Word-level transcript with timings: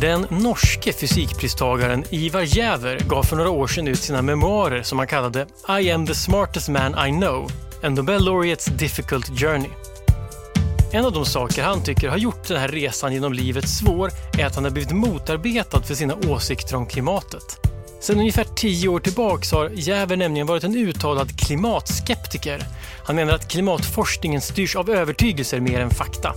Den 0.00 0.26
norske 0.30 0.92
fysikpristagaren 0.92 2.04
Ivar 2.10 2.40
Jäver 2.40 3.00
gav 3.00 3.22
för 3.22 3.36
några 3.36 3.50
år 3.50 3.66
sedan 3.66 3.88
ut 3.88 3.98
sina 3.98 4.22
memoarer 4.22 4.82
som 4.82 4.98
han 4.98 5.06
kallade 5.06 5.46
I 5.80 5.90
am 5.90 6.06
the 6.06 6.14
smartest 6.14 6.68
man 6.68 7.08
I 7.08 7.10
know, 7.10 7.50
en 7.82 7.94
Nobel 7.94 8.24
Laureates 8.24 8.66
Difficult 8.66 9.40
Journey. 9.40 9.70
En 10.92 11.04
av 11.04 11.12
de 11.12 11.26
saker 11.26 11.62
han 11.62 11.82
tycker 11.82 12.08
har 12.08 12.16
gjort 12.18 12.48
den 12.48 12.60
här 12.60 12.68
resan 12.68 13.12
genom 13.12 13.32
livet 13.32 13.68
svår 13.68 14.10
är 14.38 14.46
att 14.46 14.54
han 14.54 14.64
har 14.64 14.70
blivit 14.70 14.92
motarbetad 14.92 15.82
för 15.82 15.94
sina 15.94 16.14
åsikter 16.28 16.76
om 16.76 16.86
klimatet. 16.86 17.68
Sedan 18.00 18.20
ungefär 18.20 18.44
tio 18.44 18.88
år 18.88 19.00
tillbaka 19.00 19.56
har 19.56 19.70
Jäver 19.74 20.16
nämligen 20.16 20.46
varit 20.46 20.64
en 20.64 20.76
uttalad 20.76 21.40
klimatskeptiker. 21.40 22.62
Han 23.04 23.16
menar 23.16 23.34
att 23.34 23.48
klimatforskningen 23.48 24.40
styrs 24.40 24.76
av 24.76 24.90
övertygelser 24.90 25.60
mer 25.60 25.80
än 25.80 25.90
fakta. 25.90 26.34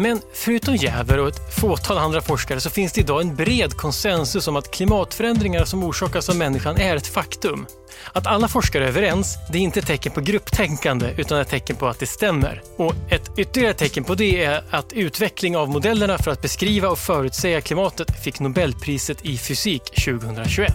Men 0.00 0.20
förutom 0.32 0.76
Jäver 0.76 1.18
och 1.18 1.28
ett 1.28 1.54
fåtal 1.60 1.98
andra 1.98 2.20
forskare 2.20 2.60
så 2.60 2.70
finns 2.70 2.92
det 2.92 3.00
idag 3.00 3.20
en 3.20 3.34
bred 3.34 3.76
konsensus 3.76 4.48
om 4.48 4.56
att 4.56 4.70
klimatförändringar 4.70 5.64
som 5.64 5.84
orsakas 5.84 6.28
av 6.28 6.36
människan 6.36 6.76
är 6.76 6.96
ett 6.96 7.06
faktum. 7.06 7.66
Att 8.12 8.26
alla 8.26 8.48
forskare 8.48 8.84
är 8.84 8.88
överens, 8.88 9.38
det 9.52 9.58
är 9.58 9.62
inte 9.62 9.80
ett 9.80 9.86
tecken 9.86 10.12
på 10.12 10.20
grupptänkande 10.20 11.14
utan 11.16 11.40
ett 11.40 11.48
tecken 11.48 11.76
på 11.76 11.86
att 11.86 11.98
det 11.98 12.06
stämmer. 12.06 12.62
Och 12.76 12.94
ett 13.10 13.30
ytterligare 13.36 13.74
tecken 13.74 14.04
på 14.04 14.14
det 14.14 14.44
är 14.44 14.64
att 14.70 14.92
utveckling 14.92 15.56
av 15.56 15.68
modellerna 15.68 16.18
för 16.18 16.30
att 16.30 16.42
beskriva 16.42 16.88
och 16.88 16.98
förutsäga 16.98 17.60
klimatet 17.60 18.24
fick 18.24 18.40
Nobelpriset 18.40 19.24
i 19.24 19.38
fysik 19.38 19.84
2021. 20.04 20.74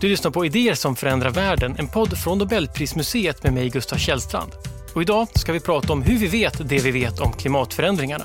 Du 0.00 0.08
lyssnar 0.08 0.30
på 0.30 0.46
Idéer 0.46 0.74
som 0.74 0.96
förändrar 0.96 1.30
världen, 1.30 1.76
en 1.78 1.88
podd 1.88 2.18
från 2.18 2.38
Nobelprismuseet 2.38 3.42
med 3.42 3.52
mig 3.52 3.68
Gustav 3.68 3.96
Källstrand. 3.96 4.52
Och 4.94 5.02
idag 5.02 5.28
ska 5.34 5.52
vi 5.52 5.60
prata 5.60 5.92
om 5.92 6.02
hur 6.02 6.18
vi 6.18 6.26
vet 6.26 6.68
det 6.68 6.78
vi 6.78 6.90
vet 6.90 7.20
om 7.20 7.32
klimatförändringarna. 7.32 8.24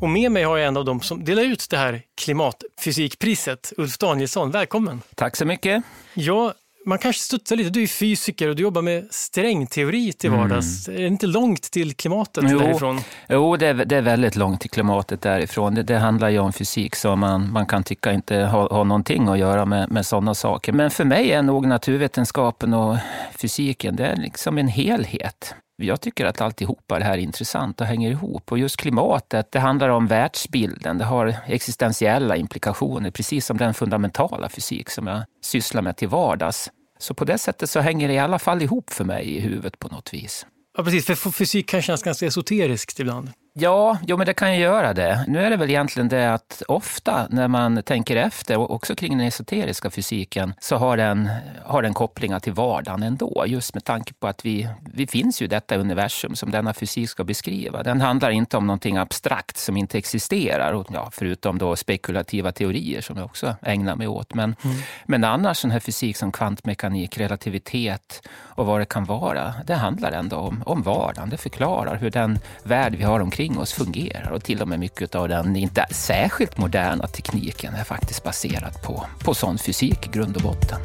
Och 0.00 0.08
med 0.08 0.32
mig 0.32 0.42
har 0.42 0.58
jag 0.58 0.68
en 0.68 0.76
av 0.76 0.84
dem 0.84 1.00
som 1.00 1.24
delar 1.24 1.42
ut 1.42 1.66
det 1.70 1.76
här 1.76 2.02
klimatfysikpriset, 2.20 3.72
Ulf 3.76 3.98
Danielsson. 3.98 4.50
Välkommen! 4.50 5.00
Tack 5.14 5.36
så 5.36 5.44
mycket! 5.44 5.82
Ja, 6.14 6.54
man 6.88 6.98
kanske 6.98 7.22
studsar 7.22 7.56
lite. 7.56 7.70
Du 7.70 7.82
är 7.82 7.86
fysiker 7.86 8.48
och 8.48 8.56
du 8.56 8.62
jobbar 8.62 8.82
med 8.82 9.06
strängteori 9.10 10.12
till 10.12 10.30
vardags. 10.30 10.88
Mm. 10.88 10.98
Är 10.98 11.02
det 11.02 11.08
inte 11.08 11.26
långt 11.26 11.62
till 11.62 11.94
klimatet 11.94 12.44
jo, 12.46 12.58
därifrån? 12.58 13.00
Jo, 13.28 13.56
det 13.56 13.66
är, 13.66 13.74
det 13.74 13.96
är 13.96 14.02
väldigt 14.02 14.36
långt 14.36 14.60
till 14.60 14.70
klimatet 14.70 15.22
därifrån. 15.22 15.74
Det, 15.74 15.82
det 15.82 15.98
handlar 15.98 16.28
ju 16.28 16.38
om 16.38 16.52
fysik 16.52 16.96
som 16.96 17.20
man, 17.20 17.52
man 17.52 17.66
kan 17.66 17.82
tycka 17.82 18.12
inte 18.12 18.36
har, 18.36 18.68
har 18.68 18.84
någonting 18.84 19.28
att 19.28 19.38
göra 19.38 19.64
med, 19.64 19.90
med 19.90 20.06
sådana 20.06 20.34
saker. 20.34 20.72
Men 20.72 20.90
för 20.90 21.04
mig 21.04 21.32
är 21.32 21.42
nog 21.42 21.66
naturvetenskapen 21.66 22.74
och 22.74 22.96
fysiken, 23.36 23.96
det 23.96 24.06
är 24.06 24.16
liksom 24.16 24.58
en 24.58 24.68
helhet. 24.68 25.54
Jag 25.82 26.00
tycker 26.00 26.26
att 26.26 26.40
alltihopa 26.40 26.98
det 26.98 27.04
här 27.04 27.12
är 27.12 27.18
intressant 27.18 27.80
och 27.80 27.86
hänger 27.86 28.10
ihop. 28.10 28.52
Och 28.52 28.58
just 28.58 28.76
klimatet, 28.76 29.52
det 29.52 29.58
handlar 29.58 29.88
om 29.88 30.06
världsbilden. 30.06 30.98
Det 30.98 31.04
har 31.04 31.34
existentiella 31.46 32.36
implikationer, 32.36 33.10
precis 33.10 33.46
som 33.46 33.56
den 33.56 33.74
fundamentala 33.74 34.48
fysik 34.48 34.90
som 34.90 35.06
jag 35.06 35.22
sysslar 35.42 35.82
med 35.82 35.96
till 35.96 36.08
vardags. 36.08 36.70
Så 36.98 37.14
på 37.14 37.24
det 37.24 37.38
sättet 37.38 37.70
så 37.70 37.80
hänger 37.80 38.08
det 38.08 38.14
i 38.14 38.18
alla 38.18 38.38
fall 38.38 38.62
ihop 38.62 38.90
för 38.90 39.04
mig 39.04 39.36
i 39.36 39.40
huvudet 39.40 39.78
på 39.78 39.88
något 39.88 40.14
vis. 40.14 40.46
Ja, 40.76 40.84
precis. 40.84 41.06
För 41.06 41.30
fysik 41.30 41.68
kan 41.68 41.82
kännas 41.82 42.02
ganska 42.02 42.26
esoteriskt 42.26 43.00
ibland. 43.00 43.30
Ja, 43.52 43.98
jo, 44.06 44.16
men 44.16 44.26
det 44.26 44.34
kan 44.34 44.54
ju 44.54 44.60
göra 44.60 44.94
det. 44.94 45.24
Nu 45.28 45.44
är 45.44 45.50
det 45.50 45.56
väl 45.56 45.70
egentligen 45.70 46.08
det 46.08 46.32
att 46.34 46.62
ofta 46.68 47.26
när 47.30 47.48
man 47.48 47.82
tänker 47.82 48.16
efter, 48.16 48.72
också 48.72 48.94
kring 48.94 49.18
den 49.18 49.26
esoteriska 49.26 49.90
fysiken, 49.90 50.54
så 50.60 50.76
har 50.76 50.96
den, 50.96 51.30
har 51.64 51.82
den 51.82 51.94
kopplingar 51.94 52.40
till 52.40 52.52
vardagen 52.52 53.02
ändå. 53.02 53.44
Just 53.46 53.74
med 53.74 53.84
tanke 53.84 54.14
på 54.14 54.26
att 54.26 54.44
vi, 54.44 54.68
vi 54.94 55.06
finns 55.06 55.42
ju 55.42 55.44
i 55.44 55.48
detta 55.48 55.76
universum 55.76 56.34
som 56.34 56.50
denna 56.50 56.74
fysik 56.74 57.10
ska 57.10 57.24
beskriva. 57.24 57.82
Den 57.82 58.00
handlar 58.00 58.30
inte 58.30 58.56
om 58.56 58.66
någonting 58.66 58.96
abstrakt 58.96 59.56
som 59.56 59.76
inte 59.76 59.98
existerar, 59.98 60.84
ja, 60.90 61.10
förutom 61.12 61.58
då 61.58 61.76
spekulativa 61.76 62.52
teorier 62.52 63.00
som 63.00 63.16
jag 63.16 63.24
också 63.24 63.56
ägnar 63.62 63.96
mig 63.96 64.08
åt. 64.08 64.34
Men, 64.34 64.56
mm. 64.64 64.76
men 65.06 65.24
annars 65.24 65.58
sån 65.58 65.70
här 65.70 65.80
fysik 65.80 66.16
som 66.16 66.32
kvantmekanik, 66.32 67.18
relativitet 67.18 68.28
och 68.38 68.66
vad 68.66 68.80
det 68.80 68.84
kan 68.84 69.04
vara, 69.04 69.54
det 69.66 69.74
handlar 69.74 70.12
ändå 70.12 70.36
om, 70.36 70.62
om 70.66 70.82
vardagen. 70.82 71.30
Det 71.30 71.36
förklarar 71.36 71.96
hur 71.96 72.10
den 72.10 72.38
värld 72.62 72.94
vi 72.94 73.04
har 73.04 73.20
omkring 73.20 73.37
omkring 73.38 73.58
oss 73.58 73.72
fungerar 73.72 74.30
och 74.30 74.44
till 74.44 74.62
och 74.62 74.68
med 74.68 74.80
mycket 74.80 75.14
av 75.14 75.28
den 75.28 75.56
inte 75.56 75.86
särskilt 75.90 76.58
moderna 76.58 77.06
tekniken 77.06 77.74
är 77.74 77.84
faktiskt 77.84 78.24
baserad 78.24 78.82
på, 78.82 79.06
på 79.24 79.34
sån 79.34 79.58
fysik 79.58 80.06
i 80.06 80.10
grund 80.10 80.36
och 80.36 80.42
botten. 80.42 80.80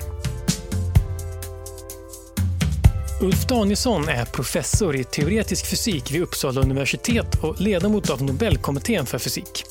Ulf 3.22 3.46
Danielsson 3.48 4.10
är 4.10 4.26
professor 4.26 4.96
i 4.96 5.04
teoretisk 5.04 5.66
fysik 5.66 6.12
vid 6.12 6.22
Uppsala 6.22 6.62
universitet 6.62 7.44
och 7.44 7.62
ledamot 7.62 8.10
av 8.10 8.24
Nobelkommittén 8.24 9.06
för 9.06 9.20
fysik. 9.20 9.64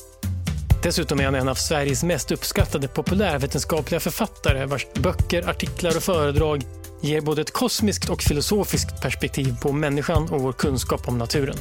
Dessutom 0.83 1.19
är 1.19 1.25
han 1.25 1.35
en 1.35 1.49
av 1.49 1.55
Sveriges 1.55 2.03
mest 2.03 2.31
uppskattade 2.31 2.87
populärvetenskapliga 2.87 3.99
författare 3.99 4.65
vars 4.65 4.87
böcker, 4.93 5.49
artiklar 5.49 5.97
och 5.97 6.03
föredrag 6.03 6.63
ger 7.01 7.21
både 7.21 7.41
ett 7.41 7.53
kosmiskt 7.53 8.09
och 8.09 8.21
filosofiskt 8.21 9.01
perspektiv 9.01 9.55
på 9.61 9.71
människan 9.71 10.29
och 10.29 10.41
vår 10.41 10.53
kunskap 10.53 11.07
om 11.07 11.17
naturen. 11.17 11.57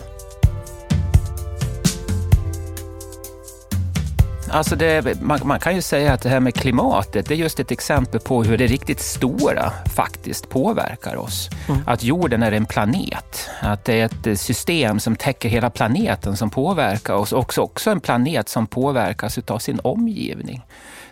Alltså 4.50 4.76
det, 4.76 5.22
man, 5.22 5.40
man, 5.44 5.60
kan 5.60 5.74
ju 5.74 5.82
säga 5.82 6.12
att 6.12 6.22
det 6.22 6.28
här 6.28 6.40
med 6.40 6.54
klimatet, 6.54 7.26
det 7.28 7.34
är 7.34 7.38
just 7.38 7.60
ett 7.60 7.70
exempel 7.70 8.20
på 8.20 8.44
hur 8.44 8.58
det 8.58 8.66
riktigt 8.66 9.00
stora 9.00 9.72
faktiskt 9.94 10.48
påverkar 10.48 11.16
oss. 11.16 11.50
Mm. 11.68 11.80
Att 11.86 12.02
jorden 12.02 12.42
är 12.42 12.52
en 12.52 12.66
planet, 12.66 13.50
att 13.60 13.84
det 13.84 14.00
är 14.00 14.04
ett 14.04 14.40
system 14.40 15.00
som 15.00 15.16
täcker 15.16 15.48
hela 15.48 15.70
planeten 15.70 16.36
som 16.36 16.50
påverkar 16.50 17.14
oss. 17.14 17.32
Också, 17.32 17.60
också 17.60 17.90
en 17.90 18.00
planet 18.00 18.48
som 18.48 18.66
påverkas 18.66 19.38
av 19.38 19.58
sin 19.58 19.80
omgivning. 19.84 20.62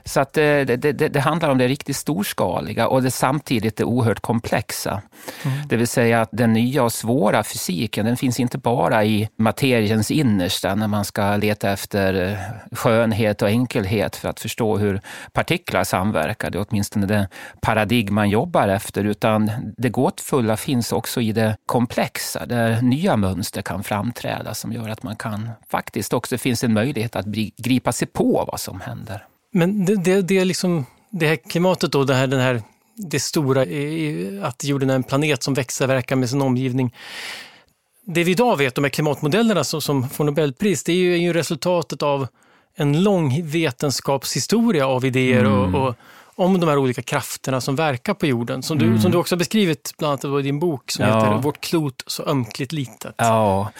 Så 0.04 0.20
att 0.20 0.32
det, 0.32 0.64
det, 0.64 0.76
det, 0.76 1.08
det, 1.08 1.20
handlar 1.20 1.50
om 1.50 1.58
det 1.58 1.68
riktigt 1.68 1.96
storskaliga 1.96 2.88
och 2.88 3.02
det 3.02 3.10
samtidigt 3.10 3.76
det 3.76 3.84
oerhört 3.84 4.20
komplexa. 4.20 5.02
Mm. 5.44 5.68
Det 5.68 5.76
vill 5.76 5.88
säga 5.88 6.20
att 6.20 6.28
den 6.32 6.52
nya 6.52 6.82
och 6.82 6.92
svåra 6.92 7.44
fysiken, 7.44 8.06
den 8.06 8.16
finns 8.16 8.40
inte 8.40 8.58
bara 8.58 9.04
i 9.04 9.28
materiens 9.36 10.10
innersta 10.10 10.74
när 10.74 10.88
man 10.88 11.04
ska 11.04 11.36
leta 11.36 11.70
efter 11.70 12.28
eh, 12.28 12.76
skönhet 12.76 13.42
och 13.42 13.48
enkelhet 13.48 14.16
för 14.16 14.28
att 14.28 14.40
förstå 14.40 14.78
hur 14.78 15.00
partiklar 15.32 15.84
samverkar. 15.84 16.50
Det 16.50 16.58
är 16.58 16.66
åtminstone 16.68 17.06
det 17.06 17.28
paradigm 17.60 18.14
man 18.14 18.30
jobbar 18.30 18.68
efter, 18.68 19.04
utan 19.04 19.50
det 19.76 19.88
gåtfulla 19.88 20.56
finns 20.56 20.92
också 20.92 21.20
i 21.20 21.32
det 21.32 21.56
komplexa, 21.66 22.46
där 22.46 22.82
nya 22.82 23.16
mönster 23.16 23.62
kan 23.62 23.82
framträda 23.82 24.54
som 24.54 24.72
gör 24.72 24.88
att 24.88 25.02
man 25.02 25.16
kan 25.16 25.50
faktiskt 25.68 26.12
också, 26.12 26.34
det 26.34 26.38
finns 26.38 26.64
en 26.64 26.72
möjlighet 26.72 27.16
att 27.16 27.26
gripa 27.56 27.92
sig 27.92 28.08
på 28.08 28.44
vad 28.52 28.60
som 28.60 28.80
händer. 28.80 29.26
Men 29.50 29.84
det, 29.84 29.96
det, 29.96 30.22
det, 30.22 30.44
liksom, 30.44 30.86
det 31.10 31.26
här 31.26 31.36
klimatet 31.36 31.92
då, 31.92 32.04
det 32.04 32.14
här, 32.14 32.26
den 32.26 32.40
här, 32.40 32.62
det 32.96 33.20
stora, 33.20 33.62
att 34.46 34.64
jorden 34.64 34.90
är 34.90 34.94
en 34.94 35.02
planet 35.02 35.42
som 35.42 35.54
växelverkar 35.54 36.16
med 36.16 36.30
sin 36.30 36.42
omgivning. 36.42 36.94
Det 38.06 38.24
vi 38.24 38.30
idag 38.30 38.56
vet, 38.56 38.74
de 38.74 38.84
här 38.84 38.90
klimatmodellerna 38.90 39.64
som, 39.64 39.80
som 39.80 40.08
får 40.08 40.24
Nobelpris, 40.24 40.84
det 40.84 40.92
är 40.92 40.96
ju, 40.96 41.12
är 41.12 41.18
ju 41.18 41.32
resultatet 41.32 42.02
av 42.02 42.26
en 42.76 43.02
lång 43.02 43.42
vetenskapshistoria 43.44 44.86
av 44.86 45.04
idéer 45.04 45.44
mm. 45.44 45.74
och, 45.74 45.88
och, 45.88 45.94
om 46.34 46.60
de 46.60 46.68
här 46.68 46.78
olika 46.78 47.02
krafterna 47.02 47.60
som 47.60 47.76
verkar 47.76 48.14
på 48.14 48.26
jorden. 48.26 48.62
Som 48.62 48.78
du, 48.78 48.86
mm. 48.86 49.00
som 49.00 49.10
du 49.10 49.18
också 49.18 49.34
har 49.34 49.38
beskrivit 49.38 49.94
bland 49.98 50.24
annat 50.24 50.40
i 50.40 50.42
din 50.42 50.58
bok 50.58 50.90
som 50.90 51.04
ja. 51.04 51.14
heter 51.14 51.42
Vårt 51.42 51.60
klot 51.60 52.04
så 52.06 52.26
ömkligt 52.26 52.72
litet. 52.72 53.14
Ja, 53.16 53.70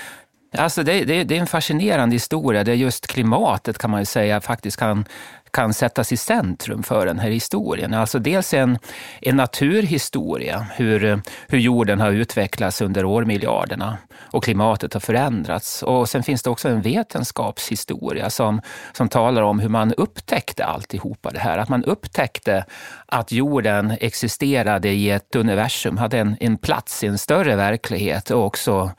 Alltså 0.58 0.82
det, 0.82 1.04
det, 1.04 1.24
det, 1.24 1.36
är 1.36 1.40
en 1.40 1.46
fascinerande 1.46 2.14
historia 2.14 2.64
där 2.64 2.72
just 2.72 3.06
klimatet 3.06 3.78
kan 3.78 3.90
man 3.90 4.06
säga 4.06 4.40
faktiskt 4.40 4.76
kan 4.76 5.04
kan 5.52 5.74
sättas 5.74 6.12
i 6.12 6.16
centrum 6.16 6.82
för 6.82 7.06
den 7.06 7.18
här 7.18 7.30
historien. 7.30 7.94
Alltså 7.94 8.18
dels 8.18 8.54
en, 8.54 8.78
en 9.20 9.36
naturhistoria, 9.36 10.66
hur, 10.74 11.22
hur 11.48 11.58
jorden 11.58 12.00
har 12.00 12.12
utvecklats 12.12 12.80
under 12.80 13.04
årmiljarderna 13.04 13.98
och 14.18 14.44
klimatet 14.44 14.92
har 14.92 15.00
förändrats. 15.00 15.82
Och 15.82 16.08
sen 16.08 16.22
finns 16.22 16.42
det 16.42 16.50
också 16.50 16.68
en 16.68 16.82
vetenskapshistoria 16.82 18.30
som, 18.30 18.60
som 18.92 19.08
talar 19.08 19.42
om 19.42 19.60
hur 19.60 19.68
man 19.68 19.94
upptäckte 19.94 20.64
alltihopa 20.64 21.30
det 21.30 21.38
här. 21.38 21.58
Att 21.58 21.68
man 21.68 21.84
upptäckte 21.84 22.64
att 23.06 23.32
jorden 23.32 23.96
existerade 24.00 24.88
i 24.88 25.10
ett 25.10 25.36
universum, 25.36 25.96
hade 25.96 26.18
en, 26.18 26.36
en 26.40 26.58
plats 26.58 27.04
i 27.04 27.06
en 27.06 27.18
större 27.18 27.56
verklighet 27.56 28.30
och 28.30 28.44
också 28.44 28.90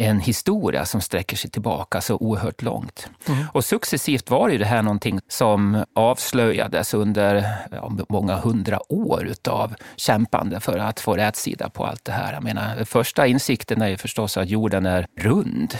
en 0.00 0.20
historia 0.20 0.84
som 0.84 1.00
sträcker 1.00 1.36
sig 1.36 1.50
tillbaka 1.50 2.00
så 2.00 2.16
oerhört 2.16 2.62
långt. 2.62 3.10
Mm. 3.28 3.44
Och 3.52 3.64
successivt 3.64 4.30
var 4.30 4.48
ju 4.48 4.58
det 4.58 4.64
här 4.64 4.82
någonting 4.82 5.20
som 5.28 5.84
avslöjades 5.94 6.94
under 6.94 7.46
ja, 7.70 7.92
många 8.08 8.36
hundra 8.36 8.92
år 8.92 9.26
utav 9.26 9.74
kämpande 9.96 10.60
för 10.60 10.78
att 10.78 11.00
få 11.00 11.16
rätsida 11.16 11.68
på 11.68 11.86
allt 11.86 12.04
det 12.04 12.12
här. 12.12 12.32
Jag 12.32 12.42
menar, 12.42 12.84
första 12.84 13.26
insikten 13.26 13.82
är 13.82 13.88
ju 13.88 13.96
förstås 13.96 14.36
att 14.36 14.48
jorden 14.48 14.86
är 14.86 15.06
rund. 15.18 15.74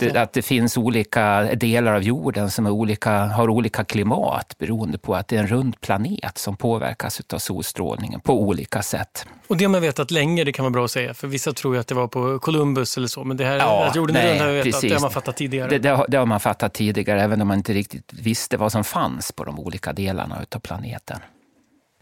Det. 0.00 0.16
Att 0.16 0.32
det 0.32 0.42
finns 0.42 0.76
olika 0.76 1.42
delar 1.54 1.94
av 1.94 2.02
jorden 2.02 2.50
som 2.50 2.66
olika, 2.66 3.10
har 3.10 3.50
olika 3.50 3.84
klimat 3.84 4.58
beroende 4.58 4.98
på 4.98 5.14
att 5.14 5.28
det 5.28 5.36
är 5.36 5.40
en 5.40 5.46
rund 5.46 5.80
planet 5.80 6.38
som 6.38 6.56
påverkas 6.56 7.20
av 7.32 7.38
solstrålningen 7.38 8.20
på 8.20 8.42
olika 8.42 8.82
sätt. 8.82 9.26
Och 9.46 9.56
det 9.56 9.64
har 9.64 9.70
man 9.70 9.82
vetat 9.82 10.10
länge, 10.10 10.44
det 10.44 10.52
kan 10.52 10.62
vara 10.62 10.70
bra 10.70 10.84
att 10.84 10.90
säga. 10.90 11.14
För 11.14 11.28
vissa 11.28 11.52
tror 11.52 11.74
ju 11.74 11.80
att 11.80 11.86
det 11.86 11.94
var 11.94 12.08
på 12.08 12.38
Columbus 12.38 12.96
eller 12.96 13.08
så. 13.08 13.24
Men 13.24 13.36
det 13.36 13.49
här, 13.50 13.58
ja, 13.58 13.92
jorden 13.94 14.16
är 14.16 14.28
rund 14.28 14.40
har 14.40 14.48
vi 14.48 14.62
vetat, 14.62 14.80
det 14.80 14.92
har 14.92 15.00
man 15.00 15.10
fattat 15.10 15.36
tidigare. 15.36 15.70
Det, 15.70 15.78
det, 15.78 15.88
har, 15.88 16.06
det, 16.08 16.16
har, 16.16 16.26
man 16.26 16.40
fattat 16.40 16.74
tidigare, 16.74 17.22
även 17.22 17.42
om 17.42 17.48
man 17.48 17.56
inte 17.56 17.72
riktigt 17.72 18.12
visste 18.12 18.56
vad 18.56 18.72
som 18.72 18.84
fanns 18.84 19.32
på 19.32 19.44
de 19.44 19.58
olika 19.58 19.92
delarna 19.92 20.44
av 20.54 20.58
planeten. 20.58 21.18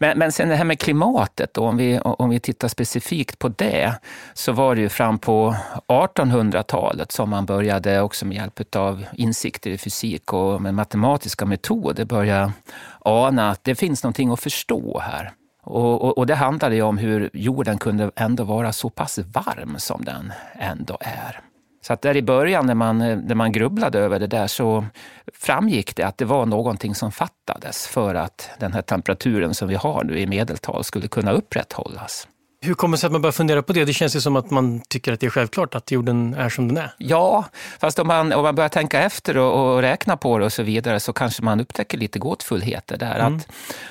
Men, 0.01 0.17
men 0.17 0.31
sen 0.31 0.49
det 0.49 0.55
här 0.55 0.63
med 0.63 0.79
klimatet, 0.79 1.53
då, 1.53 1.65
om, 1.65 1.77
vi, 1.77 1.99
om 1.99 2.29
vi 2.29 2.39
tittar 2.39 2.67
specifikt 2.67 3.39
på 3.39 3.47
det, 3.47 3.93
så 4.33 4.51
var 4.51 4.75
det 4.75 4.81
ju 4.81 4.89
fram 4.89 5.19
på 5.19 5.55
1800-talet 5.87 7.11
som 7.11 7.29
man 7.29 7.45
började 7.45 8.01
också 8.01 8.25
med 8.25 8.37
hjälp 8.37 8.75
av 8.75 9.05
insikter 9.13 9.69
i 9.69 9.77
fysik 9.77 10.33
och 10.33 10.61
med 10.61 10.73
matematiska 10.73 11.45
metoder 11.45 12.05
börja 12.05 12.53
ana 12.99 13.51
att 13.51 13.63
det 13.63 13.75
finns 13.75 14.03
någonting 14.03 14.31
att 14.31 14.39
förstå 14.39 14.99
här. 14.99 15.31
Och, 15.69 16.01
och, 16.01 16.17
och, 16.17 16.27
det 16.27 16.35
handlade 16.35 16.75
ju 16.75 16.81
om 16.81 16.97
hur 16.97 17.29
jorden 17.33 17.77
kunde 17.77 18.11
ändå 18.15 18.43
vara 18.43 18.71
så 18.71 18.89
pass 18.89 19.19
varm 19.19 19.75
som 19.77 20.05
den 20.05 20.33
ändå 20.59 20.97
är. 21.01 21.41
Så 21.81 21.93
att 21.93 22.01
där 22.01 22.17
i 22.17 22.21
början 22.21 22.65
när 22.65 22.75
man, 22.75 22.97
när 22.97 23.35
man 23.35 23.51
grubblade 23.51 23.99
över 23.99 24.19
det 24.19 24.27
där 24.27 24.47
så 24.47 24.85
framgick 25.33 25.95
det 25.95 26.03
att 26.03 26.17
det 26.17 26.25
var 26.25 26.45
någonting 26.45 26.95
som 26.95 27.11
fattades 27.11 27.87
för 27.87 28.15
att 28.15 28.49
den 28.59 28.73
här 28.73 28.81
temperaturen 28.81 29.53
som 29.53 29.67
vi 29.67 29.75
har 29.75 30.03
nu 30.03 30.19
i 30.19 30.27
medeltal 30.27 30.83
skulle 30.83 31.07
kunna 31.07 31.31
upprätthållas. 31.31 32.27
Hur 32.61 32.73
kommer 32.73 32.97
det 32.97 32.99
sig 32.99 33.07
att 33.07 33.11
man 33.11 33.21
börjar 33.21 33.31
fundera 33.31 33.61
på 33.61 33.73
det? 33.73 33.85
Det 33.85 33.93
känns 33.93 34.15
ju 34.15 34.21
som 34.21 34.35
att 34.35 34.51
man 34.51 34.81
tycker 34.87 35.13
att 35.13 35.19
det 35.19 35.25
är 35.25 35.29
självklart 35.29 35.75
att 35.75 35.91
jorden 35.91 36.33
är 36.33 36.49
som 36.49 36.67
den 36.67 36.77
är. 36.77 36.91
Ja, 36.97 37.45
fast 37.79 37.99
om 37.99 38.07
man, 38.07 38.33
om 38.33 38.43
man 38.43 38.55
börjar 38.55 38.69
tänka 38.69 39.01
efter 39.01 39.37
och, 39.37 39.75
och 39.75 39.81
räkna 39.81 40.17
på 40.17 40.37
det 40.37 40.45
och 40.45 40.53
så 40.53 40.63
vidare 40.63 40.99
så 40.99 41.13
kanske 41.13 41.43
man 41.43 41.59
upptäcker 41.59 41.97
lite 41.97 42.19
gåtfullheter 42.19 42.97
där. 42.97 43.19
Mm. 43.19 43.35
Att, 43.35 43.47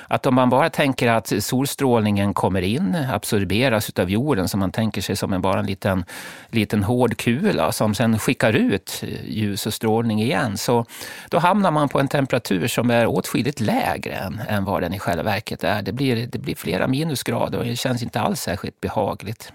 att 0.07 0.25
om 0.25 0.35
man 0.35 0.49
bara 0.49 0.69
tänker 0.69 1.11
att 1.11 1.33
solstrålningen 1.39 2.33
kommer 2.33 2.61
in, 2.61 2.97
absorberas 3.13 3.91
av 3.99 4.09
jorden, 4.09 4.47
som 4.47 4.59
man 4.59 4.71
tänker 4.71 5.01
sig 5.01 5.15
som 5.15 5.33
en, 5.33 5.41
bara 5.41 5.59
en 5.59 5.65
liten, 5.65 6.05
liten 6.49 6.83
hård 6.83 7.17
kula 7.17 7.71
som 7.71 7.95
sen 7.95 8.19
skickar 8.19 8.53
ut 8.53 9.03
ljus 9.27 9.65
och 9.65 9.73
strålning 9.73 10.21
igen, 10.21 10.57
så 10.57 10.85
då 11.29 11.39
hamnar 11.39 11.71
man 11.71 11.89
på 11.89 11.99
en 11.99 12.07
temperatur 12.07 12.67
som 12.67 12.89
är 12.89 13.07
åtskilligt 13.07 13.59
lägre 13.59 14.13
än, 14.13 14.41
än 14.47 14.65
vad 14.65 14.81
den 14.81 14.93
i 14.93 14.99
själva 14.99 15.23
verket 15.23 15.63
är. 15.63 15.81
Det 15.81 15.91
blir, 15.91 16.27
det 16.27 16.39
blir 16.39 16.55
flera 16.55 16.87
minusgrader 16.87 17.57
och 17.57 17.65
det 17.65 17.75
känns 17.75 18.03
inte 18.03 18.21
alls 18.21 18.41
särskilt 18.41 18.58
behagligt. 18.81 19.53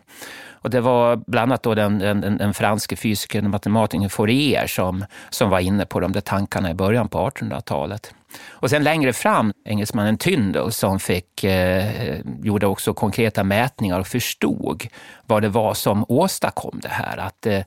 Och 0.65 0.71
det 0.71 0.81
var 0.81 1.17
bland 1.27 1.53
annat 1.53 1.63
då 1.63 1.75
den, 1.75 1.99
den, 1.99 2.21
den 2.21 2.55
franske 2.55 2.97
fysikern 2.97 3.45
och 3.45 3.51
matematikern 3.51 4.11
Fourier 4.11 4.67
som, 4.67 5.05
som 5.31 5.51
var 5.51 5.61
inne 5.61 5.87
på 5.87 6.01
de 6.01 6.13
där 6.13 6.21
tankarna 6.21 6.71
i 6.71 6.75
början 6.75 7.09
på 7.09 7.19
1800-talet. 7.29 8.15
Och 8.51 8.71
sen 8.71 8.85
längre 8.85 9.13
fram 9.13 9.53
engelsmannen 9.65 10.19
Tyndall 10.19 10.73
som 10.73 11.01
fick, 11.01 11.45
eh, 11.45 12.21
gjorde 12.43 12.67
också 12.67 12.95
konkreta 12.95 13.45
mätningar 13.45 14.01
och 14.01 14.07
förstod 14.07 14.87
vad 15.27 15.43
det 15.43 15.49
var 15.49 15.75
som 15.75 16.05
åstadkom 16.09 16.81
det 16.83 16.89
här. 16.89 17.17
Att 17.17 17.47
eh, 17.47 17.61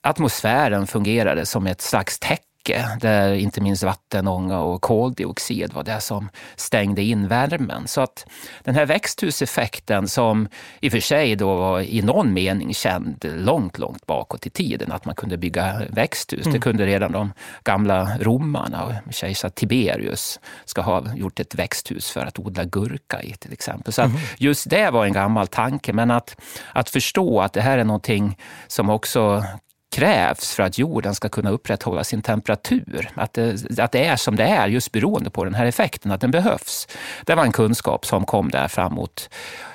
atmosfären 0.00 0.86
fungerade 0.86 1.46
som 1.46 1.66
ett 1.66 1.80
slags 1.80 2.18
täcke 2.18 2.51
mycket, 2.62 3.00
där 3.00 3.34
inte 3.34 3.60
minst 3.60 3.82
vattenånga 3.82 4.60
och 4.60 4.82
koldioxid 4.82 5.72
var 5.72 5.84
det 5.84 6.00
som 6.00 6.28
stängde 6.56 7.02
in 7.02 7.28
värmen. 7.28 7.88
Så 7.88 8.00
att 8.00 8.26
den 8.64 8.74
här 8.74 8.86
växthuseffekten 8.86 10.08
som 10.08 10.48
i 10.80 10.88
och 10.88 10.92
för 10.92 11.00
sig 11.00 11.36
då 11.36 11.56
var 11.56 11.80
i 11.80 12.02
någon 12.02 12.32
mening 12.32 12.74
känd 12.74 13.24
långt, 13.24 13.78
långt 13.78 14.06
bakåt 14.06 14.46
i 14.46 14.50
tiden, 14.50 14.92
att 14.92 15.04
man 15.04 15.14
kunde 15.14 15.36
bygga 15.36 15.82
växthus. 15.90 16.46
Mm. 16.46 16.52
Det 16.52 16.58
kunde 16.58 16.86
redan 16.86 17.12
de 17.12 17.32
gamla 17.64 18.18
romarna, 18.20 18.96
kejsar 19.10 19.48
Tiberius 19.48 20.40
ska 20.64 20.82
ha 20.82 21.14
gjort 21.14 21.40
ett 21.40 21.54
växthus 21.54 22.10
för 22.10 22.26
att 22.26 22.38
odla 22.38 22.64
gurka 22.64 23.22
i 23.22 23.32
till 23.32 23.52
exempel. 23.52 23.92
Så 23.92 24.02
mm. 24.02 24.16
just 24.38 24.70
det 24.70 24.90
var 24.90 25.04
en 25.04 25.12
gammal 25.12 25.46
tanke, 25.46 25.92
men 25.92 26.10
att, 26.10 26.36
att 26.74 26.90
förstå 26.90 27.40
att 27.40 27.52
det 27.52 27.60
här 27.60 27.78
är 27.78 27.84
någonting 27.84 28.38
som 28.68 28.90
också 28.90 29.44
krävs 29.92 30.54
för 30.54 30.62
att 30.62 30.78
jorden 30.78 31.14
ska 31.14 31.28
kunna 31.28 31.50
upprätthålla 31.50 32.04
sin 32.04 32.22
temperatur. 32.22 33.10
Att 33.14 33.34
det, 33.34 33.80
att 33.80 33.92
det 33.92 34.04
är 34.04 34.16
som 34.16 34.36
det 34.36 34.44
är 34.44 34.68
just 34.68 34.92
beroende 34.92 35.30
på 35.30 35.44
den 35.44 35.54
här 35.54 35.66
effekten, 35.66 36.12
att 36.12 36.20
den 36.20 36.30
behövs. 36.30 36.88
Det 37.26 37.34
var 37.34 37.44
en 37.44 37.52
kunskap 37.52 38.06
som 38.06 38.24
kom 38.24 38.50
där 38.50 38.68
framåt 38.68 39.30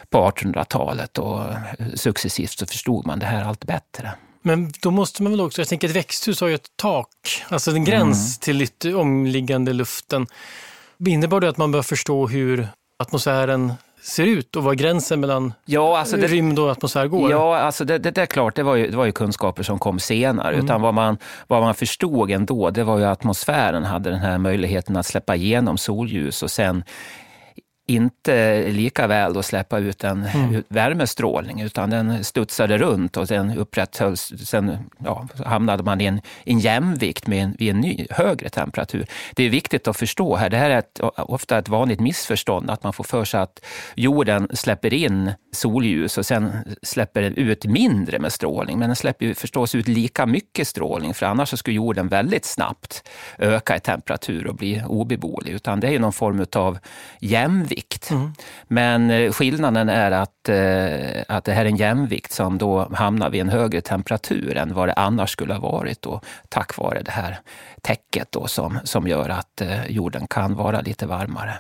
på 0.10 0.30
1800-talet 0.30 1.18
och 1.18 1.44
successivt 1.96 2.60
så 2.60 2.66
förstod 2.66 3.06
man 3.06 3.20
det 3.20 3.26
här 3.26 3.44
allt 3.44 3.66
bättre. 3.66 4.12
Men 4.42 4.72
då 4.82 4.92
måste 4.92 5.24
man 5.24 5.32
väl 5.32 5.42
också, 5.42 5.62
jag 5.62 5.68
tänker 5.68 5.88
ett 5.88 5.96
växthus 5.96 6.42
har 6.42 6.48
ju 6.48 6.56
ett 6.56 6.72
tak, 6.76 7.10
alltså 7.50 7.72
en 7.72 7.86
gräns 7.86 8.48
mm. 8.48 8.68
till 8.70 8.96
omliggande 8.96 9.74
luften. 9.74 10.28
Innebar 11.08 11.40
det 11.40 11.50
att 11.50 11.58
man 11.58 11.72
bör 11.72 11.82
förstå 11.82 12.28
hur 12.28 12.68
atmosfären 13.00 13.74
ser 14.08 14.26
ut 14.26 14.56
och 14.56 14.64
var 14.64 14.74
gränsen 14.74 15.20
mellan 15.20 15.54
ja, 15.66 16.00
alltså 16.00 16.18
det, 16.18 16.28
rymd 16.28 16.60
och 16.60 16.72
atmosfär 16.72 17.08
går? 17.08 17.32
Ja, 17.32 17.58
alltså 17.58 17.86
det, 17.86 17.98
det, 17.98 18.12
det 18.12 18.22
är 18.22 18.26
klart, 18.26 18.56
det 18.56 18.64
var, 18.64 18.76
ju, 18.76 18.88
det 18.92 18.98
var 18.98 19.06
ju 19.06 19.12
kunskaper 19.12 19.64
som 19.64 19.80
kom 19.80 20.00
senare. 20.00 20.54
Mm. 20.54 20.66
Utan 20.66 20.82
vad 20.82 20.94
man, 20.94 21.18
vad 21.48 21.62
man 21.62 21.76
förstod 21.76 22.32
ändå, 22.32 22.70
det 22.70 22.84
var 22.84 22.98
ju 22.98 23.04
att 23.04 23.18
atmosfären 23.18 23.84
hade 23.84 24.10
den 24.10 24.20
här 24.20 24.38
möjligheten 24.38 24.98
att 24.98 25.06
släppa 25.06 25.36
igenom 25.36 25.78
solljus 25.78 26.44
och 26.44 26.52
sen 26.52 26.84
inte 27.88 28.68
lika 28.72 29.08
väl 29.08 29.34
då 29.34 29.44
släppa 29.44 29.80
ut 29.80 30.04
en 30.04 30.24
mm. 30.24 30.64
värmestrålning 30.68 31.62
utan 31.62 31.90
den 31.90 32.24
studsade 32.24 32.78
runt 32.78 33.18
och 33.18 33.28
den 33.28 33.58
upprätthölls. 33.58 34.34
Sen 34.46 34.78
ja, 34.98 35.28
hamnade 35.46 35.84
man 35.84 36.02
i 36.02 36.06
en, 36.06 36.22
en 36.44 36.60
jämvikt 36.60 37.28
med 37.28 37.44
en, 37.44 37.56
vid 37.60 37.70
en 37.70 37.82
ny, 37.82 38.08
högre 38.10 38.50
temperatur. 38.50 39.06
Det 39.36 39.44
är 39.44 39.50
viktigt 39.50 39.88
att 39.88 39.98
förstå 39.98 40.36
här, 40.36 40.50
det 40.50 40.58
här 40.58 40.70
är 40.70 40.78
ett, 40.78 41.00
ofta 41.18 41.58
ett 41.58 41.70
vanligt 41.70 42.00
missförstånd 42.00 42.70
att 42.70 42.84
man 42.84 42.94
får 42.94 43.04
för 43.04 43.26
sig 43.26 43.40
att 43.40 43.66
jorden 43.96 44.48
släpper 44.54 44.94
in 44.94 45.32
solljus 45.52 46.18
och 46.18 46.26
sen 46.26 46.52
släpper 46.84 47.22
den 47.22 47.34
ut 47.34 47.66
mindre 47.66 48.20
med 48.20 48.34
strålning. 48.34 48.80
Men 48.80 48.90
den 48.90 48.96
släpper 48.96 49.26
ju 49.26 49.36
förstås 49.36 49.76
ut 49.76 49.88
lika 49.88 50.26
mycket 50.26 50.68
strålning 50.68 51.14
för 51.14 51.26
annars 51.26 51.60
skulle 51.60 51.76
jorden 51.76 52.08
väldigt 52.08 52.46
snabbt 52.46 53.10
öka 53.38 53.76
i 53.76 53.80
temperatur 53.80 54.48
och 54.48 54.56
bli 54.56 54.84
obeboelig. 54.88 55.52
Utan 55.52 55.80
det 55.80 55.96
är 55.96 56.00
någon 56.00 56.14
form 56.14 56.46
av 56.56 56.80
jämvikt 57.20 57.77
vikt. 57.78 58.12
Mm. 58.12 58.34
Men 58.68 59.12
eh, 59.12 59.32
skillnaden 59.32 59.90
är 59.90 60.12
att, 60.12 60.50
eh, 60.50 61.36
att 61.36 61.44
det 61.44 61.54
här 61.54 61.66
är 61.66 61.70
en 61.70 61.78
jämvikt 61.78 62.32
som 62.32 62.58
då 62.58 62.90
hamnar 62.94 63.30
vid 63.30 63.42
en 63.42 63.50
högre 63.50 63.82
temperatur 63.82 64.58
än 64.58 64.74
vad 64.74 64.88
det 64.88 64.94
annars 64.94 65.32
skulle 65.32 65.54
ha 65.54 65.72
varit 65.72 66.02
då, 66.02 66.22
tack 66.50 66.78
vare 66.78 67.02
det 67.02 67.12
här 67.12 67.40
täcket 67.82 68.32
då, 68.32 68.48
som, 68.48 68.80
som 68.84 69.08
gör 69.08 69.30
att 69.30 69.62
eh, 69.62 69.86
jorden 69.90 70.28
kan 70.28 70.56
vara 70.56 70.82
lite 70.82 71.06
varmare. 71.08 71.54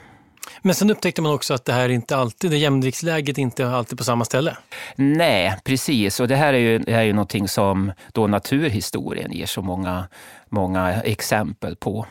Men 0.61 0.75
sen 0.75 0.89
upptäckte 0.89 1.21
man 1.21 1.33
också 1.33 1.53
att 1.53 1.65
det 1.65 1.73
här 1.73 1.89
inte 1.89 2.17
alltid, 2.17 2.51
det 2.51 2.57
jämviktsläget 2.57 3.37
inte 3.37 3.69
alltid 3.69 3.97
på 3.97 4.03
samma 4.03 4.25
ställe. 4.25 4.57
Nej, 4.95 5.57
precis. 5.63 6.19
Och 6.19 6.27
det 6.27 6.35
här 6.35 6.53
är 6.53 6.57
ju, 6.57 6.79
det 6.79 6.91
här 6.91 6.99
är 6.99 7.03
ju 7.03 7.13
någonting 7.13 7.47
som 7.47 7.91
då 8.13 8.27
naturhistorien 8.27 9.31
ger 9.31 9.45
så 9.45 9.61
många, 9.61 10.07
många 10.49 10.93
exempel 10.93 11.75
på. 11.75 12.05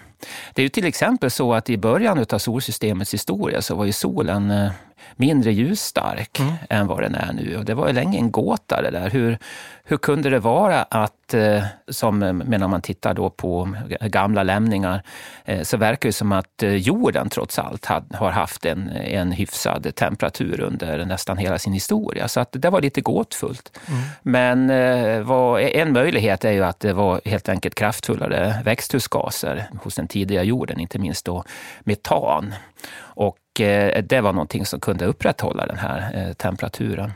Det 0.55 0.63
är 0.63 0.65
ju 0.65 0.69
till 0.69 0.87
exempel 0.87 1.31
så 1.31 1.55
att 1.55 1.71
i 1.71 1.77
början 1.77 2.27
av 2.31 2.39
solsystemets 2.39 3.15
historia 3.15 3.63
så 3.63 3.75
var 3.75 3.85
ju 3.85 3.93
solen 3.93 4.51
eh, 4.51 4.71
mindre 5.17 5.53
ljusstark 5.53 6.39
mm. 6.41 6.55
än 6.71 6.87
vad 6.87 7.03
den 7.03 7.15
är 7.15 7.33
nu. 7.33 7.57
Och 7.57 7.65
det 7.65 7.75
var 7.75 7.87
ju 7.87 7.93
länge 7.93 8.19
en 8.19 8.31
gåta 8.31 8.83
det 8.83 8.91
där. 8.91 9.11
Hur, 9.11 9.39
hur 9.85 9.97
kunde 9.97 10.31
det 10.31 10.39
vara 10.39 10.83
att, 10.83 11.35
eh, 11.35 11.65
som 11.89 12.19
när 12.19 12.69
man 12.69 12.83
tittar 12.83 13.15
då 13.15 13.31
på 13.31 13.77
gamla 14.01 14.43
lämningar, 14.43 15.03
eh, 15.45 15.63
så 15.63 15.77
verkar 15.77 16.09
det 16.09 16.13
som 16.13 16.33
att 16.33 16.63
jorden 16.63 17.29
trots 17.29 17.59
allt 17.59 17.87
har 18.15 18.31
haft 18.31 18.65
en, 18.65 18.89
en 18.89 19.33
hyfsad 19.33 19.95
temperatur 19.95 20.61
under 20.61 21.05
nästan 21.05 21.39
hela 21.39 21.59
sin 21.59 21.73
historia. 21.73 22.29
Så 22.29 22.41
att 22.41 22.49
det 22.53 22.71
var 22.71 22.81
lite 22.81 23.01
gåtfullt. 23.01 23.79
Mm. 23.89 24.01
Men 24.23 25.27
vad, 25.27 25.61
en 25.61 25.93
möjlighet 25.93 26.45
är 26.45 26.53
ju 26.53 26.65
att 26.65 26.81
det 26.81 26.93
var 26.93 27.21
helt 27.25 27.49
enkelt 27.49 27.75
kraftfullare 27.75 28.63
växthusgaser 28.65 29.69
hos 29.83 29.95
den 29.95 30.06
tidiga 30.09 30.43
jorden, 30.43 30.81
inte 30.81 30.99
minst 30.99 31.25
då 31.25 31.45
metan. 31.81 32.55
Och 32.99 33.61
eh, 33.61 34.03
det 34.03 34.21
var 34.21 34.33
någonting 34.33 34.67
som 34.67 34.81
kunde 34.81 35.07
upprätthålla 35.07 35.67
den 35.67 35.79
här 35.79 36.11
eh, 36.15 36.33
temperaturen. 36.33 37.13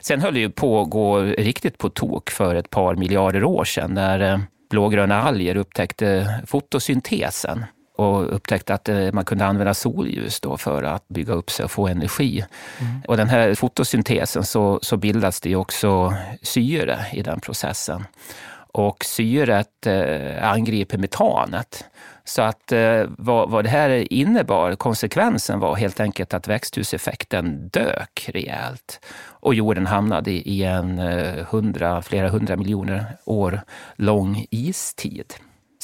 Sen 0.00 0.20
höll 0.20 0.34
det 0.34 0.40
ju 0.40 0.50
på 0.50 0.80
att 0.80 0.90
gå 0.90 1.20
riktigt 1.20 1.78
på 1.78 1.88
tok 1.88 2.30
för 2.30 2.54
ett 2.54 2.70
par 2.70 2.94
miljarder 2.94 3.44
år 3.44 3.64
sedan 3.64 3.94
när 3.94 4.32
eh, 4.32 4.38
blågröna 4.70 5.22
alger 5.22 5.56
upptäckte 5.56 6.40
fotosyntesen 6.46 7.64
och 7.96 8.34
upptäckte 8.34 8.74
att 8.74 8.88
man 9.12 9.24
kunde 9.24 9.46
använda 9.46 9.74
solljus 9.74 10.40
då 10.40 10.56
för 10.56 10.82
att 10.82 11.08
bygga 11.08 11.32
upp 11.32 11.50
sig 11.50 11.64
och 11.64 11.70
få 11.70 11.88
energi. 11.88 12.44
Mm. 12.80 13.02
Och 13.08 13.16
den 13.16 13.28
här 13.28 13.54
fotosyntesen 13.54 14.44
så, 14.44 14.78
så 14.82 14.96
bildas 14.96 15.40
det 15.40 15.56
också 15.56 16.14
syre 16.42 17.06
i 17.12 17.22
den 17.22 17.40
processen. 17.40 18.04
och 18.74 19.04
syret 19.04 19.86
eh, 19.86 20.50
angriper 20.50 20.98
metanet. 20.98 21.84
Så 22.24 22.42
att 22.42 22.72
eh, 22.72 23.02
vad, 23.08 23.50
vad 23.50 23.64
det 23.64 23.70
här 23.70 24.12
innebar, 24.12 24.74
konsekvensen 24.74 25.60
var 25.60 25.76
helt 25.76 26.00
enkelt 26.00 26.34
att 26.34 26.48
växthuseffekten 26.48 27.68
dök 27.68 28.30
rejält 28.32 29.00
och 29.26 29.54
jorden 29.54 29.86
hamnade 29.86 30.30
i 30.30 30.64
en 30.64 30.98
eh, 30.98 31.46
hundra, 31.46 32.02
flera 32.02 32.28
hundra 32.28 32.56
miljoner 32.56 33.04
år 33.24 33.60
lång 33.96 34.46
istid 34.50 35.34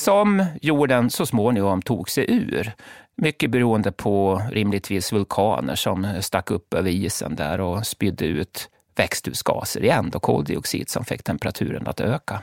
som 0.00 0.46
jorden 0.62 1.10
så 1.10 1.26
småningom 1.26 1.82
tog 1.82 2.10
sig 2.10 2.24
ur. 2.28 2.72
Mycket 3.16 3.50
beroende 3.50 3.92
på 3.92 4.42
rimligtvis 4.50 5.12
vulkaner 5.12 5.74
som 5.74 6.06
stack 6.20 6.50
upp 6.50 6.74
över 6.74 6.90
isen 6.90 7.36
där 7.36 7.60
och 7.60 7.86
spydde 7.86 8.24
ut 8.24 8.68
växthusgaser 8.96 9.84
igen, 9.84 10.10
och 10.14 10.22
koldioxid 10.22 10.88
som 10.88 11.04
fick 11.04 11.22
temperaturen 11.22 11.86
att 11.86 12.00
öka. 12.00 12.42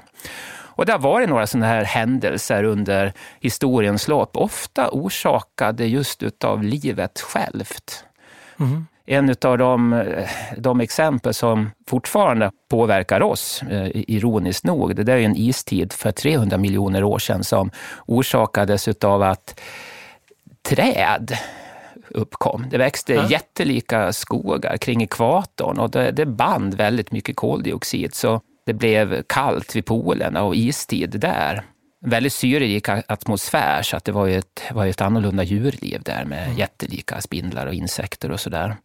Och 0.77 0.85
det 0.85 0.91
har 0.91 0.99
varit 0.99 1.29
några 1.29 1.47
sådana 1.47 1.65
här 1.65 1.83
händelser 1.83 2.63
under 2.63 3.13
historiens 3.39 4.07
lopp, 4.07 4.37
ofta 4.37 4.89
orsakade 4.89 5.85
just 5.85 6.23
av 6.43 6.63
livet 6.63 7.19
självt. 7.19 8.03
Mm. 8.59 8.85
En 9.05 9.35
av 9.41 9.57
de, 9.57 10.05
de, 10.57 10.81
exempel 10.81 11.33
som 11.33 11.71
fortfarande 11.87 12.51
påverkar 12.69 13.21
oss, 13.21 13.63
eh, 13.63 13.89
ironiskt 13.93 14.63
nog, 14.63 14.95
det 14.95 15.03
där 15.03 15.13
är 15.13 15.21
en 15.21 15.35
istid 15.35 15.93
för 15.93 16.11
300 16.11 16.57
miljoner 16.57 17.03
år 17.03 17.19
sedan 17.19 17.43
som 17.43 17.71
orsakades 18.05 18.87
av 18.87 19.21
att 19.21 19.59
träd 20.61 21.37
uppkom. 22.09 22.65
Det 22.69 22.77
växte 22.77 23.13
ja. 23.13 23.27
jättelika 23.29 24.13
skogar 24.13 24.77
kring 24.77 25.03
ekvatorn 25.03 25.79
och 25.79 25.89
det, 25.89 26.11
det 26.11 26.25
band 26.25 26.73
väldigt 26.73 27.11
mycket 27.11 27.35
koldioxid. 27.35 28.15
Så 28.15 28.41
det 28.67 28.73
blev 28.73 29.23
kallt 29.23 29.75
vid 29.75 29.85
polerna 29.85 30.43
och 30.43 30.55
istid 30.55 31.19
där. 31.19 31.63
Väldigt 32.07 32.33
syrerik 32.33 32.89
atmosfär 32.89 33.81
så 33.81 33.97
att 33.97 34.05
det 34.05 34.11
var 34.11 34.25
ju 34.25 34.37
ett, 34.37 34.61
var 34.71 34.85
ett 34.85 35.01
annorlunda 35.01 35.43
djurliv 35.43 36.01
där 36.03 36.25
med 36.25 36.43
mm. 36.43 36.57
jättelika 36.57 37.21
spindlar 37.21 37.67
och 37.67 37.73
insekter 37.73 38.31
och 38.31 38.39
sådär. 38.39 38.75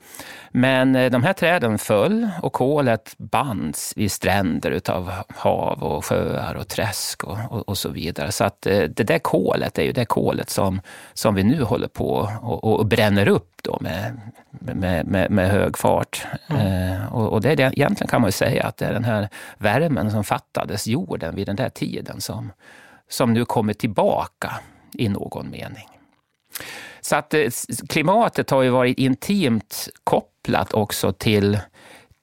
Men 0.50 0.96
eh, 0.96 1.10
de 1.10 1.22
här 1.22 1.32
träden 1.32 1.78
föll 1.78 2.28
och 2.42 2.52
kolet 2.52 3.14
bands 3.18 3.92
vid 3.96 4.12
stränder 4.12 4.70
utav 4.70 5.12
hav 5.28 5.82
och 5.82 6.04
sjöar 6.04 6.54
och 6.54 6.68
träsk 6.68 7.24
och, 7.24 7.38
och, 7.50 7.68
och, 7.68 7.78
så 7.78 7.88
vidare. 7.88 8.32
Så 8.32 8.44
att 8.44 8.66
eh, 8.66 8.82
det 8.82 9.04
där 9.04 9.18
kolet 9.18 9.78
är 9.78 9.82
ju 9.82 9.92
det 9.92 10.04
kolet 10.04 10.50
som, 10.50 10.80
som 11.14 11.34
vi 11.34 11.42
nu 11.42 11.62
håller 11.62 11.88
på 11.88 12.30
och, 12.42 12.64
och 12.64 12.86
bränner 12.86 13.28
upp 13.28 13.52
då 13.62 13.78
med, 13.80 14.20
med, 14.50 15.06
med, 15.06 15.30
med 15.30 15.50
hög 15.50 15.78
fart. 15.78 16.26
Mm. 16.46 16.92
Eh, 16.92 17.14
och, 17.14 17.32
och 17.32 17.40
det 17.40 17.50
är 17.50 17.56
det, 17.56 17.62
egentligen 17.62 18.08
kan 18.08 18.20
man 18.20 18.28
ju 18.28 18.32
säga 18.32 18.64
att 18.64 18.76
det 18.76 18.86
är 18.86 18.92
den 18.92 19.04
här 19.04 19.28
värmen 19.58 20.10
som 20.10 20.24
fattades 20.24 20.86
jorden 20.86 21.34
vid 21.34 21.46
den 21.46 21.56
där 21.56 21.68
tiden 21.68 22.20
som, 22.20 22.52
som 23.12 23.32
nu 23.32 23.44
kommer 23.44 23.72
tillbaka 23.72 24.52
i 24.94 25.08
någon 25.08 25.50
mening. 25.50 25.88
Så 27.00 27.16
att 27.16 27.34
eh, 27.34 27.50
klimatet 27.88 28.50
har 28.50 28.62
ju 28.62 28.70
varit 28.70 28.98
intimt 28.98 29.88
kopplat 30.04 30.72
också 30.72 31.12
till 31.12 31.58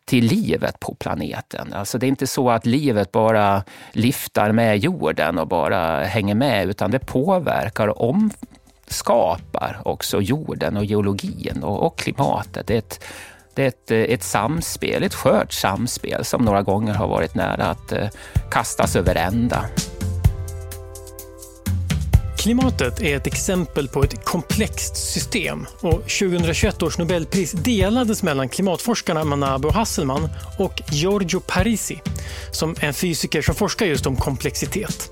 till 0.10 0.26
livet 0.26 0.80
på 0.80 0.96
planeten. 0.96 1.74
Alltså 1.74 1.98
det 1.98 2.06
är 2.06 2.08
inte 2.08 2.28
så 2.28 2.50
att 2.50 2.66
livet 2.66 3.12
bara 3.12 3.64
lyftar 3.92 4.52
med 4.52 4.78
jorden 4.78 5.38
och 5.38 5.48
bara 5.48 6.04
hänger 6.04 6.36
med, 6.36 6.70
utan 6.70 6.92
det 6.92 7.00
påverkar 7.00 7.88
och 7.88 8.10
omskapar 8.10 9.82
också 9.86 10.22
jorden 10.22 10.78
och 10.78 10.86
geologin 10.86 11.64
och, 11.64 11.84
och 11.84 11.98
klimatet. 11.98 12.68
Det 12.68 12.74
är, 12.74 12.78
ett, 12.78 13.04
det 13.54 13.64
är 13.64 13.68
ett, 13.68 13.92
eh, 13.92 13.98
ett 13.98 14.24
samspel, 14.24 15.04
ett 15.04 15.16
skört 15.16 15.54
samspel 15.54 16.26
som 16.26 16.46
några 16.46 16.62
gånger 16.62 16.94
har 16.94 17.08
varit 17.08 17.36
nära 17.36 17.66
att 17.66 17.92
eh, 17.92 18.10
kastas 18.52 18.96
över 18.96 19.16
ända. 19.16 19.66
Klimatet 22.40 23.02
är 23.02 23.18
ett 23.18 23.28
exempel 23.28 23.88
på 23.88 24.04
ett 24.04 24.26
komplext 24.26 24.96
system 24.96 25.66
och 25.82 25.92
2021 25.92 26.84
års 26.84 26.98
Nobelpris 26.98 27.52
delades 27.52 28.24
mellan 28.24 28.50
klimatforskarna 28.50 29.24
Manabe 29.24 29.72
Hasselman 29.72 30.30
och 30.60 30.82
Giorgio 30.92 31.40
Parisi, 31.40 32.02
som 32.52 32.76
är 32.80 32.88
en 32.88 32.94
fysiker 32.94 33.42
som 33.42 33.56
forskar 33.56 33.86
just 33.86 34.06
om 34.06 34.16
komplexitet. 34.16 35.12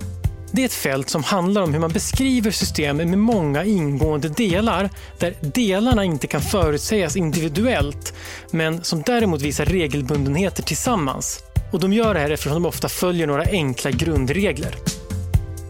Det 0.51 0.61
är 0.61 0.65
ett 0.65 0.73
fält 0.73 1.09
som 1.09 1.23
handlar 1.23 1.61
om 1.61 1.73
hur 1.73 1.79
man 1.79 1.91
beskriver 1.91 2.51
system 2.51 2.97
med 2.97 3.17
många 3.17 3.63
ingående 3.63 4.29
delar, 4.29 4.89
där 5.19 5.35
delarna 5.41 6.03
inte 6.03 6.27
kan 6.27 6.41
förutsägas 6.41 7.15
individuellt, 7.15 8.13
men 8.51 8.83
som 8.83 9.01
däremot 9.01 9.41
visar 9.41 9.65
regelbundenheter 9.65 10.63
tillsammans. 10.63 11.39
Och 11.71 11.79
de 11.79 11.93
gör 11.93 12.13
det 12.13 12.19
här 12.19 12.29
eftersom 12.29 12.53
de 12.53 12.65
ofta 12.65 12.89
följer 12.89 13.27
några 13.27 13.43
enkla 13.43 13.91
grundregler. 13.91 14.75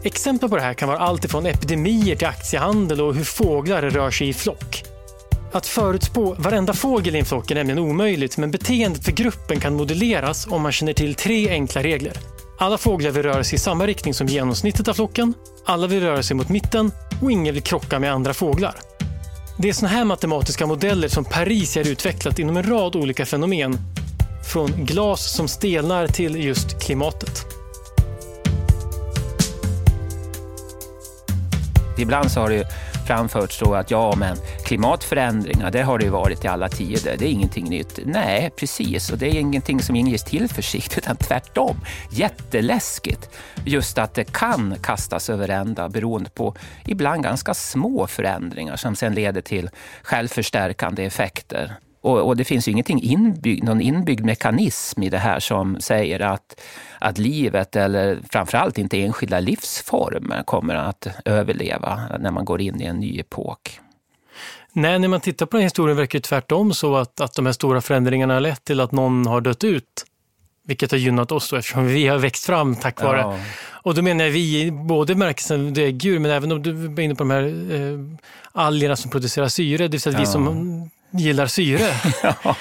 Exempel 0.02 0.48
på 0.48 0.56
det 0.56 0.62
här 0.62 0.74
kan 0.74 0.88
vara 0.88 0.98
allt 0.98 1.24
ifrån 1.24 1.46
epidemier 1.46 2.16
till 2.16 2.26
aktiehandel 2.26 3.00
och 3.00 3.14
hur 3.14 3.24
fåglar 3.24 3.82
rör 3.82 4.10
sig 4.10 4.28
i 4.28 4.32
flock. 4.32 4.84
Att 5.52 5.66
förutspå 5.66 6.34
varenda 6.38 6.72
fågel 6.72 7.16
i 7.16 7.18
en 7.18 7.24
flock 7.24 7.50
är 7.50 7.54
nämligen 7.54 7.78
omöjligt, 7.78 8.36
men 8.36 8.50
beteendet 8.50 9.04
för 9.04 9.12
gruppen 9.12 9.60
kan 9.60 9.74
modelleras 9.74 10.46
om 10.50 10.62
man 10.62 10.72
känner 10.72 10.92
till 10.92 11.14
tre 11.14 11.50
enkla 11.50 11.82
regler. 11.82 12.12
Alla 12.58 12.78
fåglar 12.78 13.10
vill 13.10 13.22
röra 13.22 13.44
sig 13.44 13.56
i 13.56 13.58
samma 13.58 13.86
riktning 13.86 14.14
som 14.14 14.26
genomsnittet 14.26 14.88
av 14.88 14.94
flocken, 14.94 15.34
alla 15.66 15.86
vill 15.86 16.02
röra 16.02 16.22
sig 16.22 16.36
mot 16.36 16.48
mitten 16.48 16.92
och 17.22 17.32
ingen 17.32 17.54
vill 17.54 17.62
krocka 17.62 17.98
med 17.98 18.12
andra 18.12 18.34
fåglar. 18.34 18.74
Det 19.58 19.68
är 19.68 19.72
sådana 19.72 19.96
här 19.96 20.04
matematiska 20.04 20.66
modeller 20.66 21.08
som 21.08 21.24
Paris 21.24 21.76
har 21.76 21.88
utvecklat 21.88 22.38
inom 22.38 22.56
en 22.56 22.62
rad 22.62 22.96
olika 22.96 23.26
fenomen. 23.26 23.78
Från 24.52 24.70
glas 24.84 25.36
som 25.36 25.48
stelnar 25.48 26.06
till 26.06 26.44
just 26.44 26.82
klimatet. 26.82 27.57
Ibland 31.98 32.30
så 32.30 32.40
har 32.40 32.50
det 32.50 32.64
framförts 33.06 33.58
så 33.58 33.74
att 33.74 33.90
ja, 33.90 34.14
men 34.16 34.36
klimatförändringar, 34.64 35.70
det 35.70 35.82
har 35.82 35.98
det 35.98 36.04
ju 36.04 36.10
varit 36.10 36.44
i 36.44 36.48
alla 36.48 36.68
tider. 36.68 37.16
Det 37.18 37.24
är 37.24 37.30
ingenting 37.30 37.70
nytt. 37.70 37.98
Nej, 38.04 38.50
precis. 38.56 39.10
Och 39.10 39.18
det 39.18 39.26
är 39.26 39.40
ingenting 39.40 39.82
som 39.82 39.96
inger 39.96 40.18
tillförsikt, 40.18 40.98
utan 40.98 41.16
tvärtom. 41.16 41.80
Jätteläskigt. 42.10 43.30
Just 43.64 43.98
att 43.98 44.14
det 44.14 44.32
kan 44.32 44.76
kastas 44.82 45.30
över 45.30 45.48
ända 45.48 45.88
beroende 45.88 46.30
på 46.30 46.54
ibland 46.84 47.22
ganska 47.22 47.54
små 47.54 48.06
förändringar 48.06 48.76
som 48.76 48.96
sen 48.96 49.14
leder 49.14 49.40
till 49.40 49.70
självförstärkande 50.02 51.04
effekter. 51.04 51.74
Och, 52.00 52.26
och, 52.26 52.36
det 52.36 52.44
finns 52.44 52.68
ju 52.68 52.72
ingenting 52.72 53.02
inbyggd, 53.02 53.64
någon 53.64 53.80
inbyggd 53.80 54.24
mekanism 54.24 55.02
i 55.02 55.08
det 55.08 55.18
här 55.18 55.40
som 55.40 55.80
säger 55.80 56.20
att, 56.20 56.60
att 56.98 57.18
livet, 57.18 57.76
eller 57.76 58.18
framförallt 58.30 58.78
inte 58.78 59.02
enskilda 59.02 59.40
livsformer, 59.40 60.42
kommer 60.42 60.74
att 60.74 61.06
överleva 61.24 62.00
när 62.20 62.30
man 62.30 62.44
går 62.44 62.60
in 62.60 62.80
i 62.80 62.84
en 62.84 62.96
ny 62.96 63.20
epok. 63.20 63.80
Nej, 64.72 64.98
när 64.98 65.08
man 65.08 65.20
tittar 65.20 65.46
på 65.46 65.56
den 65.56 65.64
historien 65.64 65.96
verkar 65.96 66.18
det 66.18 66.22
tvärtom 66.22 66.72
så 66.72 66.96
att, 66.96 67.20
att 67.20 67.34
de 67.34 67.46
här 67.46 67.52
stora 67.52 67.80
förändringarna 67.80 68.34
har 68.34 68.40
lett 68.40 68.64
till 68.64 68.80
att 68.80 68.92
någon 68.92 69.26
har 69.26 69.40
dött 69.40 69.64
ut. 69.64 70.04
Vilket 70.64 70.90
har 70.90 70.98
gynnat 70.98 71.32
oss 71.32 71.50
då, 71.50 71.56
eftersom 71.56 71.86
vi 71.86 72.06
har 72.06 72.18
växt 72.18 72.46
fram 72.46 72.76
tack 72.76 73.02
vare. 73.02 73.20
Ja. 73.20 73.38
Och 73.70 73.94
då 73.94 74.02
menar 74.02 74.24
jag 74.24 74.30
vi, 74.30 74.70
både 74.70 75.14
bemärkelsen 75.14 75.74
däggdjur 75.74 76.18
men 76.18 76.30
även 76.30 76.52
om 76.52 76.62
du 76.62 76.72
var 76.72 77.00
inne 77.00 77.14
på 77.14 77.24
de 77.24 77.30
här 77.30 77.42
eh, 77.42 77.98
algerna 78.52 78.96
som 78.96 79.10
producerar 79.10 79.48
syre, 79.48 79.82
det 79.82 79.88
vill 79.88 80.00
säga 80.00 80.12
ja. 80.12 80.20
vi 80.20 80.26
som 80.26 80.90
gillar 81.10 81.46
syre. 81.46 81.88
ja. 82.22 82.56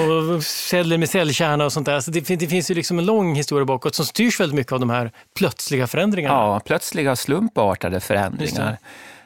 Och 0.00 0.42
celler 0.44 0.98
med 0.98 1.10
cellkärna 1.10 1.64
och 1.64 1.72
sånt 1.72 1.86
där. 1.86 2.00
Så 2.00 2.10
det, 2.10 2.20
det, 2.20 2.46
finns 2.46 2.70
ju 2.70 2.74
liksom 2.74 2.98
en 2.98 3.06
lång 3.06 3.34
historia 3.34 3.64
bakåt 3.64 3.94
som 3.94 4.04
styrs 4.04 4.40
väldigt 4.40 4.56
mycket 4.56 4.72
av 4.72 4.80
de 4.80 4.90
här 4.90 5.10
plötsliga 5.36 5.86
förändringarna. 5.86 6.34
Ja, 6.34 6.60
plötsliga 6.60 7.16
slumpartade 7.16 8.00
förändringar. 8.00 8.78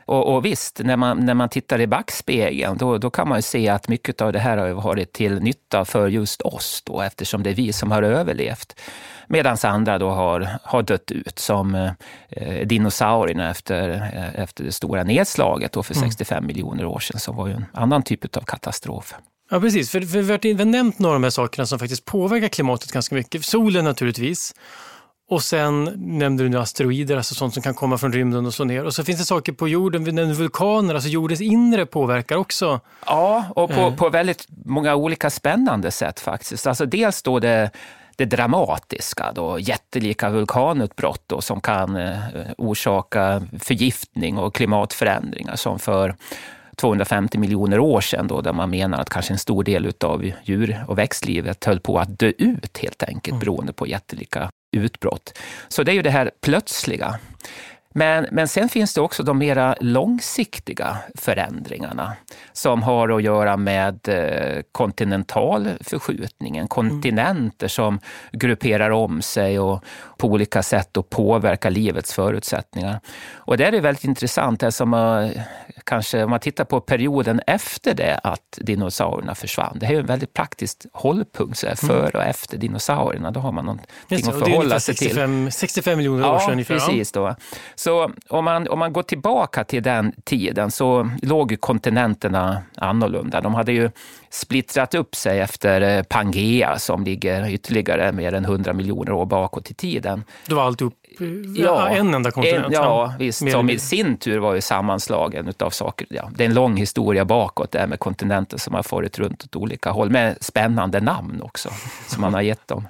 Och, 0.07 0.35
och, 0.35 0.45
visst, 0.45 0.81
när 0.85 0.97
man, 0.97 1.27
när 1.27 1.35
man 1.35 1.49
tittar 1.49 1.81
i 1.81 1.87
backspegeln 1.87 2.77
då, 2.77 2.99
då 2.99 3.11
kan 3.11 3.29
man 3.29 3.43
se 3.43 3.69
att 3.69 3.89
mycket 3.89 4.21
av 4.21 4.33
det 4.33 4.39
här 4.39 4.57
har 4.57 4.69
varit 4.71 5.13
till 5.13 5.41
nytta 5.41 5.85
för 5.85 6.09
just 6.09 6.43
oss 6.43 6.83
då, 6.87 7.01
eftersom 7.01 7.43
det 7.43 7.51
är 7.51 7.55
vi 7.55 7.73
som 7.73 7.91
har 7.91 8.03
överlevt. 8.03 8.81
Medan 9.27 9.57
andra 9.63 9.99
då 9.99 10.11
har, 10.11 10.49
har 10.63 10.83
dött 10.83 11.11
ut, 11.11 11.39
som 11.39 11.75
eh, 12.31 12.67
dinosaurierna 12.67 13.51
efter, 13.51 13.89
eh, 13.91 14.43
efter 14.43 14.65
det 14.65 14.73
stora 14.73 15.05
nedslaget 15.05 15.73
då 15.73 15.83
för 15.83 15.97
mm. 15.97 16.09
65 16.09 16.47
miljoner 16.47 16.85
år 16.85 17.01
sedan, 17.01 17.21
som 17.21 17.37
var 17.37 17.47
ju 17.47 17.53
en 17.53 17.65
annan 17.73 18.03
typ 18.03 18.37
av 18.37 18.41
katastrof. 18.41 19.15
Ja, 19.51 19.61
precis. 19.61 19.91
För, 19.91 20.01
för 20.01 20.23
vi 20.23 20.33
har 20.53 20.65
nämnt 20.65 20.99
några 20.99 21.15
av 21.15 21.21
de 21.21 21.25
här 21.25 21.31
sakerna 21.31 21.67
som 21.67 21.79
faktiskt 21.79 22.05
påverkar 22.05 22.49
klimatet 22.49 22.93
ganska 22.93 23.15
mycket. 23.15 23.45
Solen 23.45 23.85
naturligtvis. 23.85 24.55
Och 25.29 25.43
sen 25.43 25.85
nämnde 25.97 26.43
du 26.43 26.49
nu 26.49 26.59
asteroider, 26.59 27.17
alltså 27.17 27.35
sånt 27.35 27.55
som 27.55 27.63
kan 27.63 27.75
komma 27.75 27.99
från 27.99 28.13
rymden 28.13 28.47
och 28.47 28.55
så 28.55 28.65
ner. 28.65 28.85
Och 28.85 28.95
så 28.95 29.05
finns 29.05 29.19
det 29.19 29.25
saker 29.25 29.53
på 29.53 29.69
jorden, 29.69 30.05
vi 30.05 30.13
nämnde 30.13 30.35
vulkaner, 30.35 30.95
alltså 30.95 31.09
jordens 31.09 31.41
inre 31.41 31.87
påverkar 31.87 32.37
också. 32.37 32.81
Ja, 33.07 33.45
och 33.57 33.71
på, 33.71 33.81
eh. 33.81 33.97
på 33.97 34.09
väldigt 34.09 34.47
många 34.65 34.95
olika 34.95 35.31
spännande 35.31 35.91
sätt 35.91 36.21
faktiskt. 36.21 36.67
Alltså 36.67 36.87
dels 36.87 37.23
då 37.23 37.39
det 37.39 37.71
det 38.17 38.25
dramatiska, 38.25 39.33
då, 39.35 39.59
jättelika 39.59 40.31
vulkanutbrott 40.31 41.23
då, 41.27 41.41
som 41.41 41.61
kan 41.61 41.97
eh, 41.97 42.19
orsaka 42.59 43.43
förgiftning 43.59 44.39
och 44.39 44.55
klimatförändringar 44.55 45.57
som 45.57 45.79
för 45.79 46.15
250 46.77 47.39
miljoner 47.39 47.79
år 47.79 48.01
sedan 48.01 48.27
då, 48.27 48.41
där 48.41 48.53
man 48.53 48.71
menar 48.71 48.99
att 48.99 49.11
kanske 49.11 49.35
en 49.35 49.39
stor 49.39 49.65
del 49.65 49.93
av 50.01 50.31
djur 50.45 50.85
och 50.89 50.99
växtlivet 50.99 51.65
höll 51.65 51.81
på 51.81 51.99
att 51.99 52.19
dö 52.19 52.33
ut 52.39 52.79
helt 52.79 53.03
enkelt 53.03 53.33
mm. 53.33 53.41
beroende 53.41 53.73
på 53.73 53.87
jättelika 53.87 54.51
utbrott. 54.77 55.39
Så 55.69 55.83
det 55.83 55.93
är 55.93 55.95
ju 55.95 56.03
det 56.03 56.11
här 56.11 56.31
plötsliga. 56.41 57.19
Men, 57.97 58.27
men 58.33 58.49
sen 58.49 58.69
finns 58.69 58.95
det 58.95 59.01
också 59.01 59.23
de 59.23 59.39
mera 59.39 59.77
långsiktiga 59.81 60.99
förändringarna 61.15 62.13
som 62.53 62.83
har 62.83 63.09
att 63.09 63.23
göra 63.23 63.57
med 63.57 64.09
eh, 64.09 64.63
kontinentalförskjutningen. 64.73 66.69
Kontinenter 66.69 67.69
som 67.69 68.01
grupperar 68.33 68.91
om 68.91 69.23
sig 69.23 69.59
och 69.59 69.85
på 70.19 70.29
olika 70.29 70.63
sätt 70.63 70.97
och 70.97 71.11
påverkar 71.11 71.71
livets 71.71 72.13
förutsättningar. 72.15 73.01
Och 73.35 73.57
det 73.57 73.67
är 73.67 73.81
väldigt 73.81 74.05
intressant, 74.05 74.61
det 74.61 74.73
som 74.73 74.93
kanske 75.85 76.25
om 76.25 76.31
man 76.31 76.41
tittar 76.41 76.65
på 76.65 76.81
perioden 76.81 77.41
efter 77.47 77.95
det 77.95 78.21
att 78.23 78.59
dinosaurierna 78.61 79.35
försvann. 79.35 79.77
Det 79.81 79.87
är 79.87 79.95
en 79.95 80.07
väldigt 80.07 80.33
praktisk 80.33 80.87
hållpunkt, 80.93 81.59
så 81.59 81.67
här, 81.67 81.85
mm. 81.85 81.97
före 81.97 82.19
och 82.19 82.25
efter 82.25 82.59
dinosaurierna. 82.59 83.31
Då 83.31 83.41
har 83.41 83.53
man 83.53 83.65
någonting 83.65 83.87
Just, 84.09 84.29
att 84.29 84.39
förhålla 84.39 84.81
sig 84.81 84.95
65, 84.95 85.47
till. 85.47 85.53
65 85.53 85.97
miljoner 85.97 86.35
år 86.35 86.39
sedan 86.39 86.53
ungefär. 86.53 86.75
Precis 86.75 87.13
då. 87.13 87.37
Så 87.87 88.11
om 88.29 88.45
man, 88.45 88.69
om 88.69 88.79
man 88.79 88.93
går 88.93 89.03
tillbaka 89.03 89.65
till 89.65 89.83
den 89.83 90.13
tiden 90.25 90.71
så 90.71 91.11
låg 91.23 91.61
kontinenterna 91.61 92.63
annorlunda. 92.77 93.41
De 93.41 93.55
hade 93.55 93.73
ju 93.73 93.91
splittrat 94.31 94.95
upp 94.95 95.15
sig 95.15 95.41
efter 95.41 95.81
eh, 95.81 96.03
Pangea 96.03 96.79
som 96.79 97.05
ligger 97.05 97.51
ytterligare 97.51 98.13
mer 98.13 98.35
än 98.35 98.45
100 98.45 98.73
miljoner 98.73 99.13
år 99.13 99.27
bakåt 99.27 99.71
i 99.71 99.75
tiden. 99.75 100.25
Det 100.47 100.55
var 100.55 100.63
alltihop 100.63 100.95
ja, 101.57 101.89
en 101.89 102.15
enda 102.15 102.31
kontinent? 102.31 102.67
En, 102.67 102.73
ja, 102.73 103.15
visst. 103.19 103.51
Som 103.51 103.71
i 103.71 103.79
sin 103.79 104.17
tur 104.17 104.39
var 104.39 104.55
ju 104.55 104.61
sammanslagen 104.61 105.53
av 105.59 105.71
saker. 105.71 106.07
Ja, 106.11 106.31
det 106.35 106.45
är 106.45 106.49
en 106.49 106.55
lång 106.55 106.77
historia 106.77 107.25
bakåt 107.25 107.73
där 107.73 107.87
med 107.87 107.99
kontinenter 107.99 108.59
som 108.59 108.75
har 108.75 108.83
farit 108.83 109.19
runt 109.19 109.45
åt 109.45 109.57
olika 109.57 109.91
håll 109.91 110.11
med 110.11 110.37
spännande 110.41 111.01
namn 111.01 111.43
också 111.43 111.69
som 112.07 112.21
man 112.21 112.35
har 112.35 112.43
gett 112.43 112.69
dem. 112.69 112.89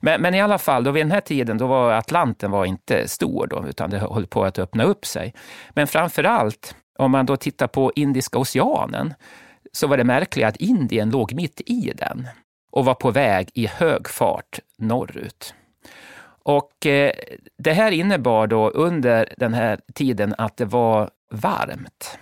Men, 0.00 0.22
men, 0.22 0.34
i 0.34 0.40
alla 0.40 0.58
fall, 0.58 0.84
då 0.84 0.90
vid 0.90 1.04
den 1.04 1.12
här 1.12 1.20
tiden 1.20 1.58
då 1.58 1.66
var 1.66 1.92
Atlanten 1.92 2.50
var 2.50 2.64
inte 2.64 3.08
stor, 3.08 3.46
då, 3.46 3.64
utan 3.68 3.90
det 3.90 3.98
höll 3.98 4.26
på 4.26 4.44
att 4.44 4.58
öppna 4.58 4.84
upp 4.84 5.06
sig. 5.06 5.34
Men 5.70 5.86
framför 5.86 6.24
allt, 6.24 6.74
om 6.98 7.10
man 7.10 7.26
då 7.26 7.36
tittar 7.36 7.66
på 7.66 7.92
Indiska 7.96 8.38
oceanen, 8.38 9.14
så 9.72 9.86
var 9.86 9.96
det 9.96 10.04
märkligt 10.04 10.46
att 10.46 10.56
Indien 10.56 11.10
låg 11.10 11.32
mitt 11.32 11.60
i 11.66 11.92
den 11.96 12.28
och 12.70 12.84
var 12.84 12.94
på 12.94 13.10
väg 13.10 13.50
i 13.54 13.66
hög 13.66 14.08
fart 14.08 14.58
norrut. 14.78 15.54
Och 16.42 16.86
eh, 16.86 17.12
det 17.58 17.72
här 17.72 17.90
innebar 17.90 18.46
då 18.46 18.70
under 18.70 19.34
den 19.36 19.54
här 19.54 19.80
tiden 19.94 20.34
att 20.38 20.56
det 20.56 20.64
var 20.64 21.10
varmt. 21.30 22.18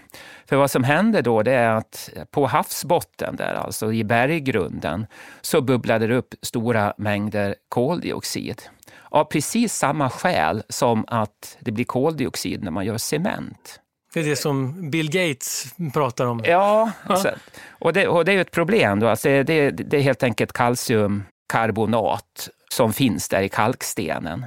För 0.49 0.57
vad 0.57 0.71
som 0.71 0.85
hände 0.85 1.23
då 1.23 1.43
det 1.43 1.53
är 1.53 1.71
att 1.71 2.11
på 2.31 2.47
havsbotten, 2.47 3.37
där, 3.37 3.55
alltså 3.55 3.93
i 3.93 4.05
berggrunden, 4.05 5.07
så 5.41 5.61
bubblade 5.61 6.07
det 6.07 6.15
upp 6.15 6.35
stora 6.43 6.95
mängder 6.99 7.55
koldioxid. 7.69 8.63
Av 9.03 9.25
precis 9.25 9.75
samma 9.75 10.11
skäl 10.11 10.63
som 10.69 11.05
att 11.09 11.57
det 11.61 11.71
blir 11.71 11.85
koldioxid 11.85 12.65
när 12.65 12.71
man 12.71 12.85
gör 12.85 12.99
cement. 12.99 13.81
Det 14.15 14.21
är 14.21 14.25
det 14.25 14.37
som 14.37 14.91
Bill 14.91 15.11
Gates 15.11 15.75
pratar 15.95 16.27
om. 16.27 16.43
Ja, 16.45 16.91
alltså, 17.03 17.31
och, 17.69 17.93
det, 17.93 18.09
och 18.09 18.25
det 18.25 18.33
är 18.33 18.41
ett 18.41 18.51
problem. 18.51 19.01
Då. 19.01 19.09
Alltså 19.09 19.29
det, 19.29 19.71
det 19.71 19.97
är 19.97 20.01
helt 20.01 20.23
enkelt 20.23 20.53
kalciumkarbonat 20.53 22.49
som 22.71 22.93
finns 22.93 23.29
där 23.29 23.43
i 23.43 23.49
kalkstenen. 23.49 24.47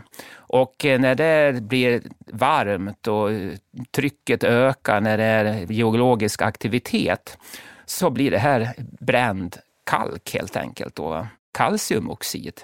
Och 0.49 0.85
eh, 0.85 0.99
när 0.99 1.15
det 1.15 1.61
blir 1.61 2.01
varmt 2.27 3.07
och 3.07 3.31
eh, 3.31 3.51
trycket 3.91 4.43
ökar, 4.43 5.01
när 5.01 5.17
det 5.17 5.23
är 5.23 5.71
geologisk 5.71 6.41
aktivitet, 6.41 7.37
så 7.85 8.09
blir 8.09 8.31
det 8.31 8.37
här 8.37 8.73
bränd 8.99 9.57
kalk 9.83 10.33
helt 10.33 10.55
enkelt, 10.55 10.95
då, 10.95 11.27
kalciumoxid. 11.51 12.61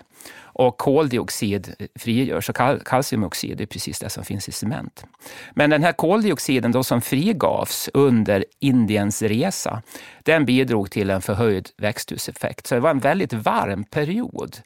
Och 0.58 0.78
koldioxid 0.78 1.76
frigörs 2.00 2.50
och 2.50 2.56
kal 2.56 2.80
kalciumoxid 2.80 3.62
är 3.62 3.66
precis 3.66 4.00
det 4.00 4.10
som 4.10 4.24
finns 4.24 4.50
i 4.50 4.52
cement. 4.52 5.06
Men 5.54 5.70
den 5.70 5.84
här 5.84 5.92
koldioxiden 5.92 6.72
då 6.72 6.84
som 6.84 7.02
frigavs 7.02 7.90
under 7.94 8.46
Indiens 8.60 9.22
resa, 9.22 9.82
den 10.24 10.46
bidrog 10.46 10.92
till 10.92 11.10
en 11.10 11.22
förhöjd 11.22 11.70
växthuseffekt. 11.78 12.68
Så 12.68 12.76
det 12.76 12.82
var 12.82 12.90
en 12.90 13.00
väldigt 13.00 13.34
varm 13.34 13.84
period, 13.84 14.58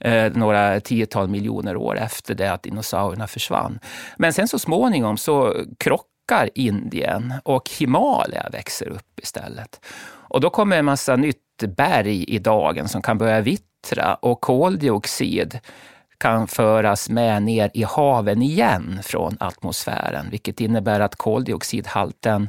eh, 0.00 0.32
några 0.32 0.80
tiotal 0.80 1.28
miljoner 1.28 1.76
år 1.76 1.98
efter 1.98 2.34
det 2.34 2.52
att 2.52 2.62
dinosaurierna 2.62 3.26
försvann. 3.26 3.78
Men 4.16 4.32
sen 4.32 4.48
så 4.48 4.58
småningom 4.58 5.16
så 5.16 5.64
krockar 5.78 6.50
Indien 6.54 7.34
och 7.44 7.70
Himalaya 7.78 8.48
växer 8.52 8.88
upp 8.88 9.20
istället. 9.22 9.80
Och 10.30 10.40
då 10.40 10.50
kommer 10.50 10.78
en 10.78 10.84
massa 10.84 11.16
nytt 11.16 11.47
berg 11.62 12.24
i 12.24 12.38
dagen 12.38 12.88
som 12.88 13.02
kan 13.02 13.18
börja 13.18 13.40
vittra 13.40 14.14
och 14.14 14.40
koldioxid 14.40 15.58
kan 16.18 16.48
föras 16.48 17.10
med 17.10 17.42
ner 17.42 17.70
i 17.74 17.82
haven 17.82 18.42
igen 18.42 19.00
från 19.02 19.36
atmosfären, 19.40 20.30
vilket 20.30 20.60
innebär 20.60 21.00
att 21.00 21.16
koldioxidhalten 21.16 22.48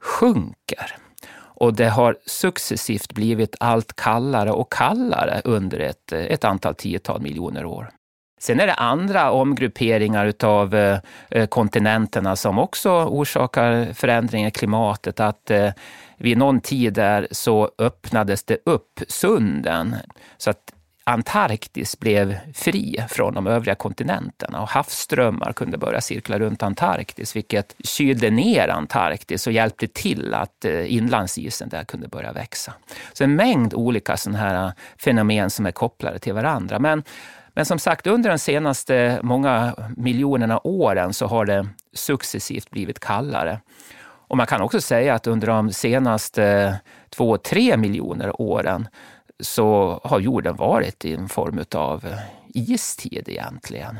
sjunker. 0.00 0.96
Och 1.34 1.74
det 1.74 1.88
har 1.88 2.16
successivt 2.26 3.12
blivit 3.12 3.56
allt 3.60 3.96
kallare 3.96 4.52
och 4.52 4.72
kallare 4.72 5.40
under 5.44 5.80
ett, 5.80 6.12
ett 6.12 6.44
antal 6.44 6.74
tiotal 6.74 7.20
miljoner 7.20 7.64
år. 7.64 7.90
Sen 8.40 8.60
är 8.60 8.66
det 8.66 8.74
andra 8.74 9.30
omgrupperingar 9.30 10.32
av 10.44 10.74
eh, 10.74 11.46
kontinenterna 11.46 12.36
som 12.36 12.58
också 12.58 12.90
orsakar 12.90 13.92
förändringar 13.92 14.48
i 14.48 14.50
klimatet. 14.50 15.20
Att 15.20 15.50
eh, 15.50 15.70
vid 16.22 16.38
någon 16.38 16.60
tid 16.60 16.92
där 16.92 17.28
så 17.30 17.70
öppnades 17.78 18.44
det 18.44 18.58
upp 18.64 19.00
sunden 19.08 19.96
så 20.36 20.50
att 20.50 20.72
Antarktis 21.04 21.98
blev 21.98 22.38
fri 22.54 23.04
från 23.08 23.34
de 23.34 23.46
övriga 23.46 23.74
kontinenterna 23.74 24.60
och 24.60 24.68
havsströmmar 24.68 25.52
kunde 25.52 25.78
börja 25.78 26.00
cirkla 26.00 26.38
runt 26.38 26.62
Antarktis, 26.62 27.36
vilket 27.36 27.74
kylde 27.84 28.30
ner 28.30 28.68
Antarktis 28.68 29.46
och 29.46 29.52
hjälpte 29.52 29.86
till 29.86 30.34
att 30.34 30.64
eh, 30.64 30.94
inlandsisen 30.94 31.68
där 31.68 31.84
kunde 31.84 32.08
börja 32.08 32.32
växa. 32.32 32.72
Så 33.12 33.24
en 33.24 33.36
mängd 33.36 33.74
olika 33.74 34.16
sådana 34.16 34.38
här 34.38 34.66
eh, 34.66 34.72
fenomen 34.98 35.50
som 35.50 35.66
är 35.66 35.72
kopplade 35.72 36.18
till 36.18 36.34
varandra. 36.34 36.78
Men, 36.78 37.02
men 37.54 37.66
som 37.66 37.78
sagt, 37.78 38.06
under 38.06 38.30
de 38.30 38.38
senaste 38.38 39.20
många 39.22 39.74
miljonerna 39.96 40.60
åren 40.64 41.12
så 41.12 41.26
har 41.26 41.44
det 41.44 41.68
successivt 41.92 42.70
blivit 42.70 43.00
kallare. 43.00 43.60
Och 44.32 44.38
man 44.38 44.46
kan 44.46 44.62
också 44.62 44.80
säga 44.80 45.14
att 45.14 45.26
under 45.26 45.46
de 45.46 45.72
senaste 45.72 46.44
eh, 46.44 46.74
två, 47.10 47.36
tre 47.36 47.76
miljoner 47.76 48.40
åren 48.40 48.88
så 49.40 50.00
har 50.04 50.20
jorden 50.20 50.56
varit 50.56 51.04
i 51.04 51.14
en 51.14 51.28
form 51.28 51.64
av 51.74 52.06
eh, 52.06 52.18
istid 52.54 53.28
egentligen. 53.28 53.98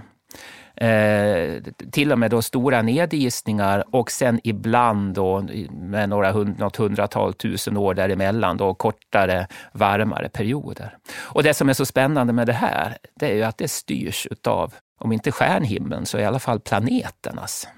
Eh, 0.76 1.62
till 1.92 2.12
och 2.12 2.18
med 2.18 2.30
då 2.30 2.42
stora 2.42 2.82
nedisningar 2.82 3.84
och 3.90 4.10
sen 4.10 4.40
ibland 4.44 5.14
då 5.14 5.46
med 5.70 6.08
några 6.08 6.32
hund, 6.32 6.58
något 6.58 6.76
hundratal 6.76 7.34
tusen 7.34 7.76
år 7.76 7.94
däremellan 7.94 8.56
då 8.56 8.74
kortare, 8.74 9.46
varmare 9.72 10.28
perioder. 10.28 10.96
Och 11.18 11.42
det 11.42 11.54
som 11.54 11.68
är 11.68 11.74
så 11.74 11.86
spännande 11.86 12.32
med 12.32 12.46
det 12.46 12.52
här, 12.52 12.96
det 13.14 13.30
är 13.30 13.34
ju 13.34 13.42
att 13.42 13.58
det 13.58 13.68
styrs 13.68 14.26
utav, 14.30 14.74
om 15.00 15.12
inte 15.12 15.32
stjärnhimlen, 15.32 16.06
så 16.06 16.18
i 16.18 16.24
alla 16.24 16.38
fall 16.38 16.60
planeternas 16.60 17.68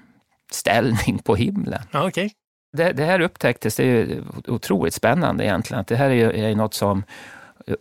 ställning 0.51 1.19
på 1.23 1.35
himlen. 1.35 1.83
Okay 1.93 2.29
det, 2.75 2.91
det, 2.91 3.03
här 3.03 3.19
upptäcktes, 3.19 3.75
det 3.75 3.83
är 3.83 4.23
otroligt 4.47 4.93
spännande 4.93 5.43
egentligen, 5.43 5.81
att 5.81 5.87
det 5.87 5.95
här 5.95 6.09
är, 6.09 6.33
är 6.33 6.55
något 6.55 6.73
som 6.73 7.03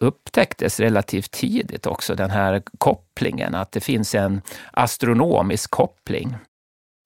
upptäcktes 0.00 0.80
relativt 0.80 1.30
tidigt 1.30 1.86
också, 1.86 2.14
den 2.14 2.30
här 2.30 2.62
kopplingen, 2.78 3.54
att 3.54 3.72
det 3.72 3.80
finns 3.80 4.14
en 4.14 4.42
astronomisk 4.72 5.70
koppling. 5.70 6.36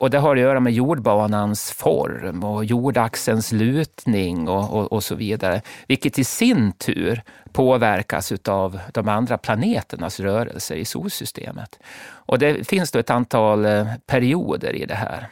Och 0.01 0.11
det 0.11 0.19
har 0.19 0.37
att 0.37 0.43
göra 0.43 0.61
med 0.61 0.73
jordbanans 0.73 1.73
form 1.73 2.45
och 2.45 2.65
jordaxelns 2.65 3.53
lutning 3.53 4.49
och, 4.49 4.73
och, 4.73 4.93
och, 4.93 5.05
så 5.05 5.15
vidare, 5.15 5.63
vilket 5.87 6.19
i 6.19 6.25
sin 6.25 6.73
tur 6.73 7.23
påverkas 7.53 8.33
av 8.49 8.79
de 8.93 9.09
andra 9.09 9.39
planeternas 9.39 10.21
rörelser 10.21 10.77
i 10.77 10.85
solsystemet. 10.85 11.79
Och 12.01 12.39
det 12.39 12.69
finns 12.69 12.91
då 12.91 12.99
ett 12.99 13.11
antal 13.11 13.65
eh, 13.65 13.87
perioder 14.07 14.73
i 14.73 14.87
det 14.87 14.95
här. 14.95 15.29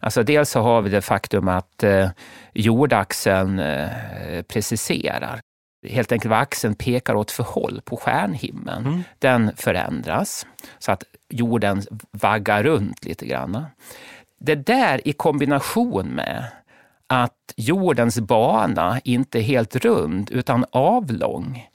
Alltså 0.00 0.22
dels 0.22 0.50
så 0.50 0.60
har 0.60 0.82
vi 0.82 0.90
det 0.90 1.02
faktum 1.02 1.48
att 1.48 1.82
eh, 1.82 2.08
jordaxeln 2.52 3.58
eh, 3.58 3.88
preciserar. 4.42 5.40
Helt 5.88 6.12
enkelt 6.12 6.30
vad 6.30 6.38
axeln 6.38 6.74
pekar 6.74 7.14
åt 7.14 7.30
för 7.30 7.42
håll 7.44 7.80
på 7.84 7.96
stjärnhimlen. 7.96 8.86
Mm. 8.86 9.02
Den 9.18 9.52
förändras 9.56 10.46
så 10.78 10.92
att 10.92 11.04
jorden 11.28 11.82
vaggar 12.10 12.62
runt 12.62 13.04
lite 13.04 13.26
grann. 13.26 13.64
Det 14.40 14.54
där 14.54 15.08
i 15.08 15.12
kombination 15.12 16.06
med 16.06 16.44
att 17.06 17.54
jordens 17.56 18.20
bana 18.20 19.00
inte 19.04 19.38
är 19.38 19.42
helt 19.42 19.76
rund 19.76 20.30
utan 20.30 20.64
avlång 20.70 21.68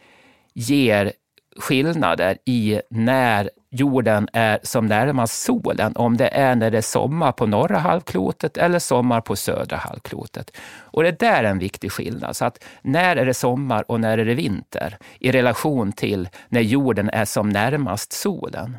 ger 0.53 1.13
skillnader 1.59 2.37
i 2.45 2.81
när 2.89 3.49
jorden 3.79 4.29
är 4.33 4.59
som 4.63 4.85
närmast 4.85 5.43
solen, 5.43 5.95
om 5.95 6.17
det 6.17 6.27
är 6.27 6.55
när 6.55 6.71
det 6.71 6.77
är 6.77 6.81
sommar 6.81 7.31
på 7.31 7.45
norra 7.45 7.77
halvklotet 7.77 8.57
eller 8.57 8.79
sommar 8.79 9.21
på 9.21 9.35
södra 9.35 9.77
halvklotet. 9.77 10.57
Och 10.77 11.03
det 11.03 11.19
där 11.19 11.43
är 11.43 11.49
en 11.49 11.59
viktig 11.59 11.91
skillnad. 11.91 12.35
Så 12.35 12.45
att 12.45 12.63
när 12.81 13.15
är 13.15 13.25
det 13.25 13.33
sommar 13.33 13.91
och 13.91 13.99
när 13.99 14.17
är 14.17 14.25
det 14.25 14.33
vinter 14.33 14.97
i 15.19 15.31
relation 15.31 15.91
till 15.91 16.29
när 16.49 16.61
jorden 16.61 17.09
är 17.09 17.25
som 17.25 17.49
närmast 17.49 18.13
solen. 18.13 18.77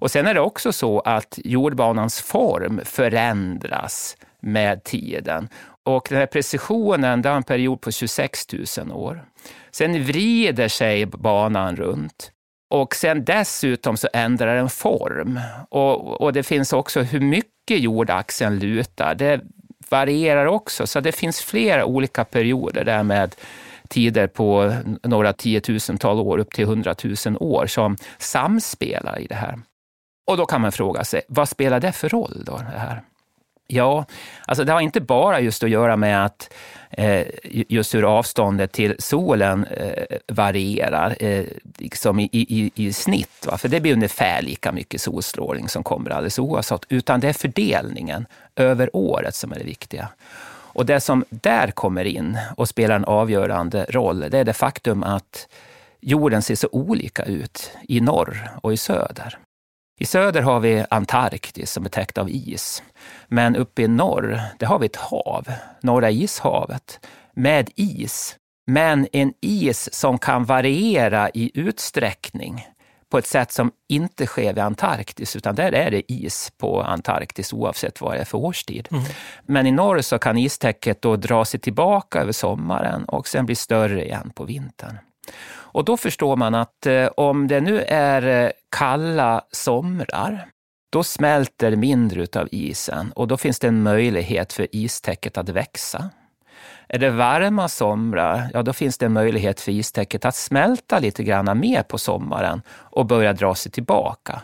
Och 0.00 0.10
sen 0.10 0.26
är 0.26 0.34
det 0.34 0.40
också 0.40 0.72
så 0.72 1.00
att 1.00 1.38
jordbanans 1.44 2.20
form 2.20 2.80
förändras 2.84 4.16
med 4.40 4.84
tiden. 4.84 5.48
Och 5.84 6.06
den 6.10 6.18
här 6.18 6.26
precisionen 6.26 7.24
har 7.24 7.32
en 7.32 7.42
period 7.42 7.80
på 7.80 7.90
26 7.90 8.46
000 8.78 8.92
år. 8.92 9.24
Sen 9.70 10.04
vrider 10.04 10.68
sig 10.68 11.06
banan 11.06 11.76
runt. 11.76 12.32
Och 12.70 12.94
sen 12.94 13.24
dessutom 13.24 13.96
så 13.96 14.08
ändrar 14.12 14.56
den 14.56 14.70
form. 14.70 15.40
Och, 15.68 16.20
och 16.20 16.32
det 16.32 16.42
finns 16.42 16.72
också 16.72 17.00
hur 17.00 17.20
mycket 17.20 17.80
jordaxeln 17.80 18.58
lutar. 18.58 19.14
Det 19.14 19.40
varierar 19.88 20.46
också, 20.46 20.86
så 20.86 21.00
det 21.00 21.12
finns 21.12 21.40
flera 21.40 21.84
olika 21.84 22.24
perioder 22.24 22.84
där 22.84 23.02
med 23.02 23.34
tider 23.88 24.26
på 24.26 24.74
några 25.02 25.32
tiotusental 25.32 26.18
år 26.20 26.38
upp 26.38 26.54
till 26.54 26.66
hundratusen 26.66 27.36
år 27.36 27.66
som 27.66 27.96
samspelar 28.18 29.20
i 29.20 29.26
det 29.26 29.34
här. 29.34 29.58
Och 30.26 30.36
då 30.36 30.46
kan 30.46 30.60
man 30.60 30.72
fråga 30.72 31.04
sig, 31.04 31.22
vad 31.28 31.48
spelar 31.48 31.80
det 31.80 31.92
för 31.92 32.08
roll 32.08 32.42
då? 32.46 32.56
Det 32.56 32.78
här? 32.78 33.02
Ja, 33.72 34.04
alltså 34.46 34.64
det 34.64 34.72
har 34.72 34.80
inte 34.80 35.00
bara 35.00 35.40
just 35.40 35.62
att 35.62 35.70
göra 35.70 35.96
med 35.96 36.24
att 36.24 36.52
eh, 36.90 37.26
just 37.44 37.94
hur 37.94 38.18
avståndet 38.18 38.72
till 38.72 38.94
solen 38.98 39.64
eh, 39.64 40.16
varierar 40.28 41.16
eh, 41.20 41.44
liksom 41.78 42.20
i, 42.20 42.28
i, 42.32 42.70
i 42.74 42.92
snitt. 42.92 43.46
Va? 43.46 43.58
För 43.58 43.68
det 43.68 43.80
blir 43.80 43.92
ungefär 43.92 44.42
lika 44.42 44.72
mycket 44.72 45.00
solstrålning 45.00 45.68
som 45.68 45.82
kommer 45.82 46.10
alldeles 46.10 46.38
oavsett. 46.38 46.84
Utan 46.88 47.20
det 47.20 47.28
är 47.28 47.32
fördelningen 47.32 48.26
över 48.56 48.96
året 48.96 49.34
som 49.34 49.52
är 49.52 49.56
det 49.56 49.64
viktiga. 49.64 50.08
Och 50.72 50.86
det 50.86 51.00
som 51.00 51.24
där 51.30 51.70
kommer 51.70 52.04
in 52.04 52.38
och 52.56 52.68
spelar 52.68 52.96
en 52.96 53.04
avgörande 53.04 53.86
roll, 53.88 54.20
det 54.30 54.38
är 54.38 54.44
det 54.44 54.52
faktum 54.52 55.02
att 55.02 55.48
jorden 56.00 56.42
ser 56.42 56.54
så 56.54 56.68
olika 56.72 57.22
ut 57.22 57.72
i 57.88 58.00
norr 58.00 58.50
och 58.62 58.72
i 58.72 58.76
söder. 58.76 59.38
I 60.02 60.06
söder 60.06 60.42
har 60.42 60.60
vi 60.60 60.84
Antarktis 60.90 61.72
som 61.72 61.84
är 61.84 61.88
täckt 61.88 62.18
av 62.18 62.30
is. 62.30 62.82
Men 63.28 63.56
uppe 63.56 63.82
i 63.82 63.88
norr, 63.88 64.40
där 64.58 64.66
har 64.66 64.78
vi 64.78 64.86
ett 64.86 64.96
hav, 64.96 65.52
Norra 65.80 66.10
ishavet, 66.10 67.06
med 67.34 67.70
is. 67.76 68.36
Men 68.66 69.06
en 69.12 69.32
is 69.40 69.94
som 69.94 70.18
kan 70.18 70.44
variera 70.44 71.30
i 71.30 71.50
utsträckning 71.54 72.66
på 73.10 73.18
ett 73.18 73.26
sätt 73.26 73.52
som 73.52 73.72
inte 73.88 74.26
sker 74.26 74.52
vid 74.52 74.64
Antarktis, 74.64 75.36
utan 75.36 75.54
där 75.54 75.72
är 75.72 75.90
det 75.90 76.12
is 76.12 76.52
på 76.58 76.82
Antarktis 76.82 77.52
oavsett 77.52 78.00
vad 78.00 78.14
det 78.14 78.20
är 78.20 78.24
för 78.24 78.38
årstid. 78.38 78.88
Mm. 78.90 79.04
Men 79.46 79.66
i 79.66 79.70
norr 79.70 80.00
så 80.00 80.18
kan 80.18 80.38
istäcket 80.38 81.02
då 81.02 81.16
dra 81.16 81.44
sig 81.44 81.60
tillbaka 81.60 82.20
över 82.20 82.32
sommaren 82.32 83.04
och 83.04 83.28
sen 83.28 83.46
bli 83.46 83.54
större 83.54 84.04
igen 84.04 84.32
på 84.34 84.44
vintern. 84.44 84.98
Och 85.72 85.84
då 85.84 85.96
förstår 85.96 86.36
man 86.36 86.54
att 86.54 86.86
eh, 86.86 87.06
om 87.06 87.48
det 87.48 87.60
nu 87.60 87.82
är 87.88 88.44
eh, 88.44 88.50
kalla 88.76 89.42
somrar, 89.52 90.46
då 90.92 91.02
smälter 91.02 91.76
mindre 91.76 92.40
av 92.40 92.48
isen 92.50 93.12
och 93.12 93.28
då 93.28 93.36
finns 93.36 93.58
det 93.58 93.68
en 93.68 93.82
möjlighet 93.82 94.52
för 94.52 94.66
istäcket 94.72 95.38
att 95.38 95.48
växa. 95.48 96.10
Är 96.88 96.98
det 96.98 97.10
varma 97.10 97.68
somrar, 97.68 98.50
ja 98.54 98.62
då 98.62 98.72
finns 98.72 98.98
det 98.98 99.06
en 99.06 99.12
möjlighet 99.12 99.60
för 99.60 99.72
istäcket 99.72 100.24
att 100.24 100.34
smälta 100.34 100.98
lite 100.98 101.22
grann 101.22 101.60
mer 101.60 101.82
på 101.82 101.98
sommaren 101.98 102.62
och 102.70 103.06
börja 103.06 103.32
dra 103.32 103.54
sig 103.54 103.72
tillbaka. 103.72 104.42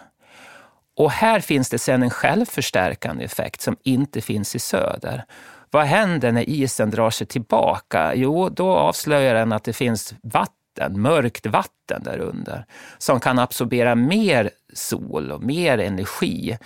Och 0.96 1.10
här 1.10 1.40
finns 1.40 1.70
det 1.70 1.78
sen 1.78 2.02
en 2.02 2.10
självförstärkande 2.10 3.24
effekt 3.24 3.60
som 3.60 3.76
inte 3.82 4.20
finns 4.20 4.54
i 4.56 4.58
söder. 4.58 5.24
Vad 5.70 5.84
händer 5.84 6.32
när 6.32 6.48
isen 6.48 6.90
drar 6.90 7.10
sig 7.10 7.26
tillbaka? 7.26 8.14
Jo, 8.14 8.48
då 8.48 8.70
avslöjar 8.70 9.34
den 9.34 9.52
att 9.52 9.64
det 9.64 9.72
finns 9.72 10.14
vatten 10.22 10.65
vatten, 10.76 11.00
mörkt 11.00 11.46
vatten 11.46 12.02
där 12.02 12.18
under, 12.18 12.64
som 12.98 13.20
kan 13.20 13.38
absorbera 13.38 13.94
mer 13.94 14.50
sol 14.72 15.30
och 15.30 15.42
mer 15.42 15.78
energi 15.78 16.58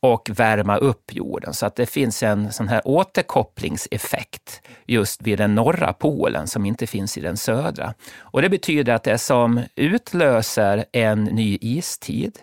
och 0.00 0.30
värma 0.34 0.76
upp 0.76 1.14
jorden. 1.14 1.54
Så 1.54 1.66
att 1.66 1.76
det 1.76 1.86
finns 1.86 2.22
en 2.22 2.52
sån 2.52 2.68
här 2.68 2.82
återkopplingseffekt 2.84 4.62
just 4.86 5.22
vid 5.22 5.38
den 5.38 5.54
norra 5.54 5.92
polen 5.92 6.46
som 6.46 6.66
inte 6.66 6.86
finns 6.86 7.18
i 7.18 7.20
den 7.20 7.36
södra. 7.36 7.94
Och 8.18 8.42
det 8.42 8.48
betyder 8.48 8.94
att 8.94 9.04
det 9.04 9.18
som 9.18 9.60
utlöser 9.76 10.84
en 10.92 11.24
ny 11.24 11.58
istid 11.60 12.38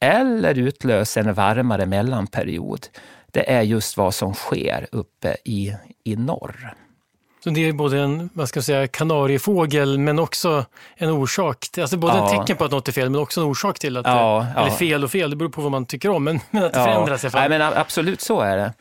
eller 0.00 0.58
utlöser 0.58 1.20
en 1.24 1.34
varmare 1.34 1.86
mellanperiod, 1.86 2.86
det 3.32 3.50
är 3.50 3.62
just 3.62 3.96
vad 3.96 4.14
som 4.14 4.34
sker 4.34 4.86
uppe 4.92 5.36
i, 5.44 5.74
i 6.04 6.16
norr. 6.16 6.74
Så 7.44 7.50
det 7.50 7.68
är 7.68 7.72
både 7.72 8.00
en 8.00 8.30
vad 8.32 8.48
ska 8.48 8.58
jag 8.58 8.64
säga, 8.64 8.86
kanariefågel 8.86 9.98
men 9.98 10.18
också 10.18 10.64
en 10.96 11.10
orsak, 11.10 11.68
till, 11.72 11.82
alltså 11.82 11.96
både 11.96 12.16
ja. 12.16 12.24
ett 12.24 12.40
tecken 12.40 12.56
på 12.56 12.64
att 12.64 12.70
något 12.70 12.88
är 12.88 12.92
fel 12.92 13.10
men 13.10 13.20
också 13.20 13.40
en 13.40 13.46
orsak 13.46 13.78
till 13.78 13.96
att 13.96 14.06
ja, 14.06 14.46
det, 14.54 14.60
eller 14.60 14.70
fel 14.70 15.04
och 15.04 15.10
fel, 15.10 15.30
det 15.30 15.36
beror 15.36 15.48
på 15.48 15.60
vad 15.60 15.70
man 15.70 15.86
tycker 15.86 16.10
om, 16.10 16.24
men, 16.24 16.40
men 16.50 16.64
att 16.64 16.72
det 16.72 16.78
ja. 16.78 16.84
förändras 16.84 17.24
i 17.24 17.26
alla 17.26 17.30
fall. 17.32 17.50
Nej, 17.50 17.58
men 17.58 17.72
absolut 17.76 18.20
så 18.20 18.40
är 18.40 18.56
det. 18.56 18.72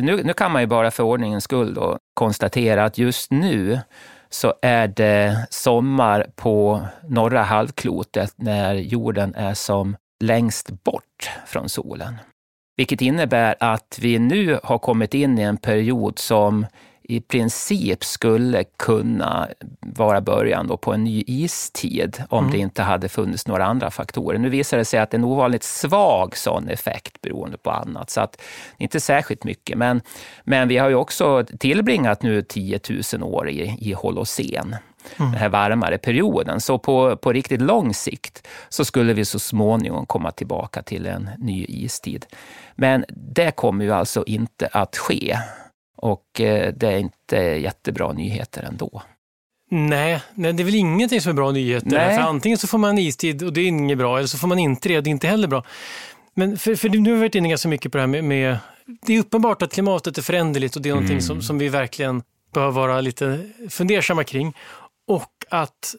Nu, 0.00 0.22
nu 0.24 0.32
kan 0.32 0.52
man 0.52 0.62
ju 0.62 0.66
bara 0.66 0.90
för 0.90 1.02
ordningens 1.02 1.44
skull 1.44 1.74
då 1.74 1.98
konstatera 2.14 2.84
att 2.84 2.98
just 2.98 3.30
nu 3.30 3.80
så 4.30 4.54
är 4.62 4.88
det 4.88 5.46
sommar 5.50 6.26
på 6.36 6.82
norra 7.08 7.42
halvklotet 7.42 8.34
när 8.36 8.74
jorden 8.74 9.34
är 9.34 9.54
som 9.54 9.96
längst 10.24 10.70
bort 10.84 11.30
från 11.46 11.68
solen. 11.68 12.14
Vilket 12.76 13.00
innebär 13.00 13.54
att 13.60 13.98
vi 14.00 14.18
nu 14.18 14.58
har 14.62 14.78
kommit 14.78 15.14
in 15.14 15.38
i 15.38 15.42
en 15.42 15.56
period 15.56 16.18
som 16.18 16.66
i 17.10 17.20
princip 17.20 18.04
skulle 18.04 18.64
kunna 18.64 19.48
vara 19.80 20.20
början 20.20 20.78
på 20.80 20.92
en 20.92 21.04
ny 21.04 21.24
istid 21.26 22.22
om 22.28 22.38
mm. 22.38 22.52
det 22.52 22.58
inte 22.58 22.82
hade 22.82 23.08
funnits 23.08 23.46
några 23.46 23.64
andra 23.64 23.90
faktorer. 23.90 24.38
Nu 24.38 24.48
visar 24.48 24.78
det 24.78 24.84
sig 24.84 25.00
att 25.00 25.10
det 25.10 25.14
är 25.14 25.18
en 25.18 25.24
ovanligt 25.24 25.62
svag 25.62 26.36
sån 26.36 26.68
effekt 26.68 27.20
beroende 27.20 27.58
på 27.58 27.70
annat, 27.70 28.10
så 28.10 28.20
att 28.20 28.42
inte 28.78 29.00
särskilt 29.00 29.44
mycket. 29.44 29.78
Men, 29.78 30.00
men 30.44 30.68
vi 30.68 30.78
har 30.78 30.88
ju 30.88 30.94
också 30.94 31.44
tillbringat 31.58 32.22
nu 32.22 32.42
10 32.42 32.80
000 33.12 33.22
år 33.22 33.50
i, 33.50 33.76
i 33.80 33.92
Holocen. 33.92 34.76
Mm. 35.18 35.32
den 35.32 35.40
här 35.40 35.48
varmare 35.48 35.98
perioden. 35.98 36.60
Så 36.60 36.78
på, 36.78 37.16
på 37.16 37.32
riktigt 37.32 37.60
lång 37.60 37.94
sikt 37.94 38.48
så 38.68 38.84
skulle 38.84 39.12
vi 39.12 39.24
så 39.24 39.38
småningom 39.38 40.06
komma 40.06 40.30
tillbaka 40.30 40.82
till 40.82 41.06
en 41.06 41.30
ny 41.38 41.64
istid. 41.68 42.26
Men 42.74 43.04
det 43.08 43.50
kommer 43.50 43.84
ju 43.84 43.92
alltså 43.92 44.24
inte 44.26 44.68
att 44.72 44.96
ske. 44.96 45.38
Och 46.02 46.40
eh, 46.40 46.74
det 46.76 46.86
är 46.86 46.98
inte 46.98 47.36
jättebra 47.36 48.12
nyheter 48.12 48.62
ändå. 48.62 49.02
Nej, 49.70 50.22
nej, 50.34 50.52
det 50.52 50.62
är 50.62 50.64
väl 50.64 50.74
ingenting 50.74 51.20
som 51.20 51.30
är 51.30 51.34
bra 51.34 51.50
nyheter. 51.50 51.90
Nej. 51.90 52.16
För 52.16 52.22
antingen 52.22 52.58
så 52.58 52.66
får 52.66 52.78
man 52.78 52.98
istid 52.98 53.42
och 53.42 53.52
det 53.52 53.60
är 53.60 53.66
inget 53.66 53.98
bra, 53.98 54.18
eller 54.18 54.26
så 54.26 54.38
får 54.38 54.48
man 54.48 54.58
inte 54.58 54.88
det 54.88 54.96
och 54.96 55.02
det 55.02 55.10
är 55.10 55.12
inte 55.12 55.26
heller 55.26 55.48
bra. 55.48 55.64
Men 56.34 56.58
för, 56.58 56.74
för 56.74 56.88
nu 56.88 57.10
har 57.10 57.14
vi 57.14 57.20
varit 57.20 57.34
inne 57.34 57.48
ganska 57.48 57.68
mycket 57.68 57.92
på 57.92 57.98
det 57.98 58.02
här 58.02 58.08
med, 58.08 58.24
med, 58.24 58.58
Det 59.06 59.14
är 59.14 59.20
uppenbart 59.20 59.62
att 59.62 59.72
klimatet 59.72 60.18
är 60.18 60.22
föränderligt 60.22 60.76
och 60.76 60.82
det 60.82 60.88
är 60.88 60.94
någonting 60.94 61.16
mm. 61.16 61.22
som, 61.22 61.42
som 61.42 61.58
vi 61.58 61.68
verkligen 61.68 62.22
bör 62.54 62.70
vara 62.70 63.00
lite 63.00 63.50
fundersamma 63.68 64.24
kring. 64.24 64.56
Och 65.06 65.44
att 65.48 65.94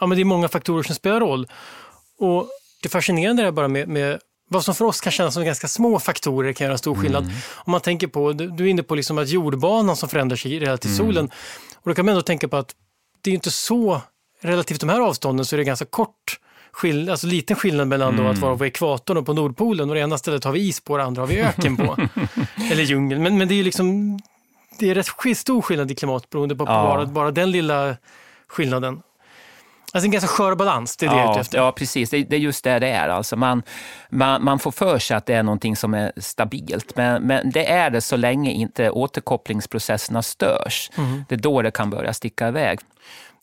ja, 0.00 0.06
men 0.06 0.18
det 0.18 0.22
är 0.22 0.24
många 0.24 0.48
faktorer 0.48 0.82
som 0.82 0.94
spelar 0.94 1.20
roll. 1.20 1.46
Och 2.18 2.48
det 2.82 2.88
fascinerande 2.88 3.42
är 3.42 3.50
bara 3.50 3.68
med, 3.68 3.88
med 3.88 4.18
vad 4.48 4.64
som 4.64 4.74
för 4.74 4.84
oss 4.84 5.00
kan 5.00 5.12
kännas 5.12 5.34
som 5.34 5.44
ganska 5.44 5.68
små 5.68 5.98
faktorer 5.98 6.52
kan 6.52 6.66
göra 6.66 6.78
stor 6.78 6.94
skillnad. 6.94 7.24
Mm. 7.24 7.36
Om 7.54 7.70
man 7.70 7.80
tänker 7.80 8.06
på, 8.06 8.32
du 8.32 8.64
är 8.64 8.68
inne 8.68 8.82
på 8.82 8.94
liksom 8.94 9.18
att 9.18 9.28
jordbanan 9.28 9.96
som 9.96 10.08
förändrar 10.08 10.36
sig 10.36 10.58
relativt 10.58 10.98
mm. 10.98 11.06
solen. 11.06 11.30
Och 11.74 11.90
då 11.90 11.94
kan 11.94 12.04
man 12.04 12.12
ändå 12.12 12.22
tänka 12.22 12.48
på 12.48 12.56
att 12.56 12.74
det 13.20 13.30
är 13.30 13.34
inte 13.34 13.50
så, 13.50 14.00
relativt 14.40 14.80
de 14.80 14.88
här 14.88 15.00
avstånden 15.00 15.46
så 15.46 15.56
är 15.56 15.58
det 15.58 15.64
ganska 15.64 15.84
kort 15.84 16.40
skill 16.72 17.10
alltså 17.10 17.26
liten 17.26 17.56
skillnad 17.56 17.88
mellan 17.88 18.14
mm. 18.14 18.26
att 18.26 18.38
vara 18.38 18.56
på 18.56 18.66
ekvatorn 18.66 19.16
och 19.16 19.26
på 19.26 19.32
Nordpolen 19.32 19.88
och 19.88 19.94
det 19.94 20.00
ena 20.00 20.18
stället 20.18 20.44
har 20.44 20.52
vi 20.52 20.60
is 20.60 20.80
på 20.80 20.92
och 20.92 20.98
det 20.98 21.04
andra 21.04 21.22
har 21.22 21.26
vi 21.26 21.40
öken 21.40 21.76
på. 21.76 21.96
Eller 22.72 22.82
djungel. 22.82 23.18
Men, 23.18 23.38
men 23.38 23.48
det 23.48 23.54
är 23.54 23.64
liksom 23.64 24.18
det 24.78 24.90
är 24.90 24.94
rätt 24.94 25.38
stor 25.38 25.62
skillnad 25.62 25.90
i 25.90 25.94
klimat 25.94 26.30
beroende 26.30 26.56
på, 26.56 26.66
på 26.66 26.72
ja. 26.72 26.82
bara, 26.82 27.06
bara 27.06 27.30
den 27.30 27.50
lilla 27.50 27.96
skillnaden. 28.48 29.02
Alltså 29.92 30.06
en 30.06 30.10
ganska 30.10 30.28
skör 30.28 30.54
balans, 30.54 30.96
det 30.96 31.06
är 31.06 31.10
det 31.10 31.16
ja, 31.16 31.32
ute 31.32 31.40
efter. 31.40 31.58
Ja, 31.58 31.72
precis. 31.72 32.10
Det, 32.10 32.24
det, 32.24 32.36
är 32.36 32.40
just 32.40 32.64
det 32.64 32.78
det 32.78 32.88
är. 32.88 33.08
Alltså 33.08 33.36
man, 33.36 33.62
man, 34.10 34.44
man 34.44 34.58
får 34.58 34.70
för 34.70 34.98
sig 34.98 35.16
att 35.16 35.26
det 35.26 35.34
är 35.34 35.42
någonting 35.42 35.76
som 35.76 35.94
är 35.94 36.12
stabilt, 36.16 36.96
men, 36.96 37.22
men 37.22 37.50
det 37.50 37.70
är 37.70 37.90
det 37.90 38.00
så 38.00 38.16
länge 38.16 38.50
inte 38.50 38.90
återkopplingsprocesserna 38.90 40.22
störs. 40.22 40.90
Mm. 40.96 41.24
Det 41.28 41.34
är 41.34 41.38
då 41.38 41.62
det 41.62 41.70
kan 41.70 41.90
börja 41.90 42.12
sticka 42.12 42.48
iväg. 42.48 42.78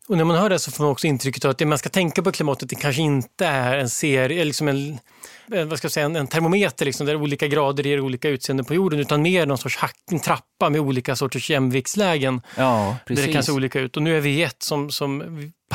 Och 0.07 0.17
när 0.17 0.23
man 0.23 0.37
hör 0.37 0.49
det 0.49 0.59
så 0.59 0.71
får 0.71 0.83
man 0.83 0.91
också 0.91 1.07
intrycket 1.07 1.45
av 1.45 1.51
att 1.51 1.57
det 1.57 1.65
man 1.65 1.77
ska 1.77 1.89
tänka 1.89 2.21
på 2.21 2.31
klimatet 2.31 2.69
det 2.69 2.75
kanske 2.75 3.01
inte 3.01 3.45
är 3.45 3.77
en 3.77 3.89
serie, 3.89 4.45
liksom 4.45 4.67
en, 4.67 4.99
vad 5.47 5.77
ska 5.77 5.85
jag 5.85 5.91
säga, 5.91 6.05
en, 6.05 6.15
en 6.15 6.27
termometer 6.27 6.85
liksom, 6.85 7.05
där 7.05 7.15
olika 7.15 7.47
grader 7.47 7.83
ger 7.83 7.99
olika 7.99 8.29
utseenden 8.29 8.65
på 8.65 8.73
jorden 8.73 8.99
utan 8.99 9.21
mer 9.21 9.45
någon 9.45 9.57
sorts 9.57 9.77
hack, 9.77 9.95
en 10.11 10.19
trappa 10.19 10.69
med 10.69 10.81
olika 10.81 11.15
sorters 11.15 11.49
jämviktslägen. 11.49 12.41
Ja, 12.57 12.97
precis. 13.05 13.23
Där 13.23 13.27
det 13.27 13.33
kan 13.33 13.43
se 13.43 13.51
olika 13.51 13.79
ut. 13.79 13.97
Och 13.97 14.03
nu 14.03 14.17
är 14.17 14.21
vi 14.21 14.29
i 14.29 14.43
ett 14.43 14.63
som, 14.63 14.91
som 14.91 15.23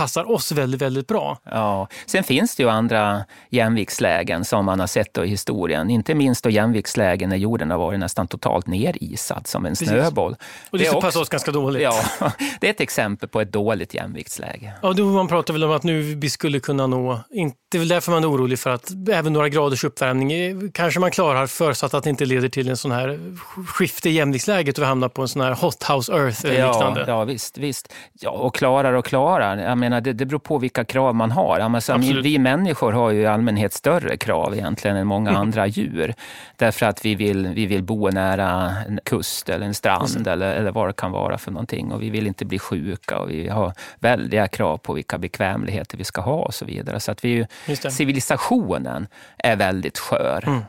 passar 0.01 0.31
oss 0.31 0.53
väldigt, 0.53 0.83
väldigt 0.83 1.07
bra. 1.07 1.39
Ja. 1.45 1.89
Sen 2.07 2.25
finns 2.25 2.57
det 2.57 2.63
ju 2.63 2.69
andra 2.69 3.25
jämviktslägen 3.51 4.45
som 4.45 4.65
man 4.65 4.81
har 4.81 4.87
sett 4.87 5.19
i 5.19 5.27
historien. 5.27 5.91
Inte 5.91 6.15
minst 6.15 6.45
då 6.45 6.51
jämviktslägen 6.51 7.31
när 7.31 7.37
jorden 7.37 7.71
har 7.71 7.79
varit 7.79 8.01
nästan 8.01 8.29
totalt 8.29 8.67
nerisad 8.67 9.47
som 9.47 9.67
en 9.67 9.71
Precis. 9.71 9.89
snöboll. 9.89 10.37
Och 10.71 10.79
det, 10.79 10.85
det 10.85 11.01
passar 11.01 11.21
oss 11.21 11.29
ganska 11.29 11.53
dåligt. 11.53 11.83
Ja, 11.83 12.03
det 12.61 12.67
är 12.67 12.71
ett 12.71 12.81
exempel 12.81 13.29
på 13.29 13.41
ett 13.41 13.53
dåligt 13.53 13.95
jämviktsläge. 13.95 14.73
Ja, 14.83 14.93
då 14.93 15.05
man 15.05 15.29
pratar 15.29 15.55
väl 15.55 15.65
om 15.65 15.71
att 15.71 15.83
nu 15.83 16.03
vi 16.15 16.31
skulle 16.31 16.61
kunna 16.61 16.87
nå, 16.87 17.21
inte, 17.31 17.57
det 17.71 17.77
är 17.77 17.79
väl 17.79 17.89
därför 17.89 18.13
man 18.13 18.25
är 18.25 18.31
orolig 18.31 18.59
för 18.59 18.71
att 18.71 18.91
även 19.11 19.33
några 19.33 19.49
graders 19.49 19.85
uppvärmning 19.85 20.71
kanske 20.73 21.01
man 21.01 21.11
klarar 21.11 21.47
förutsatt 21.47 21.95
att 21.95 22.05
det 22.05 22.11
inte 22.11 22.25
leder 22.25 22.49
till 22.49 22.69
en 22.69 22.77
sån 22.77 22.93
här 22.93 23.19
skifte 23.67 24.11
i 24.11 24.13
jämviktsläget 24.13 24.79
och 24.79 24.83
vi 24.83 24.87
hamnar 24.87 25.09
på 25.09 25.23
en 25.23 25.29
sån 25.29 25.43
här 25.43 25.53
hot 25.53 25.85
house 25.91 26.13
earth 26.13 26.45
eller 26.45 26.59
ja, 26.59 26.73
liknande. 26.73 27.05
Ja, 27.07 27.25
visst. 27.25 27.59
visst. 27.59 27.93
Ja, 28.21 28.31
och 28.31 28.55
klarar 28.55 28.93
och 28.93 29.05
klarar. 29.05 29.57
Menar, 29.91 30.01
det, 30.01 30.13
det 30.13 30.27
beror 30.27 30.39
på 30.39 30.59
vilka 30.59 30.85
krav 30.85 31.15
man 31.15 31.31
har. 31.31 31.61
Alltså, 31.61 31.97
vi 31.97 32.39
människor 32.39 32.93
har 32.93 33.11
ju 33.11 33.21
i 33.21 33.27
allmänhet 33.27 33.73
större 33.73 34.17
krav 34.17 34.55
egentligen 34.55 34.97
än 34.97 35.07
många 35.07 35.31
mm. 35.31 35.43
andra 35.43 35.67
djur. 35.67 36.15
Därför 36.57 36.87
att 36.87 37.05
vi 37.05 37.15
vill, 37.15 37.47
vi 37.47 37.67
vill 37.67 37.83
bo 37.83 38.11
nära 38.11 38.75
en 38.89 39.01
kust 39.05 39.49
eller 39.49 39.67
en 39.67 39.75
strand 39.75 40.29
eller, 40.29 40.55
eller 40.55 40.73
vad 40.73 40.89
det 40.89 40.93
kan 40.93 41.13
vara 41.13 41.39
för 41.39 41.51
någonting. 41.51 41.93
Och 41.93 42.03
vi 42.03 42.11
vill 42.11 42.27
inte 42.27 42.45
bli 42.45 42.59
sjuka 42.59 43.19
och 43.19 43.31
vi 43.31 43.49
har 43.49 43.73
väldiga 43.99 44.49
krav 44.49 44.79
på 44.79 44.93
vilka 44.93 45.19
bekvämligheter 45.19 45.99
vi 45.99 46.05
ska 46.05 46.21
ha 46.21 46.43
och 46.43 46.55
så 46.55 46.65
vidare. 46.65 47.01
Så 47.01 47.13
att 47.13 47.25
vi, 47.25 47.47
civilisationen 47.91 49.07
är 49.39 49.57
väldigt 49.57 49.99
skör. 49.99 50.45
Mm. 50.47 50.63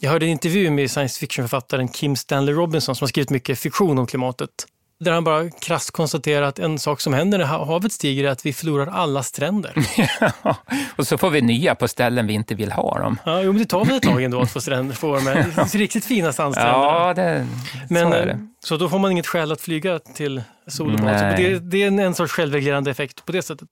Jag 0.00 0.10
hörde 0.10 0.26
en 0.26 0.32
intervju 0.32 0.70
med 0.70 0.90
science 0.90 1.20
fiction-författaren 1.20 1.88
Kim 1.88 2.16
Stanley 2.16 2.54
Robinson 2.54 2.96
som 2.96 3.04
har 3.04 3.08
skrivit 3.08 3.30
mycket 3.30 3.58
fiktion 3.58 3.98
om 3.98 4.06
klimatet. 4.06 4.50
Där 5.04 5.12
han 5.12 5.24
bara 5.24 5.50
krasst 5.50 5.90
konstaterar 5.90 6.42
att 6.42 6.58
en 6.58 6.78
sak 6.78 7.00
som 7.00 7.14
händer 7.14 7.38
när 7.38 7.44
havet 7.44 7.92
stiger 7.92 8.24
är 8.24 8.28
att 8.28 8.46
vi 8.46 8.52
förlorar 8.52 8.86
alla 8.86 9.22
stränder. 9.22 9.72
Och 10.96 11.06
så 11.06 11.18
får 11.18 11.30
vi 11.30 11.40
nya 11.40 11.74
på 11.74 11.88
ställen 11.88 12.26
vi 12.26 12.34
inte 12.34 12.54
vill 12.54 12.72
ha 12.72 12.98
dem. 12.98 13.18
Ja, 13.24 13.42
jo, 13.42 13.52
men 13.52 13.62
det 13.62 13.68
tar 13.68 13.84
väl 13.84 13.96
ett 13.96 14.02
tag 14.02 14.22
ändå 14.22 14.40
att 14.40 14.50
få, 14.50 14.60
stränder, 14.60 14.94
få 14.94 15.20
de 15.20 15.78
riktigt 15.78 16.04
fina 16.04 16.32
sandstränder. 16.32 16.72
Ja, 16.72 17.14
det, 17.14 17.46
men, 17.90 18.10
så 18.10 18.16
är 18.16 18.26
det. 18.26 18.46
Så 18.64 18.76
då 18.76 18.88
får 18.88 18.98
man 18.98 19.12
inget 19.12 19.26
skäl 19.26 19.52
att 19.52 19.60
flyga 19.60 19.98
till 19.98 20.42
sol 20.66 20.94
och 20.94 21.00
bad. 21.00 21.36
Det, 21.36 21.58
det 21.58 21.82
är 21.82 21.86
en, 21.86 21.98
en 21.98 22.14
sorts 22.14 22.32
självreglerande 22.32 22.90
effekt 22.90 23.26
på 23.26 23.32
det 23.32 23.42
sättet. 23.42 23.68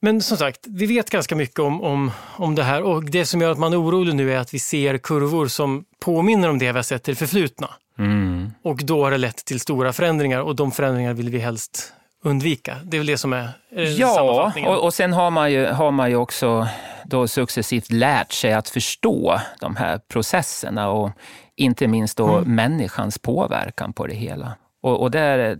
Men 0.00 0.22
som 0.22 0.36
sagt, 0.36 0.60
vi 0.66 0.86
vet 0.86 1.10
ganska 1.10 1.36
mycket 1.36 1.58
om, 1.58 1.82
om, 1.82 2.10
om 2.36 2.54
det 2.54 2.62
här 2.62 2.82
och 2.82 3.04
det 3.04 3.26
som 3.26 3.40
gör 3.40 3.50
att 3.50 3.58
man 3.58 3.72
är 3.72 3.82
orolig 3.82 4.14
nu 4.14 4.32
är 4.32 4.38
att 4.38 4.54
vi 4.54 4.58
ser 4.58 4.98
kurvor 4.98 5.46
som 5.46 5.84
påminner 6.00 6.48
om 6.48 6.58
det 6.58 6.72
vi 6.72 6.78
har 6.78 6.82
sett 6.82 7.08
i 7.08 7.12
det 7.12 7.16
förflutna. 7.16 7.70
Mm. 7.98 8.52
Och 8.62 8.80
då 8.84 9.04
har 9.04 9.10
det 9.10 9.18
lett 9.18 9.44
till 9.44 9.60
stora 9.60 9.92
förändringar 9.92 10.40
och 10.40 10.56
de 10.56 10.70
förändringar 10.70 11.14
vill 11.14 11.30
vi 11.30 11.38
helst 11.38 11.92
undvika. 12.24 12.76
Det 12.84 12.96
är 12.96 12.98
väl 12.98 13.06
det 13.06 13.18
som 13.18 13.32
är, 13.32 13.50
är 13.70 14.00
Ja, 14.00 14.52
och, 14.66 14.84
och 14.84 14.94
sen 14.94 15.12
har 15.12 15.30
man, 15.30 15.52
ju, 15.52 15.66
har 15.66 15.90
man 15.90 16.10
ju 16.10 16.16
också 16.16 16.68
då 17.04 17.28
successivt 17.28 17.92
lärt 17.92 18.32
sig 18.32 18.52
att 18.52 18.68
förstå 18.68 19.40
de 19.60 19.76
här 19.76 19.98
processerna 19.98 20.90
och 20.90 21.10
inte 21.56 21.86
minst 21.86 22.16
då 22.16 22.28
mm. 22.28 22.54
människans 22.54 23.18
påverkan 23.18 23.92
på 23.92 24.06
det 24.06 24.14
hela. 24.14 24.52
Och, 24.80 25.02
och 25.02 25.10
där, 25.10 25.58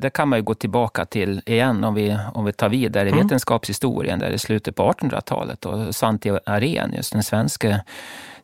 där 0.00 0.10
kan 0.10 0.28
man 0.28 0.38
ju 0.38 0.42
gå 0.42 0.54
tillbaka 0.54 1.04
till 1.04 1.42
igen, 1.46 1.84
om 1.84 1.94
vi, 1.94 2.18
om 2.34 2.44
vi 2.44 2.52
tar 2.52 2.68
vidare 2.68 3.08
i 3.08 3.12
mm. 3.12 3.24
vetenskapshistorien, 3.24 4.18
där 4.18 4.30
i 4.30 4.38
slutet 4.38 4.76
på 4.76 4.92
1800-talet. 4.92 5.66
Och 5.66 5.94
Svante 5.94 6.40
Arrhenius, 6.46 7.10
den 7.10 7.22
svenska 7.22 7.80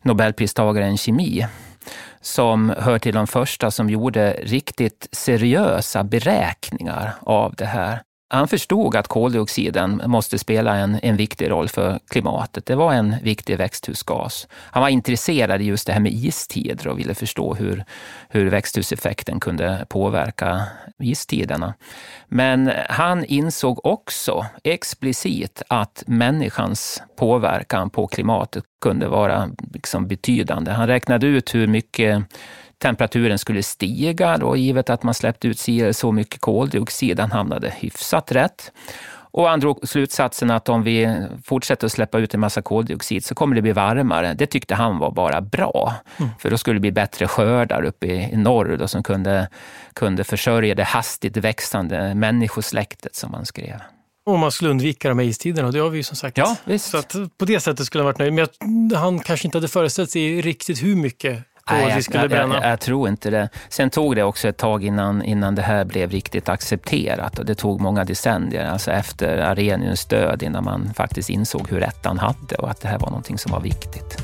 nobelpristagaren 0.02 0.92
i 0.92 0.98
kemi, 0.98 1.46
som 2.20 2.74
hör 2.78 2.98
till 2.98 3.14
de 3.14 3.26
första 3.26 3.70
som 3.70 3.90
gjorde 3.90 4.32
riktigt 4.32 5.08
seriösa 5.12 6.04
beräkningar 6.04 7.14
av 7.20 7.54
det 7.54 7.66
här. 7.66 8.05
Han 8.28 8.48
förstod 8.48 8.96
att 8.96 9.08
koldioxiden 9.08 10.02
måste 10.06 10.38
spela 10.38 10.76
en, 10.76 10.98
en 11.02 11.16
viktig 11.16 11.50
roll 11.50 11.68
för 11.68 12.00
klimatet. 12.08 12.66
Det 12.66 12.74
var 12.74 12.92
en 12.92 13.16
viktig 13.22 13.58
växthusgas. 13.58 14.48
Han 14.52 14.80
var 14.80 14.88
intresserad 14.88 15.62
i 15.62 15.64
just 15.64 15.86
det 15.86 15.92
här 15.92 16.00
med 16.00 16.12
istider 16.12 16.88
och 16.88 16.98
ville 16.98 17.14
förstå 17.14 17.54
hur, 17.54 17.84
hur 18.28 18.50
växthuseffekten 18.50 19.40
kunde 19.40 19.86
påverka 19.88 20.62
istiderna. 20.98 21.74
Men 22.28 22.72
han 22.88 23.24
insåg 23.24 23.86
också 23.86 24.46
explicit 24.64 25.62
att 25.68 26.02
människans 26.06 27.02
påverkan 27.16 27.90
på 27.90 28.06
klimatet 28.06 28.64
kunde 28.80 29.08
vara 29.08 29.50
liksom 29.72 30.08
betydande. 30.08 30.70
Han 30.70 30.86
räknade 30.86 31.26
ut 31.26 31.54
hur 31.54 31.66
mycket 31.66 32.24
temperaturen 32.82 33.38
skulle 33.38 33.62
stiga 33.62 34.38
då, 34.38 34.56
givet 34.56 34.90
att 34.90 35.02
man 35.02 35.14
släppte 35.14 35.48
ut 35.48 35.96
så 35.96 36.12
mycket 36.12 36.40
koldioxid. 36.40 37.20
Han 37.20 37.32
hamnade 37.32 37.74
hyfsat 37.78 38.32
rätt. 38.32 38.72
Och 39.36 39.48
han 39.48 39.60
drog 39.60 39.88
slutsatsen 39.88 40.50
att 40.50 40.68
om 40.68 40.82
vi 40.82 41.26
fortsätter 41.44 41.86
att 41.86 41.92
släppa 41.92 42.18
ut 42.18 42.34
en 42.34 42.40
massa 42.40 42.62
koldioxid 42.62 43.24
så 43.24 43.34
kommer 43.34 43.56
det 43.56 43.62
bli 43.62 43.72
varmare. 43.72 44.34
Det 44.34 44.46
tyckte 44.46 44.74
han 44.74 44.98
var 44.98 45.10
bara 45.10 45.40
bra. 45.40 45.94
Mm. 46.16 46.30
För 46.38 46.50
då 46.50 46.58
skulle 46.58 46.76
det 46.76 46.80
bli 46.80 46.92
bättre 46.92 47.28
skördar 47.28 47.82
uppe 47.82 48.06
i 48.06 48.36
norr 48.36 48.76
då, 48.76 48.88
som 48.88 49.02
kunde, 49.02 49.48
kunde 49.92 50.24
försörja 50.24 50.74
det 50.74 50.84
hastigt 50.84 51.36
växande 51.36 52.14
människosläktet 52.14 53.14
som 53.14 53.34
han 53.34 53.46
skrev. 53.46 53.80
Och 54.26 54.38
man 54.38 54.52
skulle 54.52 54.70
undvika 54.70 55.08
de 55.08 55.18
här 55.18 55.26
istiderna 55.26 55.66
och 55.66 55.72
det 55.72 55.78
har 55.78 55.90
vi 55.90 55.96
ju 55.96 56.02
som 56.02 56.16
sagt. 56.16 56.38
Ja, 56.38 56.56
visst. 56.64 56.90
Så 56.90 56.98
att 56.98 57.14
på 57.38 57.44
det 57.44 57.60
sättet 57.60 57.86
skulle 57.86 58.02
han 58.02 58.06
varit 58.06 58.18
nöjd. 58.18 58.32
Men 58.32 58.48
han 58.96 59.18
kanske 59.18 59.48
inte 59.48 59.58
hade 59.58 59.68
föreställt 59.68 60.10
sig 60.10 60.42
riktigt 60.42 60.82
hur 60.82 60.96
mycket 60.96 61.44
Nej, 61.70 61.88
jag, 61.88 62.04
skulle 62.04 62.28
bränna? 62.28 62.54
Jag, 62.54 62.64
jag, 62.64 62.72
jag, 62.72 62.80
tror 62.80 63.08
inte 63.08 63.30
det. 63.30 63.48
Sen 63.68 63.90
tog 63.90 64.16
det 64.16 64.22
också 64.22 64.48
ett 64.48 64.56
tag 64.56 64.84
innan, 64.84 65.22
innan 65.22 65.54
det 65.54 65.62
här 65.62 65.84
blev 65.84 66.10
riktigt 66.10 66.48
accepterat 66.48 67.38
och 67.38 67.46
det 67.46 67.54
tog 67.54 67.80
många 67.80 68.04
decennier, 68.04 68.66
alltså 68.66 68.90
efter 68.90 69.38
Arrhenius 69.38 70.04
död, 70.04 70.42
innan 70.42 70.64
man 70.64 70.94
faktiskt 70.94 71.30
insåg 71.30 71.70
hur 71.70 71.80
rätt 71.80 72.04
han 72.04 72.18
hade 72.18 72.56
och 72.58 72.70
att 72.70 72.80
det 72.80 72.88
här 72.88 72.98
var 72.98 73.08
någonting 73.08 73.38
som 73.38 73.52
var 73.52 73.60
viktigt. 73.60 74.22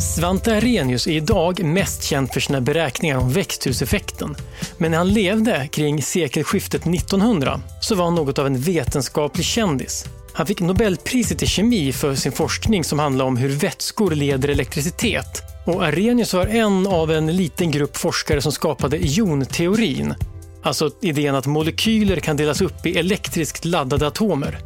Svante 0.00 0.56
Arrhenius 0.56 1.06
är 1.06 1.12
idag 1.12 1.64
mest 1.64 2.02
känd 2.02 2.32
för 2.32 2.40
sina 2.40 2.60
beräkningar 2.60 3.16
om 3.18 3.32
växthuseffekten. 3.32 4.36
Men 4.78 4.90
när 4.90 4.98
han 4.98 5.08
levde 5.12 5.68
kring 5.72 6.02
sekelskiftet 6.02 6.86
1900 6.86 7.60
så 7.80 7.94
var 7.94 8.04
han 8.04 8.14
något 8.14 8.38
av 8.38 8.46
en 8.46 8.58
vetenskaplig 8.58 9.44
kändis. 9.46 10.04
Han 10.40 10.46
fick 10.46 10.60
Nobelpriset 10.60 11.42
i 11.42 11.46
kemi 11.46 11.92
för 11.92 12.14
sin 12.14 12.32
forskning 12.32 12.84
som 12.84 12.98
handlar 12.98 13.24
om 13.24 13.36
hur 13.36 13.48
vätskor 13.48 14.10
leder 14.10 14.48
elektricitet. 14.48 15.42
Och 15.66 15.84
Arrhenius 15.84 16.34
var 16.34 16.46
en 16.46 16.86
av 16.86 17.10
en 17.10 17.36
liten 17.36 17.70
grupp 17.70 17.96
forskare 17.96 18.40
som 18.40 18.52
skapade 18.52 18.98
ionteorin. 18.98 20.14
Alltså 20.62 20.90
idén 21.02 21.34
att 21.34 21.46
molekyler 21.46 22.16
kan 22.16 22.36
delas 22.36 22.60
upp 22.60 22.86
i 22.86 22.98
elektriskt 22.98 23.64
laddade 23.64 24.06
atomer. 24.06 24.58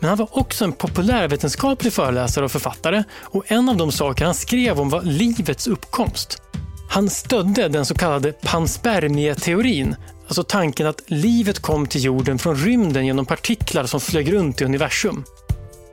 Men 0.00 0.08
han 0.08 0.18
var 0.18 0.28
också 0.38 0.64
en 0.64 0.72
populärvetenskaplig 0.72 1.92
föreläsare 1.92 2.44
och 2.44 2.52
författare 2.52 3.04
och 3.20 3.44
en 3.46 3.68
av 3.68 3.76
de 3.76 3.92
saker 3.92 4.24
han 4.24 4.34
skrev 4.34 4.80
om 4.80 4.90
var 4.90 5.02
livets 5.02 5.66
uppkomst. 5.66 6.42
Han 6.90 7.10
stödde 7.10 7.68
den 7.68 7.86
så 7.86 7.94
kallade 7.94 8.32
panspermieteorin, 8.32 9.96
Alltså 10.26 10.42
tanken 10.42 10.86
att 10.86 11.02
livet 11.06 11.58
kom 11.58 11.86
till 11.86 12.04
jorden 12.04 12.38
från 12.38 12.56
rymden 12.56 13.06
genom 13.06 13.26
partiklar 13.26 13.86
som 13.86 14.00
flög 14.00 14.32
runt 14.32 14.60
i 14.60 14.64
universum. 14.64 15.24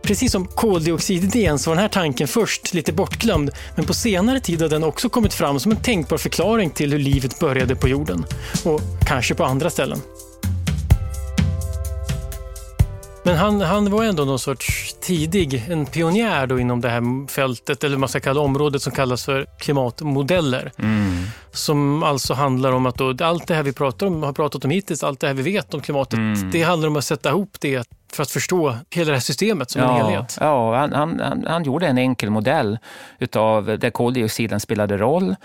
Precis 0.03 0.31
som 0.31 0.47
koldioxididén 0.47 1.59
så 1.59 1.69
var 1.69 1.75
den 1.75 1.81
här 1.81 1.89
tanken 1.89 2.27
först 2.27 2.73
lite 2.73 2.93
bortglömd, 2.93 3.51
men 3.75 3.85
på 3.85 3.93
senare 3.93 4.39
tid 4.39 4.61
har 4.61 4.69
den 4.69 4.83
också 4.83 5.09
kommit 5.09 5.33
fram 5.33 5.59
som 5.59 5.71
en 5.71 5.81
tänkbar 5.81 6.17
förklaring 6.17 6.69
till 6.69 6.91
hur 6.91 6.99
livet 6.99 7.39
började 7.39 7.75
på 7.75 7.87
jorden. 7.87 8.25
Och 8.65 8.81
kanske 9.07 9.35
på 9.35 9.43
andra 9.45 9.69
ställen. 9.69 10.01
Men 13.23 13.37
han, 13.37 13.61
han 13.61 13.91
var 13.91 14.03
ändå 14.03 14.25
någon 14.25 14.39
sorts 14.39 14.95
tidig, 15.01 15.65
en 15.69 15.85
pionjär 15.85 16.47
då 16.47 16.59
inom 16.59 16.81
det 16.81 16.89
här 16.89 17.27
fältet, 17.27 17.83
eller 17.83 17.97
man 17.97 18.09
ska 18.09 18.19
kalla 18.19 18.41
området 18.41 18.81
som 18.81 18.93
kallas 18.93 19.25
för 19.25 19.45
klimatmodeller. 19.59 20.71
Mm. 20.77 21.23
Som 21.51 22.03
alltså 22.03 22.33
handlar 22.33 22.71
om 22.71 22.85
att 22.85 22.95
då, 22.95 23.15
allt 23.25 23.47
det 23.47 23.55
här 23.55 23.63
vi 23.63 23.73
pratar 23.73 24.07
om, 24.07 24.23
har 24.23 24.33
pratat 24.33 24.65
om 24.65 24.71
hittills, 24.71 25.03
allt 25.03 25.19
det 25.19 25.27
här 25.27 25.33
vi 25.33 25.43
vet 25.43 25.73
om 25.73 25.81
klimatet, 25.81 26.13
mm. 26.13 26.51
det 26.51 26.63
handlar 26.63 26.87
om 26.89 26.95
att 26.95 27.05
sätta 27.05 27.29
ihop 27.29 27.57
det 27.59 27.87
för 28.13 28.23
att 28.23 28.31
förstå 28.31 28.75
hela 28.89 29.07
det 29.07 29.15
här 29.15 29.21
systemet 29.21 29.71
som 29.71 29.81
ja, 29.81 29.89
en 29.89 30.05
helhet. 30.05 30.37
Ja, 30.39 30.75
han, 30.75 30.93
han, 30.93 31.45
han 31.47 31.63
gjorde 31.63 31.87
en 31.87 31.97
enkel 31.97 32.29
modell 32.29 32.79
utav 33.19 33.65
där 33.65 33.89
koldioxiden 33.89 34.59
spelade 34.59 34.97
roll 34.97 35.35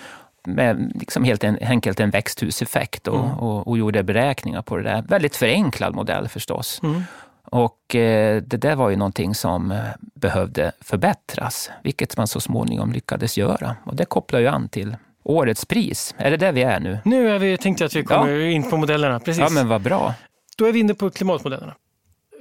med 0.46 0.92
liksom 0.94 1.24
helt 1.24 1.44
enkelt 1.44 2.00
en 2.00 2.10
växthuseffekt 2.10 3.08
och, 3.08 3.24
mm. 3.24 3.38
och, 3.38 3.68
och, 3.68 3.78
gjorde 3.78 4.02
beräkningar 4.02 4.62
på 4.62 4.76
det 4.76 4.82
där. 4.82 5.02
Väldigt 5.02 5.36
förenklad 5.36 5.94
modell 5.94 6.28
förstås. 6.28 6.80
Mm. 6.82 7.02
Och 7.50 7.94
eh, 7.94 8.42
det 8.42 8.56
där 8.56 8.76
var 8.76 8.90
ju 8.90 8.96
någonting 8.96 9.34
som 9.34 9.70
eh, 9.70 9.78
behövde 9.98 10.72
förbättras, 10.80 11.70
vilket 11.82 12.16
man 12.16 12.26
så 12.26 12.40
småningom 12.40 12.92
lyckades 12.92 13.38
göra. 13.38 13.76
Och 13.84 13.96
det 13.96 14.04
kopplar 14.04 14.40
ju 14.40 14.46
an 14.46 14.68
till 14.68 14.96
årets 15.22 15.64
pris. 15.64 16.14
Är 16.18 16.30
det 16.30 16.36
där 16.36 16.52
vi 16.52 16.62
är 16.62 16.80
nu? 16.80 16.98
Nu 17.04 17.30
är 17.30 17.38
vi, 17.38 17.56
tänkte 17.56 17.84
jag 17.84 17.86
att 17.86 17.96
vi 17.96 18.02
kommer 18.02 18.32
ja. 18.32 18.50
in 18.50 18.70
på 18.70 18.76
modellerna. 18.76 19.20
Precis. 19.20 19.40
Ja, 19.40 19.48
men 19.50 19.68
vad 19.68 19.80
bra. 19.80 20.14
Då 20.56 20.66
är 20.66 20.72
vi 20.72 20.80
inne 20.80 20.94
på 20.94 21.10
klimatmodellerna. 21.10 21.74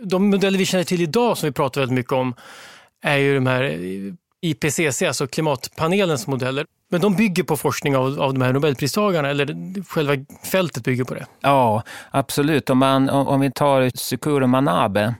De 0.01 0.29
modeller 0.29 0.57
vi 0.57 0.65
känner 0.65 0.83
till 0.83 1.01
idag 1.01 1.37
som 1.37 1.47
vi 1.47 1.53
pratar 1.53 1.81
väldigt 1.81 1.95
mycket 1.95 2.11
om 2.11 2.35
är 3.01 3.17
ju 3.17 3.35
de 3.35 3.47
här 3.47 3.79
IPCC, 4.41 5.01
alltså 5.01 5.27
klimatpanelens 5.27 6.27
modeller. 6.27 6.65
Men 6.89 7.01
de 7.01 7.15
bygger 7.15 7.43
på 7.43 7.57
forskning 7.57 7.97
av, 7.97 8.21
av 8.21 8.33
de 8.33 8.41
här 8.41 8.53
Nobelpristagarna, 8.53 9.29
eller 9.29 9.83
själva 9.83 10.13
fältet 10.51 10.83
bygger 10.83 11.03
på 11.03 11.13
det? 11.13 11.25
Ja, 11.41 11.83
absolut. 12.11 12.69
Om, 12.69 12.77
man, 12.77 13.09
om 13.09 13.39
vi 13.39 13.51
tar 13.51 13.97
Sukuro 13.97 14.47
Manabe, 14.47 15.15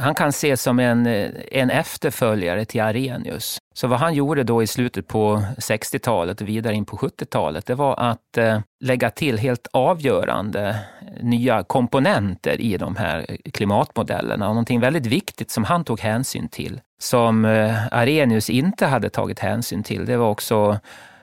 han 0.00 0.14
kan 0.14 0.28
ses 0.28 0.62
som 0.62 0.78
en, 0.78 1.06
eh, 1.06 1.30
en 1.52 1.70
efterföljare 1.70 2.64
till 2.64 2.80
Arrhenius. 2.80 3.58
Så 3.74 3.86
vad 3.86 3.98
han 3.98 4.14
gjorde 4.14 4.42
då 4.42 4.62
i 4.62 4.66
slutet 4.66 5.08
på 5.08 5.42
60-talet 5.58 6.40
och 6.40 6.48
vidare 6.48 6.74
in 6.74 6.84
på 6.84 6.96
70-talet, 6.96 7.66
det 7.66 7.74
var 7.74 8.00
att 8.00 8.36
eh, 8.36 8.60
lägga 8.84 9.10
till 9.10 9.38
helt 9.38 9.68
avgörande 9.72 10.68
eh, 10.68 11.24
nya 11.24 11.62
komponenter 11.62 12.60
i 12.60 12.76
de 12.76 12.96
här 12.96 13.36
klimatmodellerna. 13.52 14.48
Och 14.48 14.54
någonting 14.54 14.80
väldigt 14.80 15.06
viktigt 15.06 15.50
som 15.50 15.64
han 15.64 15.84
tog 15.84 16.00
hänsyn 16.00 16.48
till, 16.48 16.80
som 17.02 17.44
Arrhenius 17.90 18.50
inte 18.50 18.86
hade 18.86 19.08
tagit 19.08 19.38
hänsyn 19.38 19.82
till, 19.82 20.06
det 20.06 20.16
var 20.16 20.30
också 20.30 20.78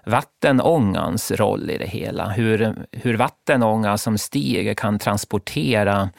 vattenångans 0.06 1.32
roll 1.32 1.70
i 1.70 1.78
det 1.78 1.86
hela. 1.86 2.30
Hur, 2.30 2.76
hur 2.92 3.18
vattenånga 3.18 3.98
som 3.98 4.18
stiger 4.18 4.74
kan 4.74 5.00
transportera 5.00 6.10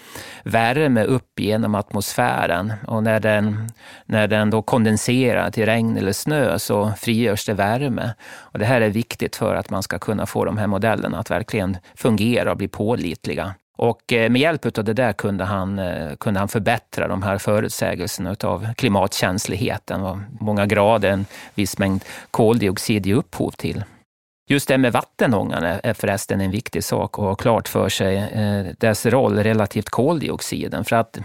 värme 0.45 1.05
upp 1.05 1.41
genom 1.41 1.75
atmosfären 1.75 2.73
och 2.87 3.03
när 3.03 3.21
den, 3.21 3.69
när 4.07 4.29
den 4.29 4.51
då 4.51 4.63
kondenserar 4.63 5.51
till 5.51 5.67
regn 5.67 5.97
eller 5.97 6.13
snö 6.13 6.59
så 6.59 6.93
frigörs 6.99 7.47
det 7.47 7.55
värme. 7.55 8.15
Och 8.37 8.59
det 8.59 8.65
här 8.65 8.81
är 8.81 8.91
viktigt 8.91 9.37
för 9.37 9.55
att 9.55 9.71
man 9.71 9.83
ska 9.83 9.99
kunna 9.99 10.27
få 10.27 10.45
de 10.45 10.59
här 10.59 10.67
modellerna 10.67 11.19
att 11.19 11.31
verkligen 11.31 11.77
fungera 11.95 12.51
och 12.51 12.57
bli 12.57 12.69
pålitliga. 12.69 13.55
Och 13.77 14.13
eh, 14.13 14.31
med 14.31 14.41
hjälp 14.41 14.79
av 14.79 14.85
det 14.85 14.93
där 14.93 15.13
kunde 15.13 15.45
han, 15.45 15.79
eh, 15.79 16.17
kunde 16.17 16.41
han 16.41 16.49
förbättra 16.49 17.09
de 17.09 17.23
här 17.23 17.39
förutsägelserna 17.39 18.37
av 18.45 18.75
klimatkänsligheten, 18.75 20.01
vad 20.01 20.21
många 20.41 20.67
grader 20.67 21.11
en 21.11 21.27
viss 21.55 21.79
mängd 21.79 22.05
koldioxid 22.31 23.07
ger 23.07 23.15
upphov 23.15 23.51
till. 23.51 23.85
Just 24.51 24.69
det 24.69 24.79
med 24.79 24.93
vattenångan 24.93 25.63
är 25.63 25.95
förresten 25.95 26.41
en 26.41 26.51
viktig 26.51 26.85
sak 26.85 27.19
att 27.19 27.25
ha 27.25 27.35
klart 27.35 27.69
för 27.69 27.89
sig, 27.89 28.17
eh, 28.17 28.67
dess 28.79 29.07
roll 29.07 29.39
relativt 29.39 29.89
koldioxiden. 29.89 30.85
För 30.85 30.97
att 30.97 31.19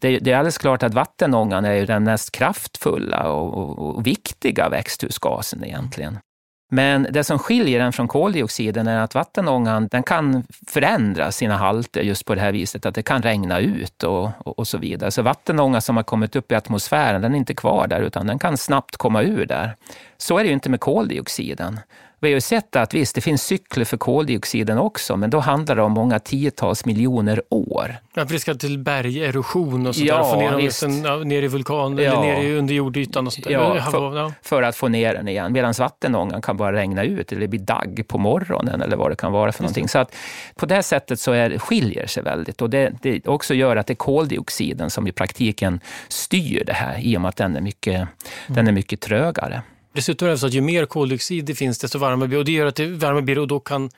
det, 0.00 0.08
är 0.08 0.36
alldeles 0.36 0.58
klart 0.58 0.82
att 0.82 0.94
vattenångan 0.94 1.64
är 1.64 1.86
den 1.86 2.04
mest 2.04 2.32
kraftfulla 2.32 3.28
och 3.28 4.06
viktiga 4.06 4.68
växthusgasen 4.68 5.64
egentligen. 5.64 6.18
Men 6.74 7.06
det 7.10 7.24
som 7.24 7.38
skiljer 7.38 7.78
den 7.78 7.92
från 7.92 8.08
koldioxiden 8.08 8.86
är 8.86 9.00
att 9.00 9.14
vattenångan 9.14 9.88
den 9.88 10.02
kan 10.02 10.46
förändra 10.66 11.32
sina 11.32 11.56
halter 11.56 12.00
just 12.00 12.24
på 12.24 12.34
det 12.34 12.40
här 12.40 12.52
viset, 12.52 12.86
att 12.86 12.94
det 12.94 13.02
kan 13.02 13.22
regna 13.22 13.58
ut 13.58 14.02
och, 14.02 14.30
och, 14.38 14.58
och 14.58 14.68
så 14.68 14.78
vidare. 14.78 15.10
Så 15.10 15.22
vattenånga 15.22 15.80
som 15.80 15.96
har 15.96 16.04
kommit 16.04 16.36
upp 16.36 16.52
i 16.52 16.54
atmosfären, 16.54 17.22
den 17.22 17.34
är 17.34 17.38
inte 17.38 17.54
kvar 17.54 17.86
där, 17.86 18.00
utan 18.00 18.26
den 18.26 18.38
kan 18.38 18.56
snabbt 18.56 18.96
komma 18.96 19.22
ur 19.22 19.46
där. 19.46 19.76
Så 20.16 20.38
är 20.38 20.42
det 20.42 20.48
ju 20.48 20.54
inte 20.54 20.70
med 20.70 20.80
koldioxiden. 20.80 21.80
Vi 22.22 22.28
har 22.28 22.34
ju 22.34 22.40
sett 22.40 22.76
att 22.76 22.94
visst, 22.94 23.14
det 23.14 23.20
finns 23.20 23.42
cykler 23.42 23.84
för 23.84 23.96
koldioxiden 23.96 24.78
också, 24.78 25.16
men 25.16 25.30
då 25.30 25.38
handlar 25.38 25.76
det 25.76 25.82
om 25.82 25.92
många 25.92 26.18
tiotals 26.18 26.84
miljoner 26.84 27.42
år. 27.48 27.96
Ja, 28.14 28.26
för 28.26 28.32
det 28.32 28.40
ska 28.40 28.54
till 28.54 28.78
bergerosion 28.78 29.86
och 29.86 29.94
sånt 29.94 30.08
ja, 30.08 30.24
få 30.24 30.36
ner 30.36 31.02
dem 31.02 31.28
ner 31.28 31.42
i 31.42 31.48
vulkan 31.48 31.98
ja. 31.98 32.02
eller 32.02 32.20
ner 32.20 32.42
i 32.42 32.58
under 32.58 32.74
jordytan 32.74 33.26
och 33.26 33.32
sånt 33.32 33.46
Ja, 33.50 33.90
för, 33.90 34.16
ja. 34.16 34.32
för, 34.42 34.62
att 34.62 34.76
få 34.76 34.88
ner 34.88 35.14
den 35.14 35.28
igen. 35.28 35.52
Medan 35.52 35.74
vattenångan 35.78 36.42
kan 36.42 36.56
bara 36.56 36.72
regna 36.72 37.04
ut 37.04 37.32
eller 37.32 37.46
blir 37.46 37.60
dagg 37.60 38.04
på 38.08 38.18
morgonen 38.18 38.82
eller 38.82 38.96
vad 38.96 39.10
det 39.10 39.16
kan 39.16 39.32
vara 39.32 39.52
för 39.52 39.62
någonting. 39.62 39.88
Så 39.88 39.98
att 39.98 40.14
på 40.56 40.66
det 40.66 40.82
sättet 40.82 41.20
så 41.20 41.32
är, 41.32 41.58
skiljer 41.58 42.06
sig 42.06 42.22
väldigt 42.22 42.62
och 42.62 42.70
det, 42.70 42.92
det 43.02 43.28
också 43.28 43.54
gör 43.54 43.76
att 43.76 43.86
det 43.86 43.92
är 43.92 43.96
koldioxiden 43.96 44.90
som 44.90 45.06
i 45.06 45.12
praktiken 45.12 45.80
styr 46.08 46.64
det 46.66 46.72
här 46.72 46.98
i 47.00 47.16
och 47.16 47.20
med 47.20 47.28
att 47.28 47.36
den 47.36 47.56
är 47.56 47.60
mycket, 47.60 47.94
mm. 47.94 48.08
den 48.46 48.68
är 48.68 48.72
mycket 48.72 49.00
trögare. 49.00 49.62
Dessutom 49.92 50.28
är 50.28 50.32
det 50.32 50.38
så 50.38 50.46
att 50.46 50.52
ju 50.52 50.60
mer 50.60 50.86
koldioxid 50.86 51.44
det 51.44 51.54
finns, 51.54 51.78
desto 51.78 51.98
varmare 51.98 52.28
blir 52.28 52.38
och 52.38 52.44
det 52.44 52.52
gör 52.52 52.66
att 52.66 52.76
det 52.76 52.86
varmare 52.86 53.22
blir 53.22 53.38
och 53.38 53.48
då 53.48 53.60
kan 53.60 53.90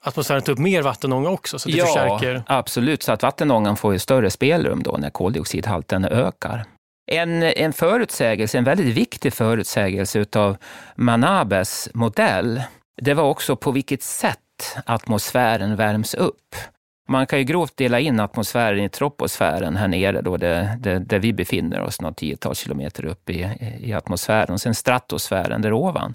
atmosfären 0.00 0.42
ta 0.42 0.52
upp 0.52 0.58
mer 0.58 0.82
vattenånga 0.82 1.30
också. 1.30 1.58
Så 1.58 1.68
det 1.68 1.76
ja, 1.76 1.84
förstärker. 1.84 2.42
absolut. 2.46 3.02
Så 3.02 3.12
att 3.12 3.22
vattenångan 3.22 3.76
får 3.76 3.92
ju 3.92 3.98
större 3.98 4.30
spelrum 4.30 4.82
då 4.82 4.96
när 4.98 5.10
koldioxidhalten 5.10 6.04
ökar. 6.04 6.64
En, 7.06 7.42
en 7.42 7.72
förutsägelse, 7.72 8.58
en 8.58 8.64
väldigt 8.64 8.96
viktig 8.96 9.32
förutsägelse 9.32 10.24
av 10.36 10.56
Manabes 10.94 11.88
modell, 11.94 12.62
det 13.02 13.14
var 13.14 13.24
också 13.24 13.56
på 13.56 13.70
vilket 13.70 14.02
sätt 14.02 14.38
atmosfären 14.86 15.76
värms 15.76 16.14
upp. 16.14 16.54
Man 17.08 17.26
kan 17.26 17.38
ju 17.38 17.44
grovt 17.44 17.76
dela 17.76 18.00
in 18.00 18.20
atmosfären 18.20 18.84
i 18.84 18.88
troposfären 18.88 19.76
här 19.76 19.88
nere, 19.88 20.20
då 20.20 20.36
det, 20.36 20.78
det, 20.80 20.98
där 20.98 21.18
vi 21.18 21.32
befinner 21.32 21.80
oss, 21.80 22.00
några 22.00 22.14
tiotals 22.14 22.58
kilometer 22.58 23.04
upp 23.04 23.30
i, 23.30 23.48
i 23.80 23.92
atmosfären, 23.92 24.50
och 24.50 24.60
sen 24.60 24.74
stratosfären 24.74 25.62
där 25.62 25.72
ovan. 25.72 26.14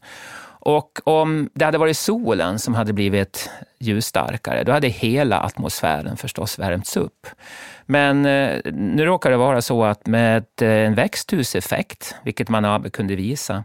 Och 0.68 1.00
om 1.04 1.50
det 1.54 1.66
hade 1.66 1.78
varit 1.78 1.98
solen 1.98 2.60
som 2.60 2.76
hade 2.76 2.94
blivit 2.94 3.50
ljusstarkare, 3.80 4.64
då 4.64 4.72
hade 4.72 4.88
hela 4.88 5.40
atmosfären 5.40 6.18
förstås 6.18 6.60
värmts 6.60 6.98
upp. 6.98 7.28
Men 7.86 8.26
eh, 8.26 8.62
nu 8.74 9.06
råkar 9.06 9.32
det 9.32 9.38
vara 9.38 9.62
så 9.62 9.84
att 9.84 10.08
med 10.08 10.46
eh, 10.62 10.70
en 10.70 10.96
växthuseffekt, 10.96 12.16
vilket 12.24 12.50
man 12.50 12.90
kunde 12.90 13.16
visa, 13.16 13.64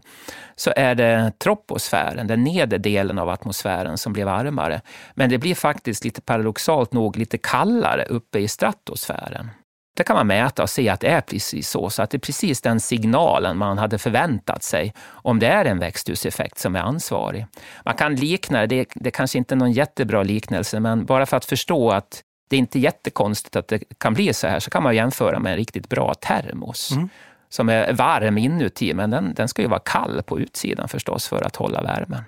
så 0.55 0.73
är 0.75 0.95
det 0.95 1.31
troposfären, 1.37 2.27
den 2.27 2.43
nedre 2.43 2.77
delen 2.77 3.19
av 3.19 3.29
atmosfären, 3.29 3.97
som 3.97 4.13
blir 4.13 4.25
varmare. 4.25 4.81
Men 5.13 5.29
det 5.29 5.37
blir 5.37 5.55
faktiskt 5.55 6.03
lite 6.03 6.21
paradoxalt 6.21 6.93
nog 6.93 7.17
lite 7.17 7.37
kallare 7.37 8.05
uppe 8.05 8.39
i 8.39 8.47
stratosfären. 8.47 9.49
Det 9.95 10.03
kan 10.03 10.15
man 10.15 10.27
mäta 10.27 10.63
och 10.63 10.69
se 10.69 10.89
att 10.89 10.99
det 10.99 11.07
är 11.07 11.21
precis 11.21 11.69
så, 11.69 11.89
så 11.89 12.01
att 12.01 12.09
det 12.09 12.17
är 12.17 12.19
precis 12.19 12.61
den 12.61 12.79
signalen 12.79 13.57
man 13.57 13.77
hade 13.77 13.97
förväntat 13.97 14.63
sig 14.63 14.93
om 15.09 15.39
det 15.39 15.47
är 15.47 15.65
en 15.65 15.79
växthuseffekt 15.79 16.59
som 16.59 16.75
är 16.75 16.79
ansvarig. 16.79 17.45
Man 17.85 17.95
kan 17.95 18.15
likna 18.15 18.67
det, 18.67 18.87
det 18.95 19.09
är 19.09 19.11
kanske 19.11 19.37
inte 19.37 19.53
är 19.53 19.57
någon 19.57 19.71
jättebra 19.71 20.23
liknelse, 20.23 20.79
men 20.79 21.05
bara 21.05 21.25
för 21.25 21.37
att 21.37 21.45
förstå 21.45 21.91
att 21.91 22.23
det 22.49 22.55
är 22.55 22.59
inte 22.59 22.79
jättekonstigt 22.79 23.55
att 23.55 23.67
det 23.67 23.79
kan 23.97 24.13
bli 24.13 24.33
så 24.33 24.47
här, 24.47 24.59
så 24.59 24.69
kan 24.69 24.83
man 24.83 24.95
jämföra 24.95 25.39
med 25.39 25.51
en 25.51 25.57
riktigt 25.57 25.89
bra 25.89 26.13
termos. 26.13 26.91
Mm. 26.91 27.09
Som 27.49 27.69
är 27.69 27.93
varm 27.93 28.37
inuti, 28.37 28.93
men 28.93 29.09
den, 29.09 29.33
den 29.33 29.47
ska 29.47 29.61
ju 29.61 29.67
vara 29.67 29.79
kall 29.79 30.23
på 30.23 30.39
utsidan 30.39 30.87
förstås 30.87 31.27
för 31.27 31.41
att 31.41 31.55
hålla 31.55 31.81
värmen. 31.81 32.23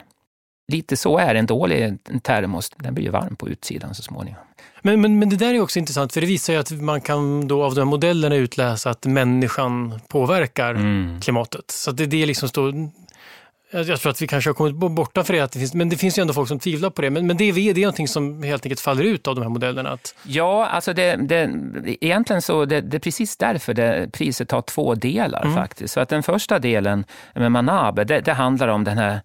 Lite 0.68 0.98
så 0.98 1.18
är 1.18 1.36
en 1.36 1.46
dålig 1.46 1.98
termos, 2.22 2.70
den 2.70 2.94
blir 2.94 3.06
ju 3.06 3.12
varm 3.12 3.36
på 3.36 3.50
utsidan 3.50 3.96
så 3.96 4.02
småningom. 4.02 4.40
Men, 4.82 5.02
men, 5.02 5.20
men 5.20 5.30
det 5.30 5.36
där 5.36 5.54
är 5.54 5.60
också 5.60 5.80
intressant, 5.80 6.14
för 6.14 6.22
det 6.22 6.28
visar 6.28 6.54
ju 6.54 6.60
att 6.60 6.72
man 6.72 7.02
kan 7.02 7.48
då 7.48 7.64
av 7.64 7.76
de 7.76 7.82
här 7.82 7.86
modellerna 7.86 8.36
utläsa 8.36 8.90
att 8.90 9.06
människan 9.06 10.00
påverkar 10.08 10.76
mm. 10.76 11.22
klimatet. 11.22 11.72
Så 11.72 11.92
det, 11.92 12.06
det 12.06 12.24
är 12.24 12.28
liksom 12.28 12.50
stå, 12.50 12.72
jag 13.72 14.00
tror 14.00 14.10
att 14.10 14.22
vi 14.22 14.28
kanske 14.28 14.50
har 14.50 14.56
kommit 14.56 14.76
borta 14.76 15.24
för 15.24 15.34
det, 15.34 15.40
att 15.40 15.52
det 15.52 15.60
finns, 15.60 15.74
men 15.74 15.90
det 15.90 15.98
finns 15.98 16.18
ju 16.18 16.22
ändå 16.22 16.34
folk 16.34 16.48
som 16.48 16.60
tvivlar 16.60 16.90
på 16.90 17.02
det. 17.02 17.10
Men, 17.10 17.28
men 17.28 17.38
det, 17.38 17.44
är, 17.44 17.54
det 17.54 17.70
är 17.70 17.76
någonting 17.76 18.08
som 18.08 18.44
helt 18.44 18.66
enkelt 18.66 18.80
faller 18.80 19.04
ut 19.04 19.28
av 19.28 19.36
de 19.36 19.42
här 19.42 19.50
modellerna? 19.50 19.90
Att... 19.90 20.16
Ja, 20.24 20.66
alltså 20.66 20.94
det, 20.94 21.16
det, 21.16 21.50
egentligen 22.02 22.42
så 22.42 22.66
det, 22.66 22.82
det 22.82 22.98
är 22.98 23.00
precis 23.00 23.38
därför 23.38 23.74
det, 23.74 24.10
priset 24.14 24.52
har 24.52 24.62
två 24.62 24.96
delar 24.96 25.42
mm. 25.44 25.56
faktiskt. 25.56 25.94
Så 25.94 26.00
att 26.00 26.10
den 26.10 26.24
första 26.24 26.60
delen 26.60 27.06
med 27.34 27.52
Manabe, 27.52 28.04
det, 28.04 28.20
det 28.20 28.34
handlar 28.34 28.68
om 28.68 28.84
den 28.84 28.98
här 28.98 29.22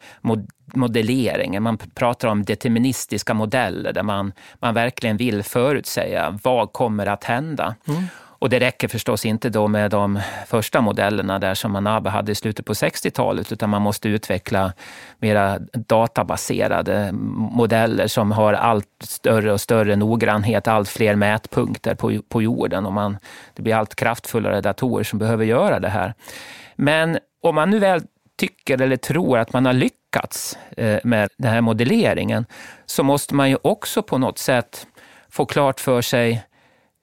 modelleringen. 0.74 1.62
Man 1.62 1.78
pratar 1.78 2.28
om 2.28 2.44
deterministiska 2.44 3.34
modeller 3.34 3.92
där 3.92 4.02
man, 4.02 4.32
man 4.58 4.74
verkligen 4.74 5.16
vill 5.16 5.42
förutsäga 5.42 6.38
vad 6.42 6.72
kommer 6.72 7.06
att 7.06 7.24
hända. 7.24 7.74
Mm. 7.88 8.04
Och 8.40 8.50
det 8.50 8.60
räcker 8.60 8.88
förstås 8.88 9.26
inte 9.26 9.50
då 9.50 9.68
med 9.68 9.90
de 9.90 10.20
första 10.46 10.80
modellerna 10.80 11.38
där 11.38 11.54
som 11.54 11.72
Manabe 11.72 12.10
hade 12.10 12.32
i 12.32 12.34
slutet 12.34 12.66
på 12.66 12.72
60-talet, 12.72 13.52
utan 13.52 13.70
man 13.70 13.82
måste 13.82 14.08
utveckla 14.08 14.72
mera 15.18 15.58
databaserade 15.72 17.12
modeller 17.12 18.06
som 18.06 18.32
har 18.32 18.52
allt 18.52 18.86
större 19.00 19.52
och 19.52 19.60
större 19.60 19.96
noggrannhet, 19.96 20.68
allt 20.68 20.88
fler 20.88 21.14
mätpunkter 21.14 21.94
på, 21.94 22.22
på 22.28 22.42
jorden 22.42 22.86
och 22.86 22.92
man, 22.92 23.18
det 23.54 23.62
blir 23.62 23.74
allt 23.74 23.94
kraftfullare 23.94 24.60
datorer 24.60 25.04
som 25.04 25.18
behöver 25.18 25.44
göra 25.44 25.80
det 25.80 25.88
här. 25.88 26.14
Men 26.76 27.18
om 27.42 27.54
man 27.54 27.70
nu 27.70 27.78
väl 27.78 28.02
tycker 28.36 28.82
eller 28.82 28.96
tror 28.96 29.38
att 29.38 29.52
man 29.52 29.66
har 29.66 29.72
lyckats 29.72 30.58
eh, 30.76 30.98
med 31.04 31.28
den 31.38 31.50
här 31.50 31.60
modelleringen, 31.60 32.46
så 32.86 33.02
måste 33.02 33.34
man 33.34 33.50
ju 33.50 33.56
också 33.62 34.02
på 34.02 34.18
något 34.18 34.38
sätt 34.38 34.86
få 35.30 35.46
klart 35.46 35.80
för 35.80 36.02
sig 36.02 36.44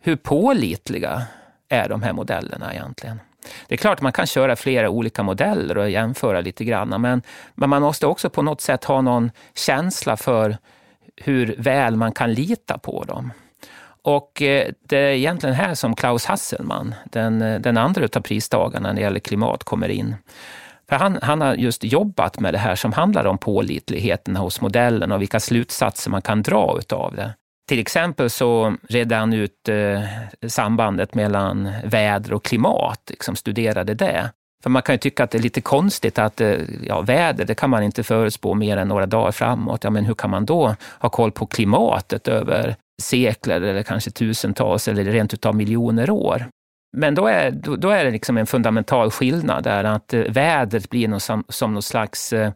hur 0.07 0.15
pålitliga 0.15 1.23
är 1.69 1.89
de 1.89 2.01
här 2.01 2.13
modellerna 2.13 2.73
egentligen? 2.73 3.19
Det 3.67 3.75
är 3.75 3.77
klart 3.77 4.01
man 4.01 4.11
kan 4.11 4.27
köra 4.27 4.55
flera 4.55 4.89
olika 4.89 5.23
modeller 5.23 5.77
och 5.77 5.89
jämföra 5.89 6.41
lite 6.41 6.63
grann, 6.63 7.01
men, 7.01 7.21
men 7.55 7.69
man 7.69 7.81
måste 7.81 8.07
också 8.07 8.29
på 8.29 8.41
något 8.41 8.61
sätt 8.61 8.83
ha 8.83 9.01
någon 9.01 9.31
känsla 9.55 10.17
för 10.17 10.57
hur 11.15 11.55
väl 11.57 11.95
man 11.95 12.11
kan 12.11 12.33
lita 12.33 12.77
på 12.77 13.03
dem. 13.03 13.31
Och 14.01 14.41
eh, 14.41 14.71
det 14.81 14.97
är 14.97 15.11
egentligen 15.11 15.55
här 15.55 15.75
som 15.75 15.95
Klaus 15.95 16.25
Hasselmann, 16.25 16.95
den, 17.05 17.41
eh, 17.41 17.59
den 17.59 17.77
andra 17.77 18.07
av 18.15 18.21
pristagarna 18.21 18.87
när 18.87 18.95
det 18.95 19.01
gäller 19.01 19.19
klimat, 19.19 19.63
kommer 19.63 19.89
in. 19.89 20.15
För 20.89 20.95
han, 20.95 21.19
han 21.21 21.41
har 21.41 21.55
just 21.55 21.83
jobbat 21.83 22.39
med 22.39 22.53
det 22.53 22.57
här 22.57 22.75
som 22.75 22.93
handlar 22.93 23.25
om 23.25 23.37
pålitligheten 23.37 24.35
hos 24.35 24.61
modellen 24.61 25.11
och 25.11 25.21
vilka 25.21 25.39
slutsatser 25.39 26.11
man 26.11 26.21
kan 26.21 26.41
dra 26.41 26.77
utav 26.79 27.15
det. 27.15 27.33
Till 27.67 27.79
exempel 27.79 28.29
så 28.29 28.75
redde 28.89 29.15
han 29.15 29.33
ut 29.33 29.69
eh, 29.69 30.01
sambandet 30.47 31.15
mellan 31.15 31.71
väder 31.83 32.33
och 32.33 32.43
klimat, 32.43 33.01
liksom 33.09 33.35
studerade 33.35 33.93
det. 33.93 34.31
För 34.63 34.69
man 34.69 34.81
kan 34.81 34.95
ju 34.95 34.99
tycka 34.99 35.23
att 35.23 35.31
det 35.31 35.37
är 35.37 35.41
lite 35.41 35.61
konstigt 35.61 36.19
att 36.19 36.41
eh, 36.41 36.55
ja, 36.83 37.01
väder, 37.01 37.45
det 37.45 37.55
kan 37.55 37.69
man 37.69 37.83
inte 37.83 38.03
förutspå 38.03 38.53
mer 38.53 38.77
än 38.77 38.87
några 38.87 39.05
dagar 39.05 39.31
framåt. 39.31 39.83
Ja, 39.83 39.89
men 39.89 40.05
hur 40.05 40.13
kan 40.13 40.29
man 40.29 40.45
då 40.45 40.75
ha 40.99 41.09
koll 41.09 41.31
på 41.31 41.45
klimatet 41.45 42.27
över 42.27 42.75
sekler 43.01 43.61
eller 43.61 43.83
kanske 43.83 44.11
tusentals 44.11 44.87
eller 44.87 45.03
rent 45.03 45.33
utav 45.33 45.55
miljoner 45.55 46.09
år? 46.09 46.45
Men 46.97 47.15
då 47.15 47.27
är, 47.27 47.51
då, 47.51 47.75
då 47.75 47.89
är 47.89 48.05
det 48.05 48.11
liksom 48.11 48.37
en 48.37 48.47
fundamental 48.47 49.11
skillnad 49.11 49.63
där 49.63 49.83
att 49.83 50.13
eh, 50.13 50.21
vädret 50.21 50.89
blir 50.89 51.07
något 51.07 51.23
som, 51.23 51.43
som 51.49 51.73
någon 51.73 51.83
slags 51.83 52.33
eh, 52.33 52.51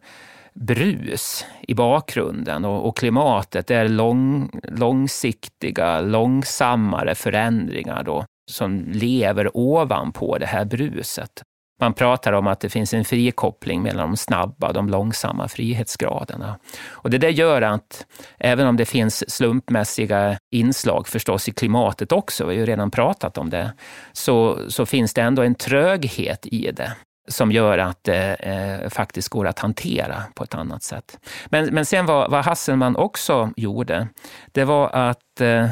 brus 0.54 1.46
i 1.60 1.74
bakgrunden 1.74 2.64
och, 2.64 2.88
och 2.88 2.96
klimatet 2.96 3.70
är 3.70 3.88
lång, 3.88 4.50
långsiktiga, 4.62 6.00
långsammare 6.00 7.14
förändringar 7.14 8.02
då, 8.02 8.24
som 8.50 8.84
lever 8.92 9.56
ovanpå 9.56 10.38
det 10.38 10.46
här 10.46 10.64
bruset. 10.64 11.42
Man 11.80 11.94
pratar 11.94 12.32
om 12.32 12.46
att 12.46 12.60
det 12.60 12.68
finns 12.68 12.94
en 12.94 13.04
frikoppling 13.04 13.82
mellan 13.82 14.10
de 14.10 14.16
snabba 14.16 14.68
och 14.68 14.74
de 14.74 14.88
långsamma 14.88 15.48
frihetsgraderna. 15.48 16.58
Och 16.90 17.10
det 17.10 17.18
där 17.18 17.28
gör 17.28 17.62
att 17.62 18.06
även 18.38 18.66
om 18.66 18.76
det 18.76 18.84
finns 18.84 19.30
slumpmässiga 19.30 20.38
inslag 20.54 21.08
förstås 21.08 21.48
i 21.48 21.52
klimatet 21.52 22.12
också, 22.12 22.46
vi 22.46 22.54
har 22.54 22.60
ju 22.60 22.66
redan 22.66 22.90
pratat 22.90 23.38
om 23.38 23.50
det, 23.50 23.72
så, 24.12 24.58
så 24.68 24.86
finns 24.86 25.14
det 25.14 25.22
ändå 25.22 25.42
en 25.42 25.54
tröghet 25.54 26.46
i 26.46 26.70
det 26.72 26.92
som 27.28 27.52
gör 27.52 27.78
att 27.78 28.04
det 28.04 28.34
eh, 28.34 28.88
faktiskt 28.88 29.28
går 29.28 29.46
att 29.46 29.58
hantera 29.58 30.22
på 30.34 30.44
ett 30.44 30.54
annat 30.54 30.82
sätt. 30.82 31.18
Men, 31.46 31.74
men 31.74 31.86
sen 31.86 32.06
vad, 32.06 32.30
vad 32.30 32.44
Hasselman 32.44 32.96
också 32.96 33.50
gjorde, 33.56 34.08
det 34.52 34.64
var 34.64 34.90
att 34.90 35.40
eh, 35.40 35.68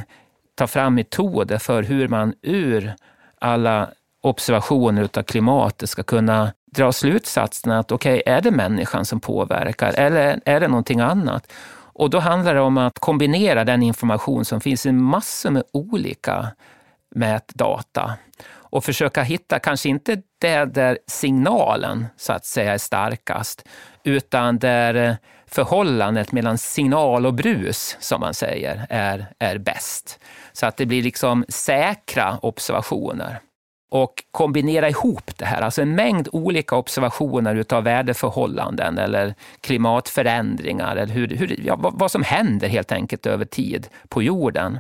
ta 0.55 0.67
fram 0.67 0.95
metoder 0.95 1.59
för 1.59 1.83
hur 1.83 2.09
man 2.09 2.35
ur 2.43 2.95
alla 3.41 3.89
observationer 4.23 5.09
av 5.15 5.23
klimatet 5.23 5.91
ska 5.91 6.03
kunna 6.03 6.53
dra 6.73 6.93
slutsatsen 6.93 7.73
att 7.73 7.93
okej, 7.93 8.21
okay, 8.21 8.35
är 8.35 8.41
det 8.41 8.51
människan 8.51 9.05
som 9.05 9.21
påverkar 9.21 9.93
eller 9.93 10.41
är 10.45 10.61
det 10.61 10.69
någonting 10.69 11.01
annat? 11.01 11.53
Och 11.93 12.11
då 12.11 12.19
handlar 12.19 12.55
det 12.55 12.61
om 12.61 12.79
att 12.79 12.99
kombinera 12.99 13.65
den 13.65 13.83
information 13.83 14.45
som 14.45 14.61
finns 14.61 14.87
i 14.87 14.93
massor 14.93 15.51
med 15.51 15.63
olika 15.73 16.49
mätdata 17.15 18.15
och 18.71 18.85
försöka 18.85 19.23
hitta, 19.23 19.59
kanske 19.59 19.89
inte 19.89 20.23
det 20.39 20.65
där 20.65 20.99
signalen 21.07 22.07
så 22.17 22.33
att 22.33 22.45
säga 22.45 22.75
är 22.75 22.79
starkast, 22.79 23.69
utan 24.05 24.59
där 24.59 24.95
eh, 24.95 25.15
förhållandet 25.47 26.33
mellan 26.33 26.59
signal 26.59 27.27
och 27.27 27.35
brus, 27.35 27.97
som 28.01 28.21
man 28.21 28.35
säger, 28.35 28.87
är, 28.91 29.27
är 29.39 29.59
bäst. 29.59 30.21
Så 30.53 30.67
att 30.67 30.77
det 30.77 30.87
blir 30.87 31.03
liksom 31.03 31.45
säkra 31.49 32.39
observationer 32.43 33.41
och 33.91 34.25
kombinera 34.31 34.89
ihop 34.89 35.31
det 35.37 35.45
här, 35.45 35.63
alltså 35.63 35.83
en 35.83 35.95
mängd 35.95 36.29
olika 36.33 36.77
observationer 36.77 37.55
utav 37.55 37.85
väderförhållanden 37.85 38.99
eller 38.99 39.35
klimatförändringar, 39.61 40.97
eller 40.97 41.15
hur, 41.15 41.29
hur, 41.29 41.61
ja, 41.67 41.77
vad 41.81 42.11
som 42.11 42.23
händer 42.23 42.69
helt 42.69 42.93
enkelt 42.93 43.27
över 43.27 43.45
tid 43.45 43.89
på 44.09 44.23
jorden. 44.23 44.79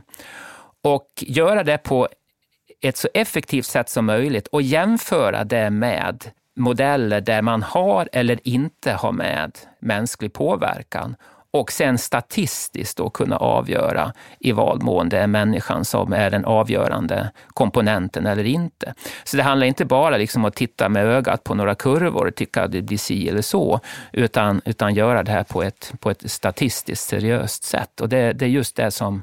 Och 0.82 1.08
göra 1.16 1.64
det 1.64 1.78
på 1.78 2.08
ett 2.80 2.96
så 2.96 3.08
effektivt 3.14 3.66
sätt 3.66 3.88
som 3.88 4.06
möjligt 4.06 4.46
och 4.46 4.62
jämföra 4.62 5.44
det 5.44 5.70
med 5.70 6.30
modeller 6.56 7.20
där 7.20 7.42
man 7.42 7.62
har 7.62 8.08
eller 8.12 8.48
inte 8.48 8.92
har 8.92 9.12
med 9.12 9.58
mänsklig 9.80 10.32
påverkan 10.32 11.16
och 11.52 11.72
sen 11.72 11.98
statistiskt 11.98 12.96
då 12.96 13.10
kunna 13.10 13.36
avgöra 13.36 14.12
i 14.40 14.52
vad 14.52 14.82
mån 14.82 15.08
det 15.08 15.18
är 15.18 15.26
människan 15.26 15.84
som 15.84 16.12
är 16.12 16.30
den 16.30 16.44
avgörande 16.44 17.30
komponenten 17.48 18.26
eller 18.26 18.44
inte. 18.44 18.94
Så 19.24 19.36
det 19.36 19.42
handlar 19.42 19.66
inte 19.66 19.84
bara 19.84 20.16
liksom 20.16 20.44
att 20.44 20.54
titta 20.54 20.88
med 20.88 21.06
ögat 21.06 21.44
på 21.44 21.54
några 21.54 21.74
kurvor 21.74 22.26
och 22.26 22.34
tycka 22.34 22.62
att 22.62 22.72
det 22.72 22.82
blir 22.82 22.98
si 22.98 23.28
eller 23.28 23.42
så, 23.42 23.80
utan, 24.12 24.60
utan 24.64 24.94
göra 24.94 25.22
det 25.22 25.30
här 25.30 25.44
på 25.44 25.62
ett, 25.62 25.92
på 26.00 26.10
ett 26.10 26.30
statistiskt 26.30 27.08
seriöst 27.08 27.64
sätt. 27.64 28.00
Och 28.00 28.08
det, 28.08 28.32
det 28.32 28.44
är 28.44 28.48
just 28.48 28.76
det 28.76 28.90
som 28.90 29.22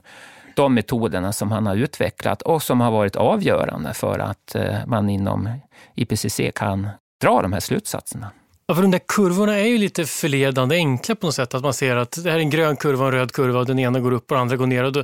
de 0.57 0.73
metoderna 0.73 1.33
som 1.33 1.51
han 1.51 1.65
har 1.65 1.75
utvecklat 1.75 2.41
och 2.41 2.63
som 2.63 2.81
har 2.81 2.91
varit 2.91 3.15
avgörande 3.15 3.93
för 3.93 4.19
att 4.19 4.55
eh, 4.55 4.75
man 4.87 5.09
inom 5.09 5.49
IPCC 5.95 6.41
kan 6.55 6.89
dra 7.21 7.41
de 7.41 7.53
här 7.53 7.59
slutsatserna. 7.59 8.31
Ja, 8.67 8.75
för 8.75 8.81
de 8.81 8.91
där 8.91 9.01
kurvorna 9.07 9.59
är 9.59 9.65
ju 9.65 9.77
lite 9.77 10.05
förledande 10.05 10.75
enkla 10.75 11.15
på 11.15 11.25
något 11.25 11.35
sätt. 11.35 11.53
Att 11.53 11.63
man 11.63 11.73
ser 11.73 11.95
att 11.95 12.23
det 12.23 12.29
här 12.29 12.37
är 12.37 12.41
en 12.41 12.49
grön 12.49 12.75
kurva 12.75 13.05
och 13.05 13.11
en 13.11 13.19
röd 13.19 13.31
kurva 13.31 13.59
och 13.59 13.65
den 13.65 13.79
ena 13.79 13.99
går 13.99 14.11
upp 14.11 14.31
och 14.31 14.35
den 14.35 14.41
andra 14.41 14.55
går 14.55 14.67
ner. 14.67 14.83
Och 14.83 14.91
då, 14.91 15.03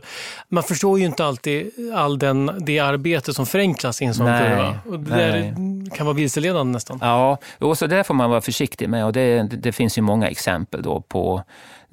man 0.49 0.63
förstår 0.63 0.99
ju 0.99 1.05
inte 1.05 1.25
alltid 1.25 1.71
all 1.95 2.19
den, 2.19 2.51
det 2.59 2.79
arbete 2.79 3.33
som 3.33 3.45
förenklas 3.45 4.01
i 4.01 4.05
en 4.05 4.13
sån 4.13 4.25
nej, 4.25 4.49
kurva. 4.49 4.79
Och 4.85 4.99
det 4.99 5.15
där 5.15 5.55
kan 5.95 6.05
vara 6.05 6.15
vilseledande 6.15 6.73
nästan. 6.73 6.99
Ja, 7.01 7.37
och 7.59 7.77
så 7.77 7.87
där 7.87 8.03
får 8.03 8.13
man 8.13 8.29
vara 8.29 8.41
försiktig 8.41 8.89
med. 8.89 9.05
Och 9.05 9.13
det, 9.13 9.43
det 9.43 9.71
finns 9.71 9.97
ju 9.97 10.01
många 10.01 10.29
exempel 10.29 10.81
då 10.81 11.01
på 11.01 11.43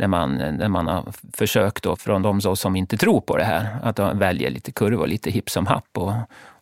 när 0.01 0.09
man, 0.09 0.37
när 0.37 0.69
man 0.69 0.87
har 0.87 1.05
försökt 1.33 1.85
då 1.85 1.97
från 1.97 2.23
de 2.23 2.57
som 2.57 2.77
inte 2.77 2.97
tror 2.97 3.21
på 3.21 3.37
det 3.37 3.45
här, 3.45 3.77
att 3.83 3.97
de 3.97 4.19
väljer 4.19 4.51
lite 4.51 4.73
kurvor, 4.73 5.07
lite 5.07 5.31
hipp 5.31 5.51
som 5.51 5.67
happ 5.67 5.89
och, 5.93 6.13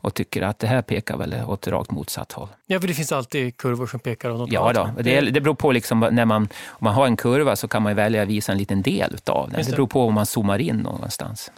och 0.01 0.14
tycker 0.14 0.43
att 0.43 0.59
det 0.59 0.66
här 0.66 0.82
pekar 0.82 1.16
väl 1.16 1.34
åt 1.47 1.68
rakt 1.68 1.91
motsatt 1.91 2.32
håll. 2.32 2.49
Ja, 2.66 2.80
för 2.80 2.89
det 2.89 2.95
finns 2.95 3.12
alltid 3.12 3.57
kurvor 3.57 3.86
som 3.86 4.01
pekar 4.01 4.30
åt 4.30 4.39
något 4.39 4.53
Ja, 4.53 4.72
då. 4.72 4.91
Det, 5.03 5.20
det 5.20 5.41
beror 5.41 5.55
på, 5.55 5.72
liksom, 5.72 6.01
när 6.01 6.24
man, 6.24 6.43
om 6.66 6.78
man 6.78 6.95
har 6.95 7.07
en 7.07 7.16
kurva 7.16 7.57
så 7.57 7.68
kan 7.68 7.82
man 7.82 7.95
välja 7.95 8.22
att 8.22 8.28
visa 8.28 8.53
en 8.53 8.59
liten 8.59 8.82
del 8.82 9.16
av 9.26 9.51
den. 9.51 9.61
Det. 9.61 9.66
det 9.66 9.76
beror 9.76 9.86
på 9.86 10.07
om 10.07 10.14
man 10.14 10.26
zoomar 10.26 10.59
in 10.59 10.76
någonstans. 10.76 11.51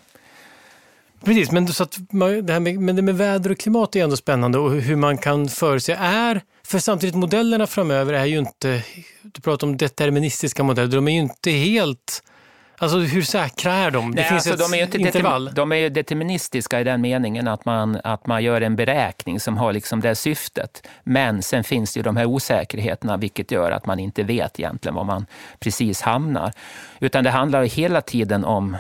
Precis, 1.25 1.53
men, 1.53 1.69
så 1.69 1.83
att, 1.83 1.99
det 2.43 2.53
här 2.53 2.61
med, 2.61 2.79
men 2.79 2.97
det 2.97 3.03
med 3.03 3.17
väder 3.17 3.51
och 3.51 3.59
klimat 3.59 3.97
är 3.97 4.05
ändå 4.05 4.17
spännande 4.17 4.59
och 4.59 4.71
hur 4.71 4.97
man 4.97 5.19
kan 5.19 5.49
förutse. 5.49 5.93
Är, 5.93 6.41
för 6.71 6.79
samtidigt 6.79 7.15
modellerna 7.15 7.67
framöver 7.67 8.13
är 8.13 8.25
ju 8.25 8.39
inte, 8.39 8.83
du 9.23 9.41
pratar 9.41 9.67
om 9.67 9.77
deterministiska 9.77 10.63
modeller, 10.63 10.89
de 10.89 11.09
är 11.09 11.13
ju 11.13 11.21
inte 11.21 11.51
helt 11.51 12.23
Alltså 12.79 12.99
hur 12.99 13.23
säkra 13.23 13.73
är 13.73 13.91
de? 13.91 14.11
Det 14.11 14.21
Nej, 14.21 14.25
finns 14.31 14.47
alltså, 14.47 14.65
ett 14.65 14.71
de 14.71 14.79
är 14.79 14.83
inte 14.83 14.99
intervall. 14.99 15.51
De 15.55 15.73
är 15.73 15.91
deterministiska 15.91 16.81
i 16.81 16.85
den 16.85 17.01
meningen 17.01 17.49
att 17.49 17.65
man, 17.65 18.01
att 18.05 18.27
man 18.27 18.43
gör 18.45 18.61
en 18.61 18.77
beräkning 18.77 19.41
som 19.41 19.57
har 19.57 19.73
liksom 19.73 20.01
det 20.01 20.15
syftet. 20.15 20.87
Men 21.03 21.43
sen 21.43 21.65
finns 21.65 21.93
det 21.95 21.99
ju 21.99 22.03
de 22.03 22.17
här 22.17 22.27
osäkerheterna 22.27 23.17
vilket 23.17 23.51
gör 23.51 23.71
att 23.71 23.87
man 23.87 23.99
inte 23.99 24.23
vet 24.23 24.61
egentligen 24.61 24.95
var 24.95 25.05
man 25.05 25.27
precis 25.59 26.03
hamnar. 26.03 26.53
Utan 27.01 27.25
det 27.25 27.31
handlar 27.31 27.65
hela 27.65 28.01
tiden 28.01 28.45
om 28.45 28.77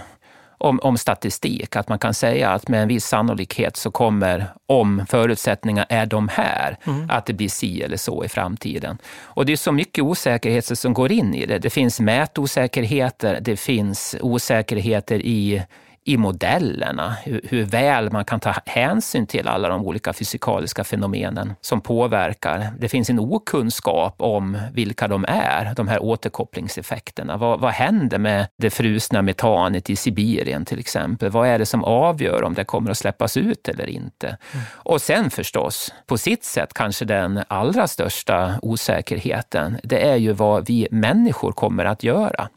om, 0.60 0.80
om 0.82 0.98
statistik. 0.98 1.76
Att 1.76 1.88
man 1.88 1.98
kan 1.98 2.14
säga 2.14 2.50
att 2.50 2.68
med 2.68 2.82
en 2.82 2.88
viss 2.88 3.04
sannolikhet 3.04 3.76
så 3.76 3.90
kommer, 3.90 4.46
om 4.66 5.06
förutsättningarna 5.08 5.86
är 5.88 6.06
de 6.06 6.28
här, 6.28 6.76
mm. 6.86 7.10
att 7.10 7.26
det 7.26 7.32
blir 7.32 7.48
si 7.48 7.82
eller 7.82 7.96
så 7.96 8.24
i 8.24 8.28
framtiden. 8.28 8.98
Och 9.20 9.46
det 9.46 9.52
är 9.52 9.56
så 9.56 9.72
mycket 9.72 10.04
osäkerheter 10.04 10.74
som 10.74 10.94
går 10.94 11.12
in 11.12 11.34
i 11.34 11.46
det. 11.46 11.58
Det 11.58 11.70
finns 11.70 12.00
mätosäkerheter, 12.00 13.38
det 13.40 13.56
finns 13.56 14.16
osäkerheter 14.20 15.18
i 15.18 15.62
i 16.04 16.16
modellerna, 16.16 17.16
hur, 17.24 17.40
hur, 17.44 17.64
väl 17.64 18.12
man 18.12 18.24
kan 18.24 18.40
ta 18.40 18.54
hänsyn 18.66 19.26
till 19.26 19.48
alla 19.48 19.68
de 19.68 19.86
olika 19.86 20.12
fysikaliska 20.12 20.84
fenomenen 20.84 21.54
som 21.60 21.80
påverkar. 21.80 22.72
Det 22.78 22.88
finns 22.88 23.10
en 23.10 23.18
okunskap 23.18 24.14
om 24.18 24.58
vilka 24.72 25.08
de 25.08 25.24
är, 25.28 25.74
de 25.76 25.88
här 25.88 26.02
återkopplingseffekterna. 26.02 27.36
Vad, 27.36 27.60
vad 27.60 27.72
händer 27.72 28.18
med 28.18 28.46
det 28.56 28.70
frusna 28.70 29.22
metanet 29.22 29.90
i 29.90 29.96
Sibirien 29.96 30.64
till 30.64 30.78
exempel? 30.78 31.30
Vad 31.30 31.48
är 31.48 31.58
det 31.58 31.66
som 31.66 31.84
avgör 31.84 32.42
om 32.42 32.54
det 32.54 32.64
kommer 32.64 32.90
att 32.90 32.98
släppas 32.98 33.36
ut 33.36 33.68
eller 33.68 33.88
inte? 33.88 34.26
Mm. 34.26 34.64
Och 34.72 35.00
sen 35.00 35.30
förstås, 35.30 35.94
på 36.06 36.18
sitt 36.18 36.44
sätt 36.44 36.74
kanske 36.74 37.04
den 37.04 37.42
allra 37.48 37.88
största 37.88 38.58
osäkerheten, 38.62 39.78
det 39.82 40.08
är 40.08 40.16
ju 40.16 40.32
vad 40.32 40.66
vi 40.68 40.88
människor 40.90 41.52
kommer 41.52 41.84
att 41.84 42.02
göra. 42.02 42.48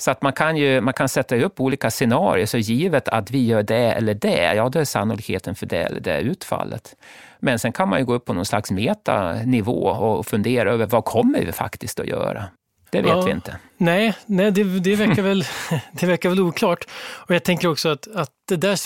Så 0.00 0.10
att 0.10 0.22
man 0.22 0.32
kan, 0.32 0.56
ju, 0.56 0.80
man 0.80 0.94
kan 0.94 1.08
sätta 1.08 1.36
upp 1.36 1.60
olika 1.60 1.90
scenarier, 1.90 2.46
så 2.46 2.58
givet 2.58 3.08
att 3.08 3.30
vi 3.30 3.46
gör 3.46 3.62
det 3.62 3.92
eller 3.92 4.14
det, 4.14 4.54
ja 4.54 4.68
då 4.68 4.78
är 4.78 4.84
sannolikheten 4.84 5.54
för 5.54 5.66
det 5.66 5.82
eller 5.82 6.00
det 6.00 6.20
utfallet. 6.20 6.96
Men 7.38 7.58
sen 7.58 7.72
kan 7.72 7.88
man 7.88 7.98
ju 7.98 8.04
gå 8.04 8.14
upp 8.14 8.24
på 8.24 8.32
någon 8.32 8.44
slags 8.44 8.70
metanivå 8.70 9.86
och 9.86 10.26
fundera 10.26 10.72
över 10.72 10.86
vad 10.86 11.04
kommer 11.04 11.44
vi 11.44 11.52
faktiskt 11.52 12.00
att 12.00 12.06
göra? 12.06 12.44
Det 12.90 13.02
vet 13.02 13.10
ja, 13.10 13.22
vi 13.22 13.30
inte. 13.30 13.56
Nej, 13.76 14.14
nej 14.26 14.50
det, 14.50 14.64
det, 14.80 14.96
verkar 14.96 15.22
väl, 15.22 15.44
det 15.92 16.06
verkar 16.06 16.28
väl 16.28 16.40
oklart. 16.40 16.84
Och 17.28 17.34
jag 17.34 17.44
tänker 17.44 17.68
också 17.68 17.88
att, 17.88 18.08
att 18.14 18.30
det 18.48 18.56
där 18.56 18.76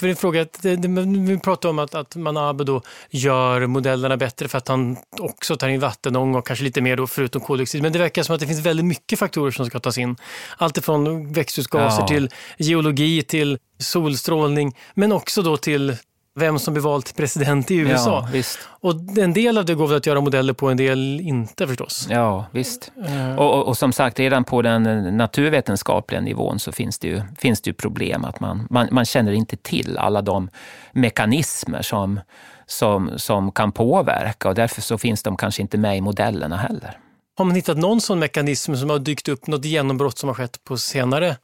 för 0.00 0.08
en 0.08 0.16
fråga, 0.16 0.46
vi 1.26 1.38
pratar 1.38 1.68
om 1.68 1.78
att, 1.78 1.94
att 1.94 2.16
Manabe 2.16 2.64
då 2.64 2.82
gör 3.10 3.66
modellerna 3.66 4.16
bättre 4.16 4.48
för 4.48 4.58
att 4.58 4.68
han 4.68 4.96
också 5.20 5.56
tar 5.56 5.68
in 5.68 5.80
vattenång 5.80 6.34
och 6.34 6.46
kanske 6.46 6.64
lite 6.64 6.80
mer 6.80 6.96
då 6.96 7.06
förutom 7.06 7.40
koldioxid. 7.40 7.82
Men 7.82 7.92
det 7.92 7.98
verkar 7.98 8.22
som 8.22 8.34
att 8.34 8.40
det 8.40 8.46
finns 8.46 8.66
väldigt 8.66 8.86
mycket 8.86 9.18
faktorer 9.18 9.50
som 9.50 9.66
ska 9.66 9.80
tas 9.80 9.98
in. 9.98 10.16
Allt 10.56 10.78
ifrån 10.78 11.32
växthusgaser 11.32 12.00
ja. 12.00 12.08
till 12.08 12.30
geologi 12.58 13.22
till 13.22 13.58
solstrålning 13.78 14.76
men 14.94 15.12
också 15.12 15.42
då 15.42 15.56
till 15.56 15.96
vem 16.34 16.58
som 16.58 16.74
blir 16.74 16.82
vald 16.82 17.04
till 17.04 17.14
president 17.14 17.70
i 17.70 17.76
USA. 17.76 18.28
Ja, 18.32 18.42
och 18.80 19.18
en 19.18 19.32
del 19.32 19.58
av 19.58 19.64
det 19.64 19.74
går 19.74 19.86
väl 19.86 19.96
att 19.96 20.06
göra 20.06 20.20
modeller 20.20 20.52
på, 20.52 20.70
en 20.70 20.76
del 20.76 21.20
inte 21.20 21.66
förstås. 21.66 22.06
Ja, 22.10 22.46
visst. 22.52 22.92
Uh. 23.08 23.36
Och, 23.38 23.54
och, 23.54 23.68
och, 23.68 23.76
som 23.76 23.92
sagt, 23.92 24.18
redan 24.18 24.44
på 24.44 24.62
den 24.62 24.82
naturvetenskapliga 25.16 26.20
nivån 26.20 26.58
så 26.58 26.72
finns 26.72 26.98
det 26.98 27.08
ju, 27.08 27.22
finns 27.38 27.60
det 27.60 27.70
ju 27.70 27.74
problem. 27.74 28.24
att 28.24 28.40
man, 28.40 28.66
man, 28.70 28.88
man 28.90 29.04
känner 29.04 29.32
inte 29.32 29.56
till 29.56 29.98
alla 29.98 30.22
de 30.22 30.48
mekanismer 30.92 31.82
som, 31.82 32.20
som, 32.66 33.10
som 33.16 33.52
kan 33.52 33.72
påverka 33.72 34.48
och 34.48 34.54
därför 34.54 34.82
så 34.82 34.98
finns 34.98 35.22
de 35.22 35.36
kanske 35.36 35.62
inte 35.62 35.78
med 35.78 35.96
i 35.96 36.00
modellerna 36.00 36.56
heller. 36.56 36.98
Har 37.36 37.44
man 37.44 37.54
hittat 37.54 37.76
någon 37.76 38.00
sån 38.00 38.18
mekanism 38.18 38.74
som 38.74 38.90
har 38.90 38.98
dykt 38.98 39.28
upp, 39.28 39.46
något 39.46 39.64
genombrott 39.64 40.18
som 40.18 40.28
har 40.28 40.34
skett 40.34 40.64
på 40.64 40.76
senare 40.76 41.36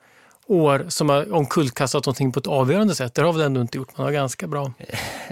år 0.51 0.85
som 0.89 1.09
har 1.09 1.33
omkullkastat 1.35 2.07
någonting 2.07 2.33
på 2.33 2.41
ett 2.41 2.47
avgörande 2.47 2.95
sätt. 2.95 3.15
Det 3.15 3.23
har 3.23 3.33
väl 3.33 3.43
ändå 3.43 3.61
inte 3.61 3.79
gjort. 3.79 3.99
Man 3.99 4.05
har 4.05 4.13
ganska 4.13 4.47
bra. 4.47 4.73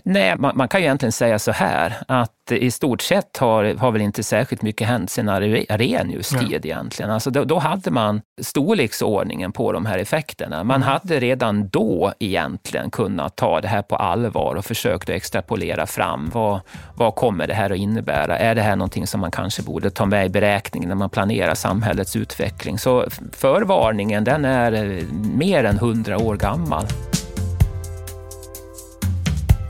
Nej, 0.05 0.37
man, 0.39 0.57
man, 0.57 0.69
kan 0.69 0.81
ju 0.81 0.87
egentligen 0.87 1.13
säga 1.13 1.39
så 1.39 1.53
här 1.53 1.97
att 2.09 2.33
i 2.51 2.71
stort 2.71 3.03
sett 3.03 3.37
har, 3.37 3.75
har 3.75 3.93
väl 3.93 4.03
inte 4.03 4.23
särskilt 4.23 4.63
mycket 4.63 4.89
hänt 4.89 5.11
sedan 5.11 5.29
Arrhenius 5.29 6.29
tid 6.29 6.49
ja. 6.51 6.59
egentligen. 6.63 7.11
Alltså 7.11 7.31
då, 7.31 7.45
då, 7.45 7.59
hade 7.59 7.91
man 7.91 8.21
storleksordningen 8.41 9.53
på 9.53 9.73
de 9.73 9.87
här 9.87 9.99
effekterna. 9.99 10.65
Man 10.65 10.77
mm. 10.77 10.89
hade 10.89 11.21
redan 11.21 11.69
då 11.69 12.13
egentligen 12.19 12.91
kunnat 12.91 13.37
ta 13.37 13.61
det 13.61 13.69
här 13.69 13.83
på 13.83 13.97
allvar 13.97 14.55
och 14.55 14.65
försökt 14.65 15.09
att 15.09 15.17
extrapolera 15.17 15.87
fram. 15.87 16.31
Vad, 16.35 16.61
vad 16.97 17.15
kommer 17.15 17.47
det 17.47 17.55
här 17.55 17.71
att 17.71 17.79
innebära? 17.79 18.39
Är 18.39 18.55
det 18.55 18.63
här 18.63 18.77
någonting 18.77 19.07
som 19.07 19.21
man 19.21 19.31
kanske 19.31 19.63
borde 19.63 19.91
ta 19.91 20.07
med 20.07 20.27
i 20.27 20.29
beräkningen 20.29 20.89
när 20.89 20.97
man 20.97 21.11
planerar 21.11 21.55
samhällets 21.55 22.17
utveckling? 22.17 22.79
Så 22.79 23.07
förvarningen 23.33 24.25
den 24.25 24.45
är 24.45 25.03
mer 25.37 25.65
än 25.65 25.79
hundra 25.79 26.19
år 26.19 26.37
gammal. 26.37 26.87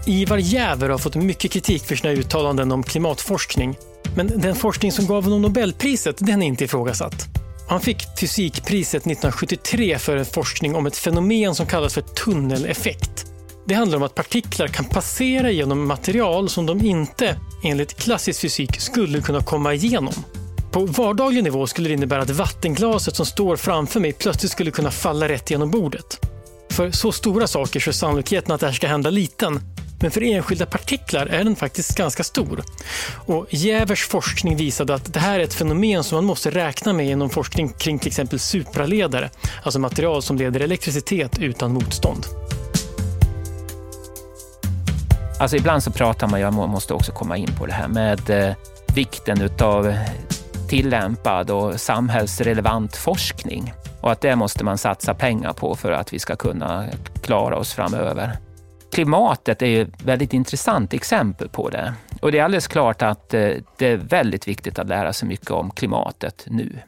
Ivar 0.08 0.38
Jäver 0.38 0.88
har 0.88 0.98
fått 0.98 1.14
mycket 1.14 1.50
kritik 1.50 1.84
för 1.84 1.96
sina 1.96 2.12
uttalanden 2.12 2.72
om 2.72 2.82
klimatforskning. 2.82 3.76
Men 4.16 4.40
den 4.40 4.54
forskning 4.54 4.92
som 4.92 5.06
gav 5.06 5.24
honom 5.24 5.42
Nobelpriset, 5.42 6.16
den 6.18 6.42
är 6.42 6.46
inte 6.46 6.64
ifrågasatt. 6.64 7.26
Han 7.68 7.80
fick 7.80 8.18
fysikpriset 8.20 9.02
1973 9.02 9.98
för 9.98 10.16
en 10.16 10.24
forskning 10.24 10.74
om 10.74 10.86
ett 10.86 10.96
fenomen 10.96 11.54
som 11.54 11.66
kallas 11.66 11.94
för 11.94 12.00
tunneleffekt. 12.00 13.26
Det 13.66 13.74
handlar 13.74 13.96
om 13.96 14.02
att 14.02 14.14
partiklar 14.14 14.68
kan 14.68 14.84
passera 14.84 15.50
genom 15.50 15.86
material 15.86 16.48
som 16.48 16.66
de 16.66 16.86
inte, 16.86 17.36
enligt 17.64 17.94
klassisk 17.94 18.40
fysik, 18.40 18.80
skulle 18.80 19.20
kunna 19.20 19.40
komma 19.40 19.74
igenom. 19.74 20.14
På 20.70 20.86
vardaglig 20.86 21.44
nivå 21.44 21.66
skulle 21.66 21.88
det 21.88 21.94
innebära 21.94 22.22
att 22.22 22.30
vattenglaset 22.30 23.16
som 23.16 23.26
står 23.26 23.56
framför 23.56 24.00
mig 24.00 24.12
plötsligt 24.12 24.52
skulle 24.52 24.70
kunna 24.70 24.90
falla 24.90 25.28
rätt 25.28 25.50
genom 25.50 25.70
bordet. 25.70 26.26
För 26.70 26.90
så 26.90 27.12
stora 27.12 27.46
saker 27.46 27.80
så 27.80 27.90
är 27.90 27.92
sannolikheten 27.92 28.52
att 28.52 28.60
det 28.60 28.66
här 28.66 28.74
ska 28.74 28.86
hända 28.86 29.10
liten. 29.10 29.60
Men 30.00 30.10
för 30.10 30.22
enskilda 30.22 30.66
partiklar 30.66 31.26
är 31.26 31.44
den 31.44 31.56
faktiskt 31.56 31.96
ganska 31.96 32.24
stor. 32.24 32.62
Och 33.26 33.46
Jävers 33.50 34.06
forskning 34.06 34.56
visade 34.56 34.94
att 34.94 35.12
det 35.12 35.20
här 35.20 35.40
är 35.40 35.44
ett 35.44 35.54
fenomen 35.54 36.04
som 36.04 36.16
man 36.16 36.24
måste 36.24 36.50
räkna 36.50 36.92
med 36.92 37.06
inom 37.06 37.30
forskning 37.30 37.68
kring 37.68 37.98
till 37.98 38.08
exempel 38.08 38.38
supraledare, 38.38 39.30
alltså 39.62 39.78
material 39.78 40.22
som 40.22 40.36
leder 40.36 40.60
elektricitet 40.60 41.38
utan 41.38 41.72
motstånd. 41.72 42.26
Alltså 45.40 45.56
ibland 45.56 45.82
så 45.82 45.90
pratar 45.90 46.26
man, 46.26 46.40
jag 46.40 46.54
måste 46.54 46.94
också 46.94 47.12
komma 47.12 47.36
in 47.36 47.50
på 47.58 47.66
det 47.66 47.72
här 47.72 47.88
med 47.88 48.30
eh, 48.30 48.54
vikten 48.94 49.40
utav 49.40 49.94
tillämpad 50.68 51.50
och 51.50 51.80
samhällsrelevant 51.80 52.96
forskning 52.96 53.72
och 54.00 54.12
att 54.12 54.20
det 54.20 54.36
måste 54.36 54.64
man 54.64 54.78
satsa 54.78 55.14
pengar 55.14 55.52
på 55.52 55.74
för 55.74 55.92
att 55.92 56.12
vi 56.12 56.18
ska 56.18 56.36
kunna 56.36 56.86
klara 57.22 57.56
oss 57.56 57.72
framöver. 57.72 58.47
Klimatet 58.98 59.62
är 59.62 59.66
ju 59.66 59.82
ett 59.82 60.02
väldigt 60.02 60.32
intressant 60.32 60.94
exempel 60.94 61.48
på 61.48 61.68
det. 61.68 61.94
Och 62.22 62.32
det 62.32 62.38
är 62.38 62.44
alldeles 62.44 62.66
klart 62.66 63.02
att 63.02 63.34
eh, 63.34 63.50
det 63.76 63.86
är 63.86 63.96
väldigt 63.96 64.48
viktigt 64.48 64.78
att 64.78 64.88
lära 64.88 65.12
sig 65.12 65.28
mycket 65.28 65.50
om 65.50 65.70
klimatet 65.70 66.46
nu. 66.50 66.78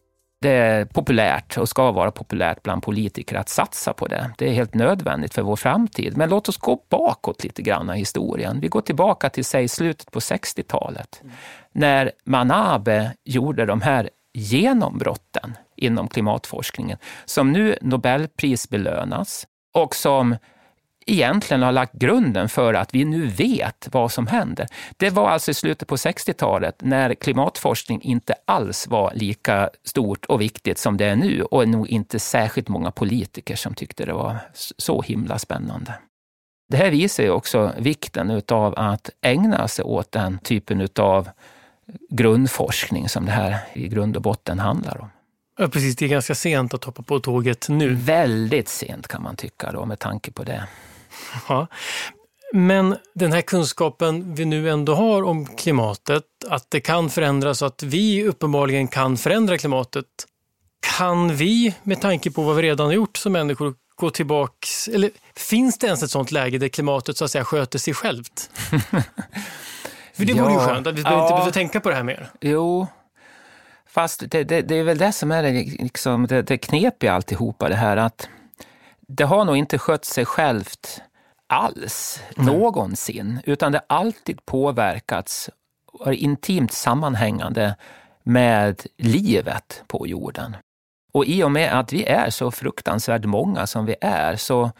Det 0.41 0.51
är 0.51 0.85
populärt 0.85 1.59
och 1.59 1.69
ska 1.69 1.93
vara 1.93 2.11
populärt 2.11 2.63
bland 2.63 2.83
politiker 2.83 3.37
att 3.37 3.49
satsa 3.49 3.93
på 3.93 4.07
det. 4.07 4.31
Det 4.39 4.49
är 4.49 4.53
helt 4.53 4.75
nödvändigt 4.75 5.35
för 5.35 5.43
vår 5.43 5.57
framtid. 5.57 6.17
Men 6.17 6.31
låt 6.31 6.49
oss 6.49 6.57
gå 6.57 6.83
bakåt 6.89 7.45
lite 7.45 7.63
grann 7.63 7.91
i 7.91 7.99
historien. 7.99 8.61
Vi 8.61 8.69
går 8.69 8.81
tillbaka 8.81 9.31
till 9.31 9.45
säg 9.45 9.69
slutet 9.69 10.11
på 10.11 10.19
60-talet 10.19 11.23
när 11.73 12.13
Manabe 12.25 13.13
gjorde 13.25 13.67
de 13.67 13.81
här 13.81 14.11
genombrotten 14.35 15.57
inom 15.77 16.09
klimatforskningen 16.09 16.99
som 17.25 17.53
nu 17.53 17.77
Nobelpris 17.83 18.69
belönas 18.69 19.47
och 19.75 19.95
som 19.95 20.37
egentligen 21.13 21.63
har 21.63 21.73
lagt 21.73 21.93
grunden 21.93 22.49
för 22.49 22.75
att 22.75 22.95
vi 22.95 23.05
nu 23.05 23.27
vet 23.27 23.89
vad 23.93 24.13
som 24.13 24.27
händer. 24.27 24.67
Det 24.97 25.11
var 25.11 25.29
alltså 25.29 25.51
i 25.51 25.55
slutet 25.55 25.89
på 25.89 25.97
60-talet 25.97 26.77
när 26.83 27.15
klimatforskning 27.15 28.03
inte 28.03 28.35
alls 28.45 28.87
var 28.87 29.13
lika 29.15 29.71
stort 29.85 30.25
och 30.27 30.41
viktigt 30.41 30.79
som 30.79 30.97
det 30.97 31.05
är 31.05 31.17
nu 31.17 31.43
och 31.43 31.69
nog 31.69 31.89
inte 31.89 32.19
särskilt 32.19 32.69
många 32.69 32.91
politiker 32.91 33.57
som 33.57 33.75
tyckte 33.75 34.05
det 34.05 34.13
var 34.13 34.37
så 34.79 35.03
himla 35.03 35.39
spännande. 35.39 35.95
Det 36.69 36.77
här 36.77 36.91
visar 36.91 37.23
ju 37.23 37.31
också 37.31 37.73
vikten 37.79 38.43
av 38.49 38.75
att 38.77 39.11
ägna 39.23 39.69
sig 39.69 39.85
åt 39.85 40.13
den 40.13 40.39
typen 40.39 40.89
av 40.99 41.29
grundforskning 42.11 43.09
som 43.09 43.27
det 43.27 43.33
här 43.33 43.57
i 43.73 43.89
grund 43.89 44.17
och 44.17 44.23
botten 44.23 44.59
handlar 44.59 45.01
om. 45.01 45.11
Ja, 45.59 45.69
precis. 45.69 45.97
Det 45.97 46.05
är 46.05 46.09
ganska 46.09 46.35
sent 46.35 46.75
att 46.75 46.85
hoppa 46.85 47.03
på 47.03 47.21
tåget 47.21 47.69
nu. 47.69 47.95
Väldigt 47.95 48.69
sent 48.69 49.09
kan 49.09 49.23
man 49.23 49.37
tycka 49.37 49.73
då, 49.73 49.87
med 49.87 49.99
tanke 49.99 50.31
på 50.31 50.45
det. 50.45 50.67
Ja. 51.49 51.67
Men 52.53 52.97
den 53.15 53.33
här 53.33 53.41
kunskapen 53.41 54.35
vi 54.35 54.45
nu 54.45 54.71
ändå 54.71 54.95
har 54.95 55.23
om 55.23 55.47
klimatet, 55.47 56.25
att 56.49 56.67
det 56.69 56.81
kan 56.81 57.11
förändras 57.11 57.63
och 57.63 57.69
att 57.69 57.83
vi 57.83 58.25
uppenbarligen 58.25 58.89
kan 58.89 59.17
förändra 59.17 59.59
klimatet. 59.59 60.07
Kan 60.99 61.37
vi, 61.37 61.75
med 61.83 62.01
tanke 62.01 62.31
på 62.31 62.43
vad 62.43 62.57
vi 62.57 62.63
redan 62.63 62.87
har 62.87 62.93
gjort 62.93 63.17
som 63.17 63.33
människor, 63.33 63.75
gå 63.97 64.11
tillbaks, 64.11 64.89
eller 64.89 65.11
finns 65.37 65.79
det 65.79 65.87
ens 65.87 66.03
ett 66.03 66.11
sånt 66.11 66.31
läge 66.31 66.59
där 66.59 66.69
klimatet 66.69 67.17
så 67.17 67.25
att 67.25 67.31
säga 67.31 67.45
sköter 67.45 67.79
sig 67.79 67.95
självt? 67.95 68.51
För 70.15 70.25
det 70.25 70.33
ja, 70.33 70.43
vore 70.43 70.53
ju 70.53 70.59
skönt 70.59 70.87
att 70.87 70.95
vi 70.95 71.03
ja, 71.03 71.23
inte 71.23 71.33
behöver 71.33 71.53
tänka 71.53 71.81
på 71.81 71.89
det 71.89 71.95
här 71.95 72.03
mer. 72.03 72.31
Jo, 72.41 72.87
fast 73.87 74.31
det, 74.31 74.45
det, 74.45 74.61
det 74.61 74.75
är 74.75 74.85
väl 74.85 74.99
det 74.99 75.13
som 75.13 75.31
är 75.31 75.43
det, 75.43 75.51
liksom, 75.83 76.27
det, 76.27 76.43
det 76.43 76.59
knepiga 76.59 77.13
alltihopa 77.13 77.69
det 77.69 77.77
här 77.77 77.97
att 77.97 78.29
det 79.01 79.25
har 79.25 79.45
nog 79.45 79.57
inte 79.57 79.79
skött 79.79 80.05
sig 80.05 80.25
självt 80.25 81.01
alls 81.51 82.23
mm. 82.37 82.47
någonsin, 82.47 83.41
utan 83.45 83.73
det 83.73 83.81
har 83.89 83.97
alltid 83.97 84.47
påverkats 84.47 85.51
och 85.93 86.07
är 86.07 86.13
intimt 86.13 86.73
sammanhängande 86.73 87.77
med 88.23 88.87
livet 88.99 89.83
på 89.87 90.07
jorden. 90.07 90.57
Och 91.13 91.25
i 91.25 91.43
och 91.43 91.53
med 91.53 91.79
att 91.79 91.93
vi 91.93 92.05
är 92.05 92.31
så 92.31 92.51
fruktansvärt 92.51 93.25
många 93.25 93.67
som 93.67 93.87
vi 93.87 93.95
är 94.01 94.37
så 94.37 94.71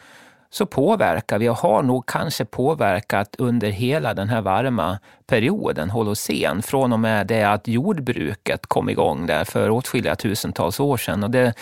så 0.51 0.67
påverkar 0.67 1.39
vi 1.39 1.49
och 1.49 1.57
har 1.57 1.83
nog 1.83 2.07
kanske 2.07 2.45
påverkat 2.45 3.35
under 3.39 3.71
hela 3.71 4.15
den 4.15 4.29
här 4.29 4.41
varma 4.41 4.99
perioden, 5.27 5.91
holocen, 5.91 6.63
från 6.63 6.93
och 6.93 7.01
med 7.01 7.27
det 7.27 7.45
att 7.45 7.69
jordbruket 7.69 8.67
kom 8.67 8.89
igång 8.89 9.27
där 9.27 9.45
för 9.45 9.71
åtskilliga 9.71 10.17
tusentals 10.17 10.81
år 10.81 10.97
sedan. 10.97 11.25
Och 11.25 11.31
det, 11.31 11.55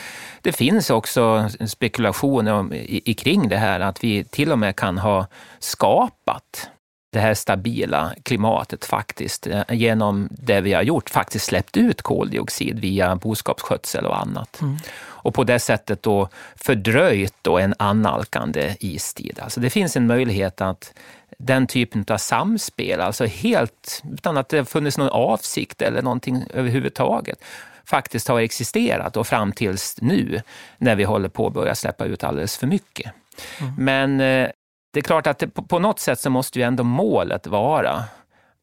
det 0.42 0.52
finns 0.52 0.90
också 0.90 1.48
spekulationer 1.66 2.52
om, 2.52 2.72
i, 2.72 3.02
i, 3.04 3.14
kring 3.14 3.48
det 3.48 3.56
här 3.56 3.80
att 3.80 4.04
vi 4.04 4.24
till 4.24 4.52
och 4.52 4.58
med 4.58 4.76
kan 4.76 4.98
ha 4.98 5.26
skapat 5.58 6.70
det 7.10 7.20
här 7.20 7.34
stabila 7.34 8.14
klimatet 8.22 8.84
faktiskt 8.84 9.46
eh, 9.46 9.62
genom 9.68 10.28
det 10.30 10.60
vi 10.60 10.72
har 10.72 10.82
gjort, 10.82 11.10
faktiskt 11.10 11.44
släppt 11.44 11.76
ut 11.76 12.02
koldioxid 12.02 12.78
via 12.78 13.16
boskapsskötsel 13.16 14.06
och 14.06 14.20
annat. 14.20 14.60
Mm. 14.60 14.76
Och 15.00 15.34
på 15.34 15.44
det 15.44 15.58
sättet 15.58 16.02
då 16.02 16.28
fördröjt 16.56 17.34
då 17.42 17.58
en 17.58 17.74
annalkande 17.78 18.76
istid. 18.80 19.38
Alltså 19.42 19.60
det 19.60 19.70
finns 19.70 19.96
en 19.96 20.06
möjlighet 20.06 20.60
att 20.60 20.94
den 21.38 21.66
typen 21.66 22.04
av 22.08 22.18
samspel, 22.18 23.00
alltså 23.00 23.26
helt 23.26 24.02
utan 24.12 24.36
att 24.36 24.48
det 24.48 24.64
funnits 24.64 24.98
någon 24.98 25.08
avsikt 25.08 25.82
eller 25.82 26.02
någonting 26.02 26.44
överhuvudtaget, 26.54 27.44
faktiskt 27.84 28.28
har 28.28 28.40
existerat 28.40 29.16
och 29.16 29.26
fram 29.26 29.52
tills 29.52 29.96
nu 30.00 30.42
när 30.78 30.96
vi 30.96 31.04
håller 31.04 31.28
på 31.28 31.46
att 31.46 31.52
börja 31.52 31.74
släppa 31.74 32.04
ut 32.04 32.24
alldeles 32.24 32.56
för 32.56 32.66
mycket. 32.66 33.12
Mm. 33.60 33.74
Men 33.78 34.20
eh, 34.20 34.50
det 34.90 35.00
är 35.00 35.02
klart 35.02 35.26
att 35.26 35.38
det, 35.38 35.48
på 35.48 35.78
något 35.78 36.00
sätt 36.00 36.20
så 36.20 36.30
måste 36.30 36.58
ju 36.58 36.64
ändå 36.64 36.84
målet 36.84 37.46
vara 37.46 38.04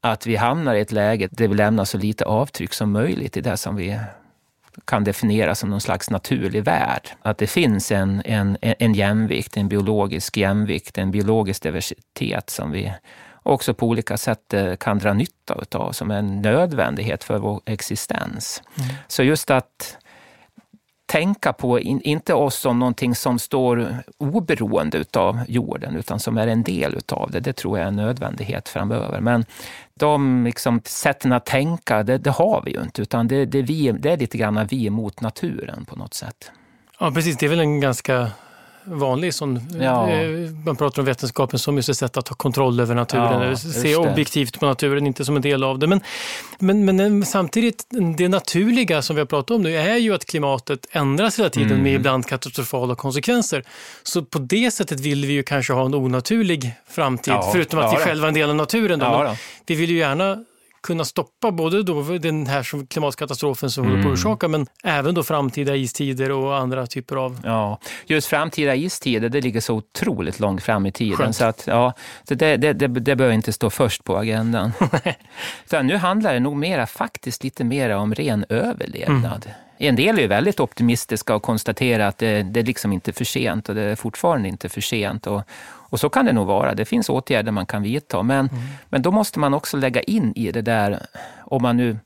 att 0.00 0.26
vi 0.26 0.36
hamnar 0.36 0.74
i 0.74 0.80
ett 0.80 0.92
läge 0.92 1.28
där 1.30 1.48
vi 1.48 1.54
lämnar 1.54 1.84
så 1.84 1.98
lite 1.98 2.24
avtryck 2.24 2.72
som 2.72 2.92
möjligt 2.92 3.36
i 3.36 3.40
det 3.40 3.56
som 3.56 3.76
vi 3.76 4.00
kan 4.84 5.04
definiera 5.04 5.54
som 5.54 5.70
någon 5.70 5.80
slags 5.80 6.10
naturlig 6.10 6.64
värld. 6.64 7.08
Att 7.22 7.38
det 7.38 7.46
finns 7.46 7.92
en, 7.92 8.22
en, 8.24 8.58
en 8.60 8.94
jämvikt, 8.94 9.56
en 9.56 9.68
biologisk 9.68 10.36
jämvikt, 10.36 10.98
en 10.98 11.10
biologisk 11.10 11.62
diversitet 11.62 12.50
som 12.50 12.70
vi 12.70 12.92
också 13.42 13.74
på 13.74 13.86
olika 13.86 14.16
sätt 14.16 14.54
eh, 14.54 14.76
kan 14.76 14.98
dra 14.98 15.12
nytta 15.12 15.54
av, 15.72 15.92
som 15.92 16.10
en 16.10 16.42
nödvändighet 16.42 17.24
för 17.24 17.38
vår 17.38 17.60
existens. 17.64 18.62
Mm. 18.78 18.88
Så 19.08 19.22
just 19.22 19.50
att 19.50 19.98
tänka 21.06 21.52
på, 21.52 21.80
in, 21.80 22.00
inte 22.00 22.34
oss 22.34 22.56
som 22.56 22.78
någonting 22.78 23.14
som 23.14 23.38
står 23.38 24.02
oberoende 24.18 25.04
av 25.12 25.40
jorden, 25.48 25.96
utan 25.96 26.20
som 26.20 26.38
är 26.38 26.46
en 26.46 26.62
del 26.62 26.98
av 27.08 27.30
det. 27.30 27.40
Det 27.40 27.52
tror 27.52 27.78
jag 27.78 27.84
är 27.84 27.88
en 27.88 27.96
nödvändighet 27.96 28.68
framöver. 28.68 29.20
Men 29.20 29.44
de 29.94 30.44
liksom, 30.44 30.80
sätten 30.84 31.32
att 31.32 31.46
tänka, 31.46 32.02
det, 32.02 32.18
det 32.18 32.30
har 32.30 32.62
vi 32.64 32.70
ju 32.70 32.82
inte, 32.82 33.02
utan 33.02 33.28
det, 33.28 33.44
det, 33.44 33.62
vi, 33.62 33.92
det 33.92 34.12
är 34.12 34.16
lite 34.16 34.38
grann 34.38 34.66
vi 34.66 34.90
mot 34.90 35.20
naturen 35.20 35.84
på 35.84 35.96
något 35.96 36.14
sätt. 36.14 36.50
Ja, 37.00 37.10
precis. 37.10 37.36
Det 37.36 37.46
är 37.46 37.50
väl 37.50 37.60
en 37.60 37.80
ganska 37.80 38.30
vanlig 38.86 39.34
sån, 39.34 39.60
ja. 39.80 40.10
Eh, 40.10 40.50
man 40.64 40.76
pratar 40.76 41.02
om 41.02 41.06
vetenskapen 41.06 41.58
som 41.58 41.76
just 41.76 41.88
ett 41.88 41.96
sätt 41.96 42.16
att 42.16 42.28
ha 42.28 42.36
kontroll 42.36 42.80
över 42.80 42.94
naturen, 42.94 43.50
ja, 43.50 43.56
se 43.56 43.96
objektivt 43.96 44.60
på 44.60 44.66
naturen, 44.66 45.06
inte 45.06 45.24
som 45.24 45.36
en 45.36 45.42
del 45.42 45.64
av 45.64 45.78
det. 45.78 45.86
Men, 45.86 46.00
men, 46.58 46.84
men 46.84 47.24
samtidigt, 47.24 47.86
det 48.16 48.28
naturliga 48.28 49.02
som 49.02 49.16
vi 49.16 49.20
har 49.20 49.26
pratat 49.26 49.50
om 49.50 49.62
nu 49.62 49.76
är 49.76 49.96
ju 49.96 50.14
att 50.14 50.24
klimatet 50.24 50.86
ändras 50.90 51.38
hela 51.38 51.50
tiden 51.50 51.70
mm. 51.70 51.82
med 51.82 51.94
ibland 51.94 52.26
katastrofala 52.26 52.94
konsekvenser. 52.94 53.64
Så 54.02 54.22
på 54.22 54.38
det 54.38 54.70
sättet 54.70 55.00
vill 55.00 55.26
vi 55.26 55.32
ju 55.32 55.42
kanske 55.42 55.72
ha 55.72 55.86
en 55.86 55.94
onaturlig 55.94 56.72
framtid, 56.88 57.34
ja, 57.34 57.50
förutom 57.52 57.80
att 57.80 57.92
vi 57.92 57.96
själva 57.96 58.26
är 58.26 58.28
en 58.28 58.34
del 58.34 58.50
av 58.50 58.56
naturen. 58.56 58.98
Då. 58.98 59.36
Vi 59.66 59.74
vill 59.74 59.90
ju 59.90 59.98
gärna 59.98 60.44
kunna 60.86 61.04
stoppa 61.04 61.50
både 61.50 61.82
då 61.82 62.02
den 62.02 62.46
här 62.46 62.86
klimatkatastrofen 62.86 63.70
som 63.70 63.84
mm. 63.84 63.90
håller 63.90 64.02
på 64.02 64.12
att 64.12 64.18
mm. 64.18 64.32
orsaka, 64.32 64.48
men 64.48 64.66
även 64.84 65.14
då 65.14 65.22
framtida 65.22 65.76
istider 65.76 66.30
och 66.30 66.56
andra 66.56 66.86
typer 66.86 67.16
av... 67.16 67.40
Ja, 67.44 67.80
just 68.06 68.28
framtida 68.28 68.74
istider, 68.74 69.28
det 69.28 69.40
ligger 69.40 69.60
så 69.60 69.74
otroligt 69.74 70.40
långt 70.40 70.62
fram 70.62 70.86
i 70.86 70.92
tiden. 70.92 71.16
Skönt. 71.16 71.36
Så, 71.36 71.44
att, 71.44 71.66
ja, 71.66 71.92
så 72.28 72.34
det, 72.34 72.56
det, 72.56 72.72
det, 72.72 72.88
det 72.88 73.16
bör 73.16 73.30
inte 73.30 73.52
stå 73.52 73.70
först 73.70 74.04
på 74.04 74.16
agendan. 74.16 74.72
nu 75.82 75.96
handlar 75.96 76.34
det 76.34 76.40
nog 76.40 76.56
mera, 76.56 76.86
faktiskt 76.86 77.44
lite 77.44 77.64
mer 77.64 77.90
om 77.90 78.14
ren 78.14 78.44
överlevnad. 78.48 79.46
Mm. 79.46 79.56
En 79.78 79.96
del 79.96 80.18
är 80.18 80.28
väldigt 80.28 80.60
optimistiska 80.60 81.34
och 81.34 81.42
konstaterar 81.42 82.08
att 82.08 82.18
det, 82.18 82.42
det 82.42 82.60
är 82.60 82.64
liksom 82.64 82.92
inte 82.92 83.12
för 83.12 83.24
sent 83.24 83.68
och 83.68 83.74
det 83.74 83.82
är 83.82 83.96
fortfarande 83.96 84.48
inte 84.48 84.68
för 84.68 84.80
sent. 84.80 85.26
Och, 85.26 85.42
och 85.88 86.00
så 86.00 86.08
kan 86.08 86.24
det 86.24 86.32
nog 86.32 86.46
vara. 86.46 86.74
Det 86.74 86.84
finns 86.84 87.08
åtgärder 87.08 87.52
man 87.52 87.66
kan 87.66 87.82
vidta. 87.82 88.22
Men, 88.22 88.48
mm. 88.48 88.62
men 88.88 89.02
då 89.02 89.10
måste 89.10 89.38
man 89.38 89.54
också 89.54 89.76
lägga 89.76 90.02
in 90.02 90.32
i 90.36 90.52
det 90.52 90.62
där, 90.62 91.06
om 91.38 91.62
man 91.62 91.76
nu 91.76 91.98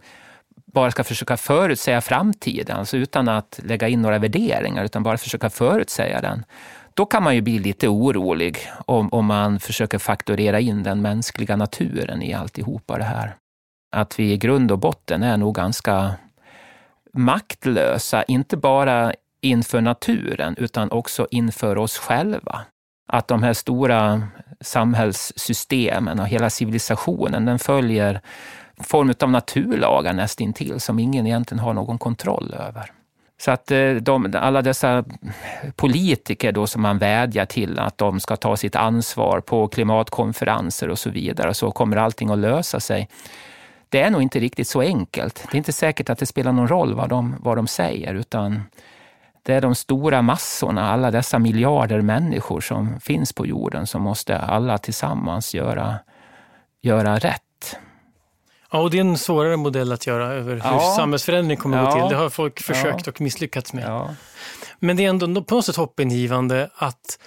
bara 0.72 0.91
ska 0.91 1.05
försöka 1.05 1.37
förutsäga 1.37 2.01
framtiden, 2.01 2.76
alltså 2.76 2.97
utan 2.97 3.28
att 3.28 3.61
lägga 3.64 3.89
in 3.89 4.03
några 4.03 4.18
värderingar, 4.18 4.85
utan 4.85 5.03
bara 5.03 5.18
försöka 5.18 5.51
förutsäga 5.51 6.20
den. 6.20 6.45
Då 6.95 7.07
kan 7.07 7.22
man 7.22 7.35
ju 7.35 7.41
bli 7.41 7.59
lite 7.59 7.89
orolig 7.89 8.59
om, 8.87 9.09
om 9.12 9.26
man 9.26 9.61
försöker 9.61 9.99
faktorera 9.99 10.61
in 10.61 10.83
den 10.83 11.03
mänskliga 11.03 11.57
naturen 11.57 12.22
i 12.22 12.35
alltihopa 12.35 12.99
det 12.99 13.05
här. 13.05 13.35
Att 13.97 14.18
vi 14.18 14.33
i 14.33 14.37
grund 14.37 14.72
och 14.72 14.78
botten 14.78 15.22
är 15.22 15.37
nog 15.37 15.55
ganska 15.55 16.14
maktlösa, 17.12 18.22
inte 18.22 18.57
bara 18.57 19.12
inför 19.41 19.81
naturen 19.81 20.55
utan 20.59 20.91
också 20.91 21.26
inför 21.31 21.78
oss 21.78 21.99
själva. 21.99 22.61
Att 23.12 23.28
de 23.28 23.42
här 23.42 23.52
stora 23.52 24.22
samhällssystemen 24.61 26.20
och 26.20 26.28
hela 26.28 26.50
civilisationen, 26.50 27.44
den 27.44 27.58
följer 27.58 28.20
form 28.80 29.14
av 29.20 29.30
naturlagar 29.30 30.12
nästintill 30.12 30.80
som 30.80 30.98
ingen 30.98 31.26
egentligen 31.26 31.58
har 31.64 31.74
någon 31.74 31.98
kontroll 31.98 32.54
över. 32.58 32.92
Så 33.40 33.50
att 33.50 33.70
eh, 33.70 33.92
de, 33.92 34.34
alla 34.34 34.62
dessa 34.62 35.04
politiker 35.76 36.52
då 36.52 36.66
som 36.66 36.82
man 36.82 36.98
vädjar 36.98 37.46
till 37.46 37.78
att 37.78 37.98
de 37.98 38.20
ska 38.20 38.36
ta 38.36 38.56
sitt 38.56 38.76
ansvar 38.76 39.40
på 39.40 39.68
klimatkonferenser 39.68 40.88
och 40.90 40.98
så 40.98 41.11
vidare, 41.11 41.54
så 41.54 41.70
kommer 41.70 41.96
allting 41.96 42.30
att 42.30 42.38
lösa 42.38 42.80
sig 42.80 43.08
det 43.90 44.00
är 44.00 44.11
nog 44.11 44.22
inte 44.22 44.40
riktigt 44.40 44.68
så 44.68 44.80
enkelt. 44.80 45.46
Det 45.50 45.56
är 45.56 45.58
inte 45.58 45.72
säkert 45.72 46.11
att 46.11 46.18
det 46.18 46.26
spelar 46.26 46.52
någon 46.52 46.68
roll 46.68 46.94
vad 46.94 47.08
de, 47.08 47.36
vad 47.40 47.56
de 47.58 47.66
säger, 47.66 48.14
utan 48.14 48.62
det 49.43 49.55
är 49.55 49.61
de 49.61 49.74
stora 49.74 50.22
massorna, 50.22 50.93
alla 50.93 51.11
dessa 51.11 51.38
miljarder 51.38 52.01
människor 52.01 52.61
som 52.61 53.01
finns 53.01 53.32
på 53.32 53.47
jorden, 53.47 53.86
som 53.86 54.03
måste 54.03 54.38
alla 54.38 54.78
tillsammans 54.78 55.55
göra, 55.55 55.99
göra 56.82 57.18
rätt. 57.18 57.76
Ja, 58.72 58.78
och 58.80 58.91
det 58.91 58.97
är 58.97 59.01
en 59.01 59.18
svårare 59.18 59.57
modell 59.57 59.93
att 59.93 60.07
göra 60.07 60.32
över 60.32 60.53
hur 60.53 60.62
ja. 60.64 60.95
samhällsförändring 60.97 61.57
kommer 61.57 61.78
ja. 61.78 61.84
gå 61.84 61.93
till. 61.93 62.16
Det 62.16 62.22
har 62.22 62.30
folk 62.30 62.61
försökt 62.61 63.07
ja. 63.07 63.12
och 63.12 63.20
misslyckats 63.20 63.72
med. 63.72 63.84
Ja. 63.84 64.11
Men 64.78 64.97
det 64.97 65.05
är 65.05 65.09
ändå 65.09 65.43
på 65.43 65.55
något 65.55 65.64
sätt 65.64 65.76
hoppingivande 65.76 66.70
att 66.74 67.18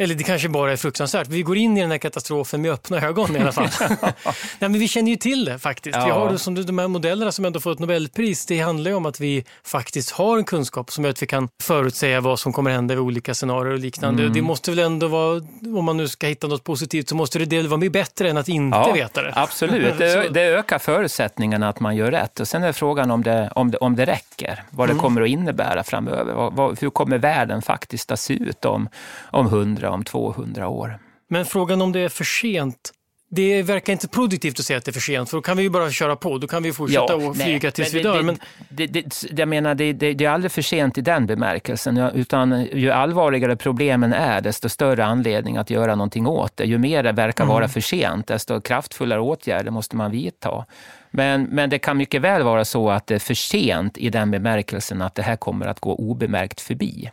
eller 0.00 0.14
det 0.14 0.24
kanske 0.24 0.48
bara 0.48 0.72
är 0.72 0.76
fruktansvärt. 0.76 1.28
Vi 1.28 1.42
går 1.42 1.56
in 1.56 1.76
i 1.76 1.80
den 1.80 1.90
här 1.90 1.98
katastrofen 1.98 2.62
med 2.62 2.70
öppna 2.70 3.00
ögon 3.00 3.36
i 3.36 3.38
alla 3.38 3.52
fall. 3.52 3.68
Nej, 4.00 4.12
men 4.58 4.72
vi 4.72 4.88
känner 4.88 5.10
ju 5.10 5.16
till 5.16 5.44
det 5.44 5.58
faktiskt. 5.58 5.96
Ja. 5.96 6.04
Vi 6.04 6.10
har 6.10 6.36
som 6.36 6.54
de 6.66 6.78
här 6.78 6.88
modellerna 6.88 7.32
som 7.32 7.44
ändå 7.44 7.60
fått 7.60 7.78
Nobelpris. 7.78 8.46
Det 8.46 8.60
handlar 8.60 8.90
ju 8.90 8.96
om 8.96 9.06
att 9.06 9.20
vi 9.20 9.44
faktiskt 9.64 10.10
har 10.10 10.38
en 10.38 10.44
kunskap 10.44 10.90
som 10.90 11.04
gör 11.04 11.10
att 11.10 11.22
vi 11.22 11.26
kan 11.26 11.48
förutsäga 11.62 12.20
vad 12.20 12.38
som 12.38 12.52
kommer 12.52 12.70
hända 12.70 12.94
i 12.94 12.98
olika 12.98 13.34
scenarier 13.34 13.72
och 13.72 13.78
liknande. 13.78 14.22
Mm. 14.22 14.34
Det 14.34 14.42
måste 14.42 14.70
väl 14.70 14.78
ändå 14.78 15.08
vara, 15.08 15.42
om 15.78 15.84
man 15.84 15.96
nu 15.96 16.08
ska 16.08 16.26
hitta 16.26 16.46
något 16.46 16.64
positivt, 16.64 17.08
så 17.08 17.16
måste 17.16 17.38
det 17.38 17.62
vara 17.62 17.80
mycket 17.80 17.92
bättre 17.92 18.30
än 18.30 18.36
att 18.36 18.48
inte 18.48 18.78
ja, 18.78 18.92
veta 18.92 19.22
det. 19.22 19.32
Absolut, 19.36 19.98
det, 19.98 20.28
det, 20.32 20.42
ökar 20.42 20.78
förutsättningarna 20.78 21.68
att 21.68 21.80
man 21.80 21.96
gör 21.96 22.10
rätt. 22.10 22.40
Och 22.40 22.48
sen 22.48 22.62
är 22.62 22.72
frågan 22.72 23.10
om 23.10 23.22
det, 23.22 23.50
om 23.54 23.70
det, 23.70 23.78
om 23.78 23.96
det 23.96 24.04
räcker, 24.04 24.62
vad 24.70 24.88
det 24.88 24.92
mm. 24.92 25.02
kommer 25.02 25.22
att 25.22 25.28
innebära 25.28 25.84
framöver. 25.84 26.50
Vad, 26.50 26.80
hur 26.80 26.90
kommer 26.90 27.18
världen 27.18 27.62
faktiskt 27.62 28.10
att 28.10 28.20
se 28.20 28.34
ut 28.34 28.64
om, 28.64 28.88
om 29.30 29.48
100 29.88 29.94
om 29.94 30.04
200 30.04 30.68
år. 30.68 30.98
Men 31.30 31.44
frågan 31.44 31.82
om 31.82 31.92
det 31.92 32.00
är 32.00 32.08
för 32.08 32.24
sent 32.24 32.92
det 33.30 33.62
verkar 33.62 33.92
inte 33.92 34.08
produktivt 34.08 34.60
att 34.60 34.66
säga 34.66 34.76
att 34.76 34.84
det 34.84 34.90
är 34.90 34.92
för 34.92 35.00
sent, 35.00 35.30
för 35.30 35.36
då 35.36 35.42
kan 35.42 35.56
vi 35.56 35.62
ju 35.62 35.70
bara 35.70 35.90
köra 35.90 36.16
på. 36.16 36.38
Då 36.38 36.46
kan 36.46 36.62
vi 36.62 36.72
fortsätta 36.72 37.06
ja, 37.08 37.14
och 37.14 37.36
flyga 37.36 37.58
nej, 37.62 37.72
tills 37.72 37.94
vi 37.94 38.02
dör. 38.02 38.22
Men... 38.22 38.38
Det, 38.68 38.86
det, 38.86 39.24
jag 39.36 39.48
menar, 39.48 39.74
det, 39.74 39.92
det, 39.92 40.14
det, 40.14 40.24
är 40.24 40.30
aldrig 40.30 40.52
för 40.52 40.62
sent 40.62 40.98
i 40.98 41.00
den 41.00 41.26
bemärkelsen. 41.26 41.98
Utan 41.98 42.66
ju 42.72 42.90
allvarligare 42.90 43.56
problemen 43.56 44.12
är, 44.12 44.40
desto 44.40 44.68
större 44.68 45.04
anledning 45.04 45.56
att 45.56 45.70
göra 45.70 45.94
någonting 45.94 46.26
åt 46.26 46.56
det. 46.56 46.64
Ju 46.64 46.78
mer 46.78 47.02
det 47.02 47.12
verkar 47.12 47.44
mm. 47.44 47.54
vara 47.54 47.68
för 47.68 47.80
sent, 47.80 48.26
desto 48.26 48.60
kraftfullare 48.60 49.20
åtgärder 49.20 49.70
måste 49.70 49.96
man 49.96 50.10
vidta. 50.10 50.64
Men, 51.10 51.42
men 51.42 51.70
det 51.70 51.78
kan 51.78 51.96
mycket 51.96 52.22
väl 52.22 52.42
vara 52.42 52.64
så 52.64 52.90
att 52.90 53.06
det 53.06 53.14
är 53.14 53.18
för 53.18 53.34
sent 53.34 53.98
i 53.98 54.10
den 54.10 54.30
bemärkelsen 54.30 55.02
att 55.02 55.14
det 55.14 55.22
här 55.22 55.36
kommer 55.36 55.66
att 55.66 55.80
gå 55.80 55.94
obemärkt 55.94 56.60
förbi. 56.60 57.10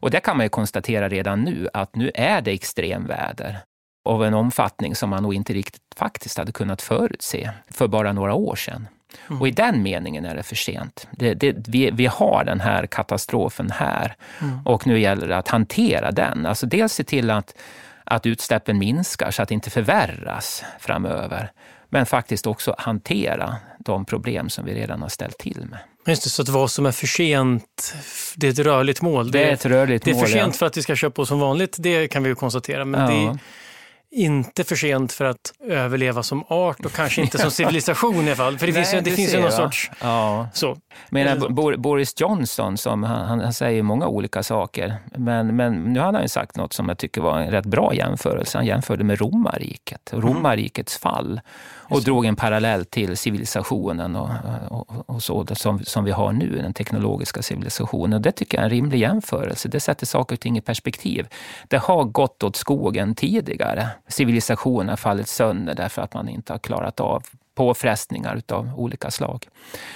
Och 0.00 0.10
det 0.10 0.20
kan 0.20 0.36
man 0.36 0.46
ju 0.46 0.50
konstatera 0.50 1.08
redan 1.08 1.40
nu, 1.40 1.68
att 1.72 1.96
nu 1.96 2.10
är 2.14 2.40
det 2.40 2.50
extremväder 2.50 3.58
av 4.04 4.24
en 4.24 4.34
omfattning 4.34 4.94
som 4.94 5.10
man 5.10 5.22
nog 5.22 5.34
inte 5.34 5.52
riktigt 5.52 5.82
faktiskt 5.96 6.38
hade 6.38 6.52
kunnat 6.52 6.82
förutse 6.82 7.50
för 7.70 7.88
bara 7.88 8.12
några 8.12 8.34
år 8.34 8.56
sedan. 8.56 8.88
Mm. 9.28 9.40
Och 9.40 9.48
i 9.48 9.50
den 9.50 9.82
meningen 9.82 10.24
är 10.24 10.36
det 10.36 10.42
för 10.42 10.56
sent. 10.56 11.08
Det, 11.10 11.34
det, 11.34 11.68
vi, 11.68 11.90
vi 11.90 12.06
har 12.06 12.44
den 12.44 12.60
här 12.60 12.86
katastrofen 12.86 13.70
här 13.70 14.16
mm. 14.40 14.66
och 14.66 14.86
nu 14.86 15.00
gäller 15.00 15.28
det 15.28 15.36
att 15.36 15.48
hantera 15.48 16.10
den. 16.10 16.46
Alltså 16.46 16.66
dels 16.66 16.92
se 16.92 17.04
till 17.04 17.30
att, 17.30 17.54
att 18.04 18.26
utsläppen 18.26 18.78
minskar 18.78 19.30
så 19.30 19.42
att 19.42 19.48
det 19.48 19.54
inte 19.54 19.70
förvärras 19.70 20.64
framöver. 20.78 21.52
Men 21.88 22.06
faktiskt 22.06 22.46
också 22.46 22.74
hantera 22.78 23.56
de 23.78 24.04
problem 24.04 24.48
som 24.48 24.64
vi 24.64 24.74
redan 24.74 25.02
har 25.02 25.08
ställt 25.08 25.38
till 25.38 25.66
med. 25.70 25.78
Just 26.06 26.24
det, 26.24 26.30
så 26.30 26.42
att 26.42 26.48
vad 26.48 26.70
som 26.70 26.86
är 26.86 26.92
för 26.92 27.06
sent, 27.06 27.94
det 28.36 28.46
är 28.46 28.50
ett 28.50 28.58
rörligt 28.58 29.02
mål. 29.02 29.30
Det 29.30 29.44
är 29.44 29.52
ett 29.52 29.66
rörligt 29.66 30.06
mål, 30.06 30.14
Det 30.14 30.20
är 30.20 30.24
för 30.24 30.32
sent 30.32 30.54
ja. 30.54 30.58
för 30.58 30.66
att 30.66 30.76
vi 30.76 30.82
ska 30.82 30.96
köpa 30.96 31.14
på 31.14 31.26
som 31.26 31.40
vanligt, 31.40 31.76
det 31.78 32.08
kan 32.08 32.22
vi 32.22 32.28
ju 32.28 32.34
konstatera. 32.34 32.84
Men 32.84 33.00
ja. 33.00 33.32
det 33.32 33.38
inte 34.12 34.64
för 34.64 34.76
sent 34.76 35.12
för 35.12 35.24
att 35.24 35.52
överleva 35.64 36.22
som 36.22 36.44
art 36.48 36.84
och 36.84 36.92
kanske 36.92 37.22
inte 37.22 37.38
som 37.42 37.50
civilisation 37.50 38.24
i 38.24 38.26
alla 38.26 38.36
fall. 38.36 38.58
För 38.58 38.66
det 38.66 38.72
Nej, 38.72 38.84
finns 38.84 38.94
ju, 38.94 39.00
det 39.00 39.10
finns 39.10 39.34
ju 39.34 39.40
någon 39.40 39.52
sorts... 39.52 39.90
Ja. 40.00 40.48
Så. 40.54 40.76
Men 41.08 41.54
Boris 41.78 42.20
Johnson, 42.20 42.76
som, 42.76 43.02
han, 43.02 43.40
han, 43.40 43.52
säger 43.52 43.82
många 43.82 44.06
olika 44.06 44.42
saker, 44.42 44.96
men, 45.16 45.56
men 45.56 45.84
nu 45.92 46.00
har 46.00 46.12
han 46.12 46.22
ju 46.22 46.28
sagt 46.28 46.56
något 46.56 46.72
som 46.72 46.88
jag 46.88 46.98
tycker 46.98 47.20
var 47.20 47.38
en 47.38 47.50
rätt 47.50 47.66
bra 47.66 47.94
jämförelse. 47.94 48.58
Han 48.58 48.66
jämförde 48.66 49.04
med 49.04 49.20
romarriket, 49.20 50.12
mm. 50.12 50.26
romarrikets 50.28 50.98
fall 50.98 51.40
och 51.90 52.02
drog 52.02 52.26
en 52.26 52.36
parallell 52.36 52.84
till 52.84 53.16
civilisationen 53.16 54.16
och, 54.16 54.30
och, 54.68 54.86
och 55.06 55.22
så 55.22 55.46
som, 55.54 55.84
som 55.84 56.04
vi 56.04 56.10
har 56.10 56.32
nu, 56.32 56.56
den 56.62 56.74
teknologiska 56.74 57.42
civilisationen. 57.42 58.22
Det 58.22 58.32
tycker 58.32 58.58
jag 58.58 58.62
är 58.62 58.64
en 58.64 58.70
rimlig 58.70 58.98
jämförelse. 58.98 59.68
Det 59.68 59.80
sätter 59.80 60.06
saker 60.06 60.36
och 60.36 60.40
ting 60.40 60.58
i 60.58 60.60
perspektiv. 60.60 61.26
Det 61.68 61.78
har 61.78 62.04
gått 62.04 62.42
åt 62.42 62.56
skogen 62.56 63.14
tidigare. 63.14 63.88
Civilisationen 64.08 64.88
har 64.88 64.96
fallit 64.96 65.28
sönder 65.28 65.74
därför 65.74 66.02
att 66.02 66.14
man 66.14 66.28
inte 66.28 66.52
har 66.52 66.58
klarat 66.58 67.00
av 67.00 67.22
påfrestningar 67.54 68.42
av 68.48 68.70
olika 68.76 69.10
slag. 69.10 69.46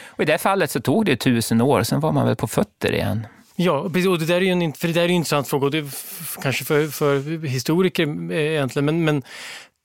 Och 0.06 0.22
I 0.22 0.24
det 0.26 0.38
fallet 0.38 0.70
så 0.70 0.80
tog 0.80 1.04
det 1.04 1.16
tusen 1.16 1.60
år, 1.60 1.82
sen 1.82 2.00
var 2.00 2.12
man 2.12 2.26
väl 2.26 2.36
på 2.36 2.46
fötter 2.46 2.92
igen. 2.92 3.26
Ja, 3.56 3.78
och 3.78 4.18
det 4.18 4.26
där 4.26 4.34
är 4.34 4.40
ju 4.40 4.50
en, 4.50 4.72
för 4.72 4.88
det 4.88 4.94
där 4.94 5.00
är 5.00 5.04
en 5.04 5.10
intressant 5.10 5.48
fråga, 5.48 5.64
och 5.64 5.70
det 5.70 5.84
kanske 6.42 6.64
för, 6.64 6.86
för 6.86 7.46
historiker 7.46 8.32
eh, 8.32 8.38
egentligen, 8.38 8.84
men, 8.84 9.04
men 9.04 9.22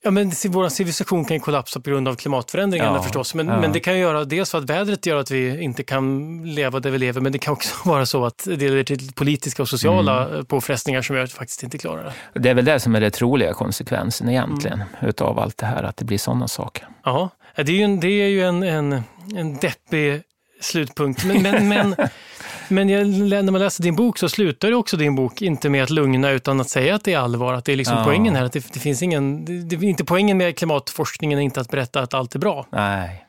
Ja, 0.02 0.10
men 0.10 0.32
vår 0.48 0.68
civilisation 0.68 1.24
kan 1.24 1.36
ju 1.36 1.40
kollapsa 1.40 1.80
på 1.80 1.90
grund 1.90 2.08
av 2.08 2.14
klimatförändringarna 2.14 2.96
ja, 2.96 3.02
förstås. 3.02 3.34
Men, 3.34 3.48
ja. 3.48 3.60
men 3.60 3.72
det 3.72 3.80
kan 3.80 3.94
ju 3.94 4.00
göra 4.00 4.24
dels 4.24 4.50
för 4.50 4.58
att 4.58 4.70
vädret 4.70 5.06
gör 5.06 5.16
att 5.16 5.30
vi 5.30 5.62
inte 5.62 5.82
kan 5.82 6.42
leva 6.44 6.80
där 6.80 6.90
vi 6.90 6.98
lever, 6.98 7.20
men 7.20 7.32
det 7.32 7.38
kan 7.38 7.52
också 7.52 7.74
vara 7.88 8.06
så 8.06 8.24
att 8.24 8.44
det 8.44 8.56
leder 8.56 8.84
till 8.84 9.12
politiska 9.12 9.62
och 9.62 9.68
sociala 9.68 10.28
mm. 10.28 10.44
påfrestningar 10.44 11.02
som 11.02 11.16
gör 11.16 11.22
att 11.22 11.30
vi 11.30 11.34
faktiskt 11.34 11.62
inte 11.62 11.78
klarar 11.78 12.04
det. 12.04 12.40
Det 12.40 12.50
är 12.50 12.54
väl 12.54 12.64
det 12.64 12.80
som 12.80 12.94
är 12.94 13.00
den 13.00 13.10
troliga 13.10 13.54
konsekvensen 13.54 14.28
egentligen 14.28 14.80
mm. 14.80 15.08
utav 15.08 15.38
allt 15.38 15.56
det 15.56 15.66
här, 15.66 15.82
att 15.82 15.96
det 15.96 16.04
blir 16.04 16.18
sådana 16.18 16.48
saker. 16.48 16.88
Ja, 17.04 17.28
det 17.56 17.62
är 17.62 17.76
ju 17.76 17.82
en, 17.82 18.00
det 18.00 18.08
är 18.08 18.28
ju 18.28 18.42
en, 18.42 18.62
en, 18.62 19.02
en 19.36 19.56
deppig 19.56 20.22
slutpunkt. 20.60 21.24
Men, 21.24 21.42
men, 21.42 21.68
men 21.68 21.94
Men 22.70 22.88
jag, 22.88 23.06
när 23.08 23.50
man 23.50 23.60
läser 23.60 23.82
din 23.82 23.96
bok 23.96 24.18
så 24.18 24.28
slutar 24.28 24.68
ju 24.68 24.74
också 24.74 24.96
din 24.96 25.14
bok 25.14 25.42
inte 25.42 25.68
med 25.68 25.82
att 25.82 25.90
lugna 25.90 26.30
utan 26.30 26.60
att 26.60 26.68
säga 26.68 26.94
att 26.94 27.04
det 27.04 27.12
är 27.12 27.18
allvar. 27.18 27.52
Att 27.52 27.64
det 27.64 27.72
är 27.72 27.76
liksom 27.76 27.96
ja. 27.96 28.04
poängen 28.04 28.36
här. 28.36 28.44
Att 28.44 28.52
det, 28.52 28.72
det 28.72 28.80
finns 28.80 29.02
ingen, 29.02 29.44
det, 29.44 29.76
det, 29.76 29.86
inte 29.86 30.04
poängen 30.04 30.36
med 30.36 30.58
klimatforskningen 30.58 31.38
är 31.38 31.42
inte 31.42 31.60
att 31.60 31.70
berätta 31.70 32.00
att 32.00 32.14
allt 32.14 32.34
är 32.34 32.38
bra. 32.38 32.66
Nej. 32.70 33.26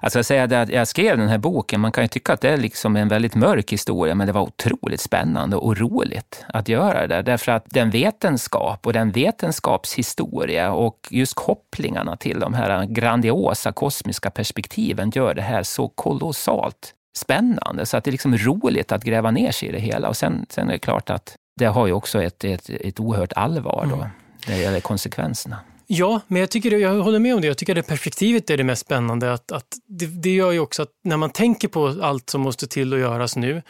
Alltså 0.00 0.18
jag, 0.18 0.26
säger 0.26 0.62
att 0.62 0.68
jag 0.68 0.88
skrev 0.88 1.18
den 1.18 1.28
här 1.28 1.38
boken, 1.38 1.80
man 1.80 1.92
kan 1.92 2.04
ju 2.04 2.08
tycka 2.08 2.32
att 2.32 2.40
det 2.40 2.50
är 2.50 2.56
liksom 2.56 2.96
en 2.96 3.08
väldigt 3.08 3.34
mörk 3.34 3.72
historia, 3.72 4.14
men 4.14 4.26
det 4.26 4.32
var 4.32 4.42
otroligt 4.42 5.00
spännande 5.00 5.56
och 5.56 5.76
roligt 5.76 6.44
att 6.48 6.68
göra 6.68 7.06
det. 7.06 7.22
Därför 7.22 7.52
att 7.52 7.64
den 7.66 7.90
vetenskap 7.90 8.86
och 8.86 8.92
den 8.92 9.10
vetenskapshistoria 9.10 10.72
och 10.72 11.08
just 11.10 11.34
kopplingarna 11.34 12.16
till 12.16 12.40
de 12.40 12.54
här 12.54 12.84
grandiosa 12.84 13.72
kosmiska 13.72 14.30
perspektiven 14.30 15.10
gör 15.14 15.34
det 15.34 15.42
här 15.42 15.62
så 15.62 15.88
kolossalt 15.88 16.94
spännande. 17.18 17.86
Så 17.86 17.96
att 17.96 18.04
det 18.04 18.10
är 18.10 18.12
liksom 18.12 18.36
roligt 18.36 18.92
att 18.92 19.04
gräva 19.04 19.30
ner 19.30 19.52
sig 19.52 19.68
i 19.68 19.72
det 19.72 19.78
hela. 19.78 20.08
Och 20.08 20.16
sen, 20.16 20.46
sen 20.48 20.68
är 20.68 20.72
det 20.72 20.78
klart 20.78 21.10
att 21.10 21.36
det 21.56 21.66
har 21.66 21.86
ju 21.86 21.92
också 21.92 22.22
ett, 22.22 22.44
ett, 22.44 22.70
ett 22.70 23.00
oerhört 23.00 23.32
allvar 23.32 23.86
då, 23.90 23.96
mm. 23.96 24.08
när 24.46 24.54
det 24.54 24.62
gäller 24.62 24.80
konsekvenserna. 24.80 25.58
Ja, 25.86 26.20
men 26.26 26.40
jag, 26.40 26.50
tycker, 26.50 26.78
jag 26.78 27.02
håller 27.02 27.18
med 27.18 27.34
om 27.34 27.40
det. 27.40 27.46
Jag 27.46 27.58
tycker 27.58 27.72
att 27.72 27.86
det 27.86 27.88
perspektivet 27.88 28.50
är 28.50 28.56
det 28.56 28.64
mest 28.64 28.80
spännande. 28.80 29.32
Att, 29.32 29.52
att 29.52 29.66
det, 29.86 30.06
det 30.06 30.30
gör 30.30 30.52
ju 30.52 30.60
också 30.60 30.82
att 30.82 30.88
när 31.04 31.16
man 31.16 31.30
tänker 31.30 31.68
på 31.68 31.94
allt 32.02 32.30
som 32.30 32.40
måste 32.40 32.66
till 32.66 32.92
att 32.92 33.00
göras 33.00 33.36
nu, 33.36 33.62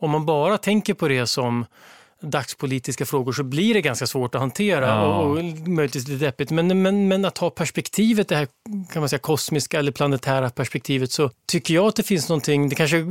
om 0.00 0.10
man 0.10 0.26
bara 0.26 0.58
tänker 0.58 0.94
på 0.94 1.08
det 1.08 1.26
som 1.26 1.66
dagspolitiska 2.24 3.06
frågor 3.06 3.32
så 3.32 3.42
blir 3.42 3.74
det 3.74 3.80
ganska 3.80 4.06
svårt 4.06 4.34
att 4.34 4.40
hantera 4.40 4.86
ja. 4.86 5.18
och, 5.18 5.30
och 5.30 5.44
möjligtvis 5.68 6.08
lite 6.08 6.24
deppigt. 6.24 6.50
Men, 6.50 6.82
men, 6.82 7.08
men 7.08 7.24
att 7.24 7.38
ha 7.38 7.50
perspektivet, 7.50 8.28
det 8.28 8.36
här 8.36 8.48
kan 8.92 9.00
man 9.02 9.08
säga 9.08 9.18
kosmiska 9.18 9.78
eller 9.78 9.92
planetära 9.92 10.50
perspektivet, 10.50 11.12
så 11.12 11.30
tycker 11.46 11.74
jag 11.74 11.86
att 11.86 11.96
det 11.96 12.02
finns 12.02 12.28
någonting, 12.28 12.68
det 12.68 12.74
kanske 12.74 13.04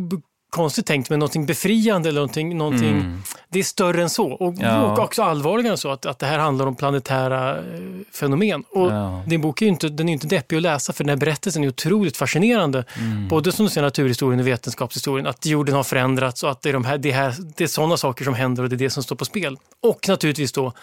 konstigt 0.54 0.86
tänkt, 0.86 1.10
men 1.10 1.20
någonting 1.20 1.45
befriande 1.45 2.10
eller 2.10 2.20
någonting, 2.20 2.58
någonting 2.58 2.89
mm. 2.89 3.24
det 3.49 3.60
är 3.60 3.64
större 3.64 4.01
än 4.01 4.10
så. 4.10 4.32
Och, 4.32 4.56
ja. 4.60 4.82
och 4.82 4.99
också 4.99 5.24
allvarligare 5.24 5.74
än 5.74 5.78
så, 5.78 5.91
att, 5.91 6.06
att 6.06 6.20
det 6.20 6.26
här 6.26 6.39
handlar 6.39 6.66
om 6.66 6.76
planetära 6.76 7.58
eh, 7.58 7.64
fenomen. 8.12 8.64
Och 8.70 8.91
ja. 8.91 9.24
Din 9.28 9.41
bok 9.41 9.62
är 9.62 9.66
ju 9.66 9.72
inte, 9.72 9.89
den 9.89 10.10
är 10.10 10.14
inte 10.14 10.28
deppig 10.28 10.56
att 10.56 10.62
läsa, 10.62 10.93
för 10.93 11.04
den 11.04 11.10
här 11.10 11.18
berättelsen 11.18 11.64
är 11.64 11.68
otroligt 11.68 12.18
fascinerande. 12.18 12.86
Mm. 12.97 13.28
Både 13.28 13.51
som 13.51 13.66
du 13.66 13.72
ser 13.72 13.82
naturhistorien 13.82 14.39
och 14.39 14.47
vetenskapshistorien, 14.47 15.28
att 15.28 15.45
jorden 15.45 15.76
har 15.76 15.84
förändrats 15.84 16.43
och 16.43 16.51
att 16.51 16.62
det 16.62 16.70
är, 16.70 16.74
de 16.74 16.86
här, 16.86 16.97
det, 16.97 17.12
här, 17.12 17.36
det 17.56 17.64
är 17.64 17.68
sådana 17.68 17.97
saker 17.97 18.26
som 18.26 18.34
händer 18.34 18.64
och 18.64 18.70
det 18.70 18.76
är 18.76 18.78
det 18.78 18.89
som 18.89 19.04
står 19.04 19.16
på 19.16 19.26
spel. 19.26 19.58
Och 19.82 20.08
naturligtvis 20.08 20.51
då 20.51 20.74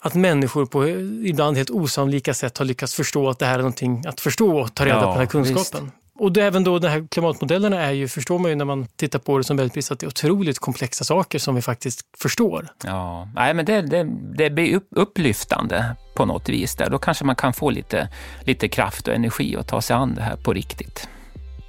att 0.00 0.14
människor 0.14 0.66
på 0.66 0.88
ibland 1.28 1.56
helt 1.56 1.70
osannolika 1.70 2.34
sätt 2.34 2.58
har 2.58 2.64
lyckats 2.64 2.94
förstå 2.94 3.28
att 3.28 3.38
det 3.38 3.46
här 3.46 3.54
är 3.54 3.58
någonting 3.58 4.04
att 4.06 4.20
förstå 4.20 4.60
och 4.60 4.74
ta 4.74 4.84
reda 4.84 4.96
ja, 4.96 5.02
på 5.02 5.08
den 5.08 5.18
här 5.18 5.26
kunskapen. 5.26 5.84
Visst. 5.84 6.05
Och 6.18 6.32
det, 6.32 6.44
även 6.44 6.64
då 6.64 6.78
de 6.78 6.88
här 6.88 7.06
klimatmodellerna 7.10 7.82
är 7.82 7.92
ju, 7.92 8.08
förstår 8.08 8.38
man 8.38 8.50
ju 8.50 8.54
när 8.54 8.64
man 8.64 8.86
tittar 8.86 9.18
på 9.18 9.38
det 9.38 9.44
som 9.44 9.56
Nobelpris, 9.56 9.90
att 9.90 10.00
det 10.00 10.06
är 10.06 10.08
otroligt 10.08 10.58
komplexa 10.58 11.04
saker 11.04 11.38
som 11.38 11.54
vi 11.54 11.62
faktiskt 11.62 12.00
förstår. 12.18 12.68
Ja, 12.84 13.28
nej, 13.34 13.54
men 13.54 13.64
det, 13.64 13.82
det, 13.82 14.04
det 14.36 14.50
blir 14.50 14.80
upplyftande 14.90 15.96
på 16.14 16.24
något 16.24 16.48
vis. 16.48 16.76
Där. 16.76 16.90
Då 16.90 16.98
kanske 16.98 17.24
man 17.24 17.36
kan 17.36 17.52
få 17.52 17.70
lite, 17.70 18.08
lite 18.40 18.68
kraft 18.68 19.08
och 19.08 19.14
energi 19.14 19.56
att 19.56 19.68
ta 19.68 19.82
sig 19.82 19.96
an 19.96 20.14
det 20.14 20.22
här 20.22 20.36
på 20.36 20.52
riktigt. 20.52 21.08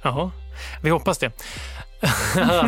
Ja, 0.02 0.30
vi 0.82 0.90
hoppas 0.90 1.18
det. 1.18 1.32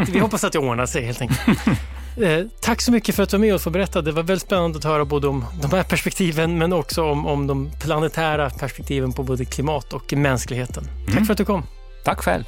vi 0.13 0.19
hoppas 0.19 0.45
att 0.45 0.53
det 0.53 0.59
ordnar 0.59 0.87
sig 0.87 1.05
helt 1.05 1.21
enkelt. 1.21 1.59
Eh, 2.17 2.47
tack 2.61 2.81
så 2.81 2.93
mycket 2.93 3.15
för 3.15 3.23
att 3.23 3.29
du 3.29 3.37
var 3.37 3.41
med 3.41 3.55
och 3.55 3.61
för 3.61 3.71
berätta. 3.71 4.03
Det 4.03 4.13
var 4.13 4.23
väldigt 4.23 4.47
spännande 4.47 4.79
att 4.79 4.85
höra 4.85 5.05
både 5.05 5.29
om 5.29 5.45
de 5.63 5.71
här 5.71 5.83
perspektiven 5.83 6.59
men 6.59 6.73
också 6.73 7.05
om, 7.05 7.27
om 7.27 7.47
de 7.47 7.71
planetära 7.81 8.51
perspektiven 8.51 9.13
på 9.13 9.23
både 9.23 9.45
klimat 9.45 9.93
och 9.93 10.13
mänskligheten. 10.13 10.85
Mm. 10.85 11.17
Tack 11.17 11.27
för 11.27 11.33
att 11.33 11.39
du 11.39 11.45
kom. 11.45 11.63
Tack 12.05 12.19
själv. 12.19 12.45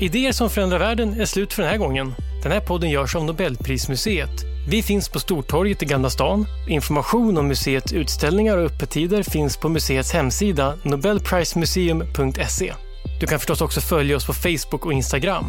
Idéer 0.00 0.32
som 0.32 0.50
förändrar 0.50 0.78
världen 0.78 1.20
är 1.20 1.24
slut 1.24 1.52
för 1.52 1.62
den 1.62 1.70
här 1.70 1.78
gången. 1.78 2.14
Den 2.42 2.52
här 2.52 2.60
podden 2.60 2.90
görs 2.90 3.16
av 3.16 3.24
Nobelprismuseet. 3.24 4.30
Vi 4.68 4.82
finns 4.82 5.08
på 5.08 5.20
Stortorget 5.20 5.82
i 5.82 5.86
Gamla 5.86 6.10
stan. 6.10 6.46
Information 6.68 7.38
om 7.38 7.48
museets 7.48 7.92
utställningar 7.92 8.56
och 8.56 8.64
öppettider 8.64 9.22
finns 9.22 9.56
på 9.56 9.68
museets 9.68 10.12
hemsida 10.12 10.74
nobelprismuseum.se. 10.82 12.72
Du 13.20 13.26
kan 13.26 13.38
förstås 13.38 13.60
också 13.60 13.80
följa 13.80 14.16
oss 14.16 14.26
på 14.26 14.32
Facebook 14.32 14.86
och 14.86 14.92
Instagram. 14.92 15.44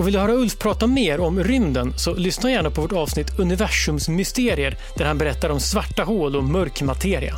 Och 0.00 0.06
vill 0.06 0.14
du 0.14 0.20
höra 0.20 0.32
Ulf 0.32 0.58
prata 0.58 0.86
mer 0.86 1.20
om 1.20 1.44
rymden 1.44 1.92
så 1.96 2.14
lyssna 2.14 2.50
gärna 2.50 2.70
på 2.70 2.80
vårt 2.80 2.92
avsnitt 2.92 3.38
Universums 3.38 4.08
mysterier 4.08 4.76
där 4.96 5.04
han 5.04 5.18
berättar 5.18 5.50
om 5.50 5.60
svarta 5.60 6.02
hål 6.02 6.36
och 6.36 6.44
mörk 6.44 6.82
materia. 6.82 7.34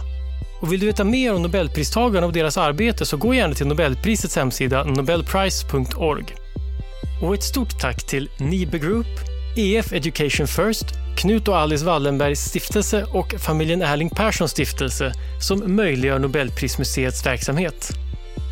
Och 0.61 0.73
vill 0.73 0.81
du 0.81 0.87
veta 0.87 1.05
mer 1.05 1.35
om 1.35 1.43
Nobelpristagarna 1.43 2.27
och 2.27 2.33
deras 2.33 2.57
arbete 2.57 3.07
så 3.07 3.17
gå 3.17 3.35
gärna 3.35 3.55
till 3.55 3.67
Nobelprisets 3.67 4.37
hemsida 4.37 4.85
nobelprice.org. 4.85 6.25
Och 7.23 7.35
ett 7.35 7.43
stort 7.43 7.81
tack 7.81 8.07
till 8.07 8.31
Nibe 8.39 8.79
Group, 8.79 9.07
EF 9.57 9.93
Education 9.93 10.47
First, 10.47 10.87
Knut 11.17 11.49
och 11.49 11.57
Alice 11.57 11.85
Wallenbergs 11.85 12.41
stiftelse 12.41 13.07
och 13.13 13.35
familjen 13.39 13.83
Erling 13.83 14.11
Perssons 14.11 14.51
stiftelse 14.51 15.13
som 15.41 15.77
möjliggör 15.77 16.19
Nobelprismuseets 16.19 17.27
verksamhet. 17.27 17.93